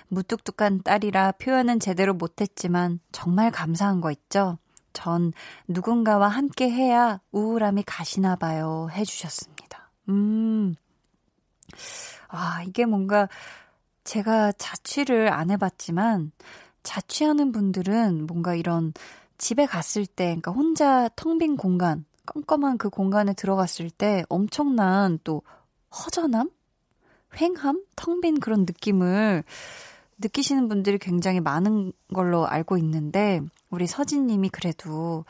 무뚝뚝한 0.10 0.84
딸이라 0.84 1.34
표현은 1.34 1.80
제대로 1.80 2.14
못했지만 2.14 3.00
정말 3.12 3.52
감사한 3.52 4.02
거 4.02 4.12
있죠? 4.12 4.58
전 4.94 5.32
누군가와 5.68 6.28
함께 6.28 6.70
해야 6.70 7.22
우울함이 7.32 7.84
가시나 7.86 8.36
봐요. 8.36 8.90
해주셨습니다. 8.92 9.90
음. 10.10 10.76
아, 12.28 12.64
이게 12.64 12.86
뭔가 12.86 13.30
제가 14.04 14.52
자취를 14.54 15.32
안 15.32 15.50
해봤지만 15.50 16.32
자취하는 16.84 17.52
분들은 17.52 18.28
뭔가 18.28 18.56
이런 18.56 18.94
집에 19.38 19.66
갔을 19.66 20.06
때, 20.06 20.26
그러니까 20.26 20.52
혼자 20.52 21.10
텅 21.16 21.38
빈 21.38 21.56
공간, 21.58 22.06
껌껌한 22.26 22.78
그 22.78 22.90
공간에 22.90 23.34
들어갔을 23.34 23.90
때 23.90 24.24
엄청난 24.30 25.20
또 25.24 25.42
허전함? 25.92 26.50
횡함? 27.40 27.84
텅 27.96 28.22
빈 28.22 28.40
그런 28.40 28.62
느낌을 28.62 29.44
느끼시는 30.20 30.68
분들이 30.70 30.98
굉장히 30.98 31.40
많은 31.40 31.94
걸로 32.14 32.48
알고 32.48 32.78
있는데, 32.78 33.42
우리 33.70 33.88
서진님이 33.88 34.50
그래도 34.50 35.26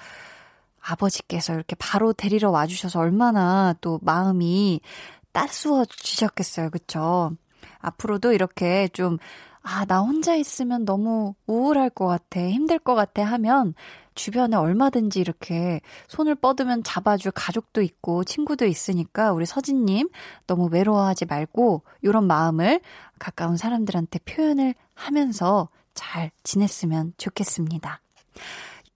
아버지께서 0.81 1.53
이렇게 1.53 1.75
바로 1.77 2.11
데리러 2.11 2.49
와주셔서 2.49 2.99
얼마나 2.99 3.75
또 3.81 3.99
마음이 4.01 4.81
따스워지셨겠어요. 5.31 6.71
그쵸? 6.71 7.31
앞으로도 7.79 8.33
이렇게 8.33 8.87
좀 8.89 9.17
아, 9.63 9.85
나 9.85 9.99
혼자 10.01 10.35
있으면 10.35 10.85
너무 10.85 11.35
우울할 11.45 11.91
것 11.91 12.07
같아, 12.07 12.39
힘들 12.41 12.79
것 12.79 12.95
같아 12.95 13.23
하면 13.23 13.75
주변에 14.13 14.55
얼마든지 14.55 15.19
이렇게 15.19 15.81
손을 16.07 16.35
뻗으면 16.35 16.83
잡아줄 16.83 17.31
가족도 17.31 17.81
있고 17.81 18.23
친구도 18.23 18.65
있으니까 18.65 19.31
우리 19.31 19.45
서진님 19.45 20.09
너무 20.47 20.67
외로워하지 20.71 21.25
말고 21.25 21.83
이런 22.01 22.27
마음을 22.27 22.81
가까운 23.19 23.57
사람들한테 23.57 24.19
표현을 24.19 24.75
하면서 24.93 25.69
잘 25.93 26.31
지냈으면 26.43 27.13
좋겠습니다. 27.17 28.01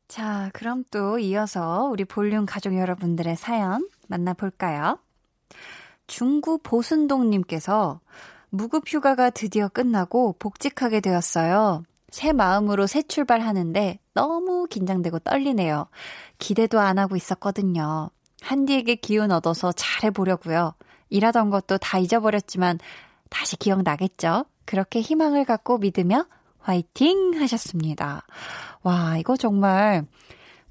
자, 0.07 0.49
그럼 0.53 0.83
또 0.91 1.19
이어서 1.19 1.89
우리 1.91 2.05
볼륨 2.05 2.45
가족 2.45 2.77
여러분들의 2.77 3.35
사연 3.35 3.87
만나볼까요? 4.07 4.99
중구 6.07 6.59
보순동님께서 6.59 7.99
무급 8.49 8.83
휴가가 8.87 9.29
드디어 9.29 9.67
끝나고 9.67 10.35
복직하게 10.39 11.01
되었어요. 11.01 11.83
새 12.15 12.31
마음으로 12.31 12.87
새 12.87 13.03
출발하는데 13.03 13.99
너무 14.13 14.67
긴장되고 14.69 15.19
떨리네요. 15.19 15.89
기대도 16.39 16.79
안 16.79 16.97
하고 16.97 17.17
있었거든요. 17.17 18.09
한디에게 18.41 18.95
기운 18.95 19.33
얻어서 19.33 19.73
잘해보려고요. 19.73 20.75
일하던 21.09 21.49
것도 21.49 21.77
다 21.77 21.99
잊어버렸지만 21.99 22.79
다시 23.29 23.57
기억나겠죠? 23.57 24.45
그렇게 24.63 25.01
희망을 25.01 25.43
갖고 25.43 25.77
믿으며 25.77 26.25
화이팅 26.59 27.33
하셨습니다. 27.41 28.25
와, 28.81 29.17
이거 29.17 29.35
정말 29.35 30.05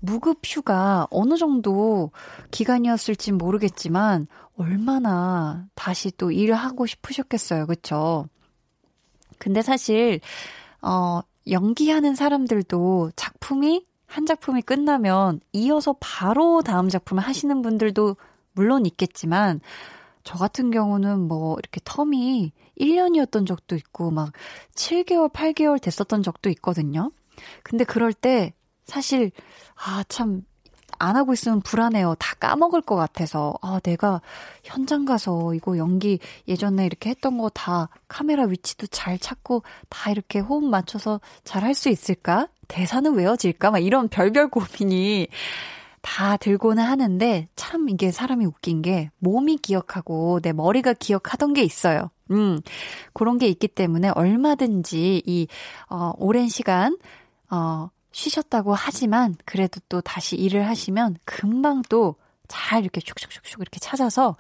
무급 0.01 0.41
휴가 0.47 1.07
어느 1.11 1.37
정도 1.37 2.11
기간이었을지 2.53 3.33
모르겠지만 3.33 4.29
얼마나 4.57 5.67
다시 5.75 6.11
또 6.17 6.31
일을 6.31 6.55
하고 6.55 6.87
싶으셨겠어요. 6.87 7.67
그쵸? 7.67 8.29
근데 9.39 9.61
사실, 9.61 10.21
어, 10.81 11.21
연기하는 11.51 12.15
사람들도 12.15 13.13
작품이, 13.17 13.87
한 14.07 14.27
작품이 14.27 14.63
끝나면 14.63 15.41
이어서 15.53 15.97
바로 16.01 16.63
다음 16.63 16.89
작품을 16.89 17.23
하시는 17.23 17.63
분들도 17.63 18.17
물론 18.53 18.87
있겠지만, 18.87 19.61
저 20.23 20.39
같은 20.39 20.71
경우는 20.71 21.21
뭐 21.21 21.57
이렇게 21.59 21.81
텀이 21.81 22.53
1년이었던 22.81 23.47
적도 23.47 23.77
있고, 23.77 24.11
막 24.11 24.33
7개월, 24.75 25.33
8개월 25.33 25.81
됐었던 25.81 26.23
적도 26.23 26.49
있거든요. 26.51 27.11
근데 27.63 27.85
그럴 27.85 28.13
때 28.13 28.55
사실, 28.85 29.33
아, 29.75 30.05
참, 30.09 30.45
안 31.05 31.17
하고 31.17 31.33
있으면 31.33 31.61
불안해요. 31.61 32.15
다 32.19 32.35
까먹을 32.41 32.83
것 32.83 32.97
같아서. 32.97 33.55
아, 33.63 33.81
내가 33.83 34.21
현장 34.65 35.05
가서 35.05 35.55
이거 35.55 35.77
연기 35.79 36.19
예전에 36.49 36.87
이렇게 36.87 37.11
했던 37.11 37.39
거 37.39 37.49
다 37.55 37.89
카메라 38.09 38.45
위치도 38.45 38.87
잘 38.89 39.19
찾고 39.19 39.63
다 39.89 40.11
이렇게 40.11 40.39
호흡 40.41 40.65
맞춰서 40.65 41.21
잘 41.45 41.63
할 41.65 41.75
수 41.75 41.89
있을까? 41.89 42.49
대사는 42.69 43.13
외워질까? 43.15 43.71
막 43.71 43.79
이런 43.79 44.09
별별 44.09 44.49
고민이 44.49 45.29
다 46.03 46.37
들고는 46.37 46.83
하는데 46.85 47.49
참 47.57 47.89
이게 47.89 48.11
사람이 48.11 48.45
웃긴 48.47 48.83
게 48.83 49.11
몸이 49.19 49.57
기억하고 49.59 50.41
내 50.43 50.53
머리가 50.53 50.93
기억하던 50.93 51.55
게 51.55 51.63
있어요. 51.63 52.11
음, 52.31 52.61
그런 53.15 53.39
게 53.39 53.47
있기 53.49 53.69
때문에 53.69 54.11
얼마든지 54.11 55.23
이, 55.27 55.47
어, 55.89 56.13
오랜 56.19 56.49
시간, 56.49 56.97
어, 57.51 57.89
쉬셨다고 58.15 58.75
하지만 58.75 59.37
그래도 59.45 59.81
또 59.89 60.01
다시 60.01 60.37
일을 60.37 60.67
하시면 60.69 61.19
금방 61.27 61.83
또 61.83 62.17
잘 62.49 62.83
이렇게 62.83 63.01
슉슉슉슉 63.01 63.61
이렇게 63.61 63.79
찾아서 63.79 64.37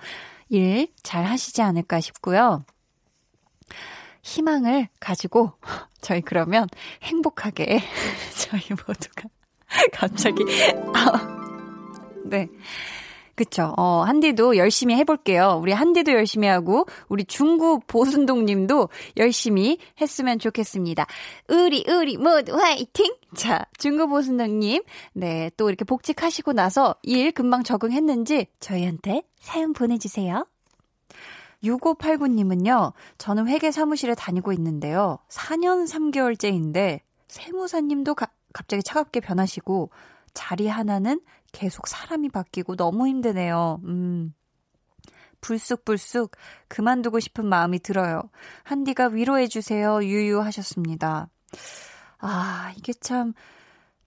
일 0.49 0.89
잘 1.03 1.25
하시지 1.25 1.63
않을까 1.63 2.01
싶고요. 2.01 2.65
희망을 4.23 4.89
가지고 5.01 5.53
저희 6.01 6.21
그러면 6.21 6.69
행복하게 7.03 7.81
저희 8.37 8.63
모두가 8.71 9.29
갑자기 9.93 10.45
아, 10.95 11.39
네. 12.25 12.49
그쵸. 13.35 13.75
어, 13.77 14.05
한디도 14.07 14.57
열심히 14.57 14.95
해볼게요. 14.97 15.59
우리 15.61 15.73
한디도 15.73 16.13
열심히 16.13 16.47
하고, 16.47 16.87
우리 17.09 17.25
중구 17.25 17.81
보순동 17.87 18.45
님도 18.45 18.89
열심히 19.17 19.79
했으면 20.01 20.39
좋겠습니다. 20.39 21.07
우리, 21.49 21.85
우리 21.89 22.17
모두 22.17 22.57
화이팅! 22.57 23.15
자, 23.35 23.65
중구 23.79 24.09
보순동 24.09 24.61
님. 24.61 24.83
네, 25.13 25.51
또 25.57 25.69
이렇게 25.69 25.85
복직하시고 25.85 26.53
나서 26.53 26.95
일 27.03 27.33
금방 27.33 27.65
적응했는지 27.65 28.47
저희한테 28.61 29.23
사연 29.41 29.73
보내주세요. 29.73 30.47
6589님은요, 31.65 32.93
저는 33.19 33.49
회계 33.49 33.71
사무실에 33.71 34.15
다니고 34.15 34.53
있는데요. 34.53 35.19
4년 35.29 35.89
3개월째인데, 35.89 37.01
세무사님도 37.29 38.15
가, 38.15 38.29
갑자기 38.53 38.83
차갑게 38.83 39.21
변하시고, 39.21 39.91
자리 40.35 40.69
하나는 40.69 41.21
계속 41.55 41.87
사람이 41.87 42.29
바뀌고 42.31 42.77
너무 42.77 43.07
힘드네요. 43.07 43.81
음. 43.85 44.35
불쑥불쑥 45.41 46.33
그만두고 46.69 47.21
싶은 47.21 47.47
마음이 47.47 47.79
들어요. 47.79 48.23
한디가 48.65 49.09
위로해주세요. 49.09 50.03
유유하셨습니다. 50.05 51.29
아, 52.19 52.73
이게 52.77 52.93
참, 52.95 53.35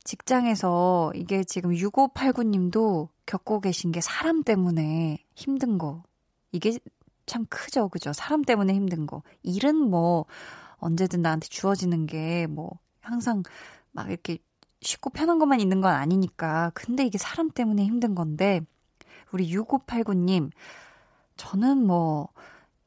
직장에서 0.04 1.12
이게 1.16 1.44
지금 1.44 1.72
6589님도 1.72 3.10
겪고 3.26 3.62
계신 3.62 3.92
게 3.92 4.02
사람 4.02 4.44
때문에 4.44 5.24
힘든 5.36 5.78
거. 5.78 6.04
이게 6.52 6.80
참 7.26 7.46
크죠. 7.50 7.90
그죠? 7.90 8.14
사람 8.14 8.42
때문에 8.44 8.74
힘든 8.74 9.06
거. 9.06 9.22
일은 9.44 9.76
뭐 9.76 10.26
언제든 10.78 11.22
나한테 11.22 11.48
주어지는 11.50 12.08
게 12.08 12.48
뭐 12.48 12.80
항상 13.02 13.44
막 13.92 14.10
이렇게 14.10 14.38
쉽고 14.82 15.10
편한 15.10 15.40
것만 15.40 15.60
있는 15.60 15.82
건 15.82 15.94
아니니까. 15.94 16.72
근데 16.74 17.06
이게 17.06 17.18
사람 17.18 17.50
때문에 17.50 17.84
힘든 17.86 18.16
건데, 18.16 18.62
우리 19.32 19.52
6589님, 19.54 20.52
저는 21.36 21.86
뭐, 21.86 22.30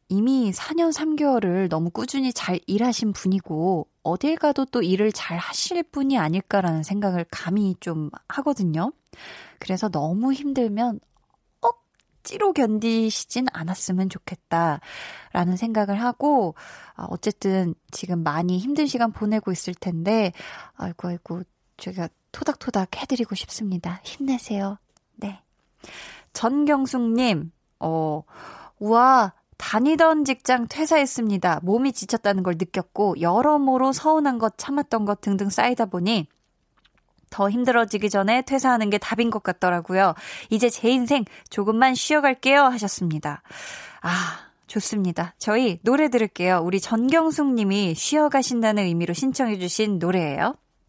이미 0.08 0.50
4년 0.50 0.92
3개월을 0.92 1.68
너무 1.68 1.90
꾸준히 1.90 2.32
잘 2.32 2.60
일하신 2.66 3.12
분이고, 3.12 3.86
어딜 4.02 4.36
가도 4.36 4.64
또 4.66 4.82
일을 4.82 5.12
잘 5.12 5.38
하실 5.38 5.82
분이 5.82 6.18
아닐까라는 6.18 6.82
생각을 6.82 7.26
감히 7.30 7.76
좀 7.80 8.10
하거든요. 8.28 8.92
그래서 9.58 9.88
너무 9.88 10.32
힘들면 10.32 11.00
억지로 11.60 12.52
견디시진 12.52 13.46
않았으면 13.52 14.08
좋겠다라는 14.08 15.56
생각을 15.56 16.00
하고, 16.00 16.54
아, 16.94 17.06
어쨌든 17.10 17.74
지금 17.90 18.22
많이 18.22 18.58
힘든 18.58 18.86
시간 18.86 19.12
보내고 19.12 19.52
있을 19.52 19.74
텐데, 19.74 20.32
아이고, 20.76 21.08
아이고, 21.08 21.42
제가 21.80 22.08
토닥토닥 22.30 22.96
해드리고 22.96 23.34
싶습니다. 23.34 24.00
힘내세요. 24.04 24.78
네. 25.16 25.40
전경숙님, 26.32 27.50
어, 27.80 28.22
우와, 28.78 29.32
다니던 29.56 30.24
직장 30.24 30.68
퇴사했습니다. 30.68 31.60
몸이 31.62 31.92
지쳤다는 31.92 32.42
걸 32.42 32.54
느꼈고, 32.56 33.20
여러모로 33.20 33.92
서운한 33.92 34.38
것, 34.38 34.56
참았던 34.56 35.04
것 35.04 35.20
등등 35.20 35.50
쌓이다 35.50 35.86
보니, 35.86 36.28
더 37.30 37.48
힘들어지기 37.48 38.10
전에 38.10 38.42
퇴사하는 38.42 38.90
게 38.90 38.98
답인 38.98 39.30
것 39.30 39.42
같더라고요. 39.42 40.14
이제 40.50 40.68
제 40.68 40.90
인생 40.90 41.24
조금만 41.48 41.94
쉬어갈게요. 41.94 42.62
하셨습니다. 42.64 43.42
아, 44.02 44.50
좋습니다. 44.66 45.34
저희 45.38 45.78
노래 45.82 46.08
들을게요. 46.08 46.60
우리 46.64 46.80
전경숙 46.80 47.54
님이 47.54 47.94
쉬어가신다는 47.94 48.84
의미로 48.84 49.14
신청해주신 49.14 49.98
노래예요. 49.98 50.54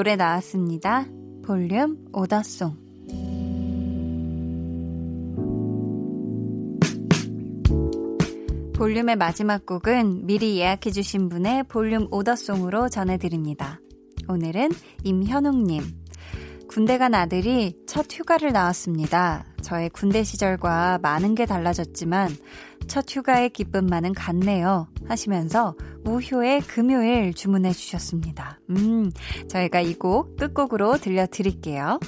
노래 0.00 0.16
나왔습니다. 0.16 1.04
볼륨 1.44 1.98
오더송. 2.14 2.74
볼륨의 8.74 9.16
마지막 9.16 9.66
곡은 9.66 10.24
미리 10.24 10.56
예약해주신 10.56 11.28
분의 11.28 11.64
볼륨 11.64 12.08
오더송으로 12.10 12.88
전해드립니다. 12.88 13.78
오늘은 14.26 14.70
임현웅님. 15.04 15.82
군대 16.66 16.96
간 16.96 17.12
아들이 17.12 17.76
첫 17.86 18.06
휴가를 18.10 18.52
나왔습니다. 18.52 19.44
저의 19.60 19.90
군대 19.90 20.24
시절과 20.24 21.00
많은 21.02 21.34
게 21.34 21.44
달라졌지만 21.44 22.30
첫 22.86 23.04
휴가의 23.08 23.50
기쁨만은 23.50 24.12
같네요. 24.14 24.88
하시면서 25.08 25.74
우효의 26.04 26.62
금요일 26.62 27.34
주문해 27.34 27.72
주셨습니다. 27.72 28.60
음, 28.70 29.10
저희가 29.48 29.80
이 29.80 29.94
곡 29.94 30.36
끝곡으로 30.36 30.98
들려드릴게요. 30.98 32.00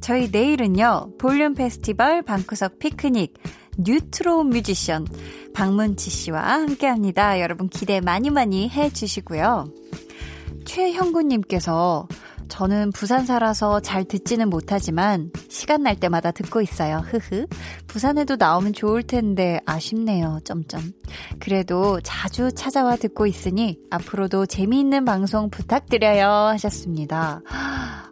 저희 0.00 0.28
내일은요, 0.30 1.12
볼륨 1.18 1.54
페스티벌 1.54 2.22
방구석 2.22 2.78
피크닉, 2.78 3.34
뉴트로 3.78 4.44
뮤지션 4.44 5.06
박문치 5.54 6.10
씨와 6.10 6.40
함께 6.52 6.86
합니다. 6.86 7.40
여러분 7.40 7.68
기대 7.68 8.00
많이 8.00 8.30
많이 8.30 8.68
해 8.68 8.90
주시고요. 8.90 9.66
최형구님께서 10.64 12.06
저는 12.50 12.90
부산 12.92 13.24
살아서 13.24 13.80
잘 13.80 14.04
듣지는 14.04 14.50
못하지만 14.50 15.30
시간 15.48 15.82
날 15.82 15.98
때마다 15.98 16.30
듣고 16.32 16.60
있어요. 16.60 16.98
흐흐. 16.98 17.46
부산에도 17.86 18.36
나오면 18.36 18.74
좋을 18.74 19.02
텐데 19.02 19.60
아쉽네요. 19.64 20.40
점점. 20.44 20.92
그래도 21.38 22.00
자주 22.02 22.52
찾아와 22.52 22.96
듣고 22.96 23.26
있으니 23.26 23.78
앞으로도 23.90 24.46
재미있는 24.46 25.04
방송 25.04 25.48
부탁드려요 25.48 26.28
하셨습니다. 26.28 27.40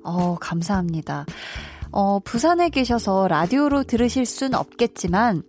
어, 0.03 0.37
감사합니다. 0.41 1.27
어, 1.91 2.21
부산에 2.21 2.71
계셔서 2.71 3.29
라디오로 3.29 3.83
들으실 3.83 4.25
순 4.25 4.55
없겠지만 4.55 5.43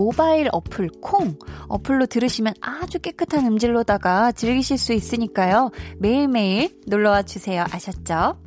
모바일 0.00 0.48
어플 0.50 0.88
콩 1.02 1.36
어플로 1.68 2.06
들으시면 2.06 2.54
아주 2.62 2.98
깨끗한 3.00 3.44
음질로다가 3.46 4.32
즐기실 4.32 4.78
수 4.78 4.94
있으니까요. 4.94 5.72
매일매일 5.98 6.74
놀러와 6.86 7.22
주세요. 7.22 7.66
아셨죠? 7.70 8.40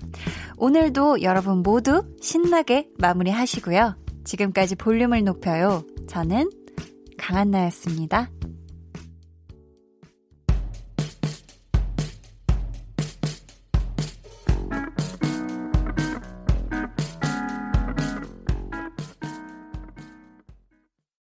오늘도 0.58 1.22
여러분 1.22 1.60
모두 1.60 2.06
신나게 2.20 2.88
마무리 2.98 3.30
하시고요. 3.30 3.96
지금까지 4.24 4.76
볼륨을 4.76 5.24
높여요. 5.24 5.84
저는 6.08 6.50
강한나였습니다. 7.20 8.32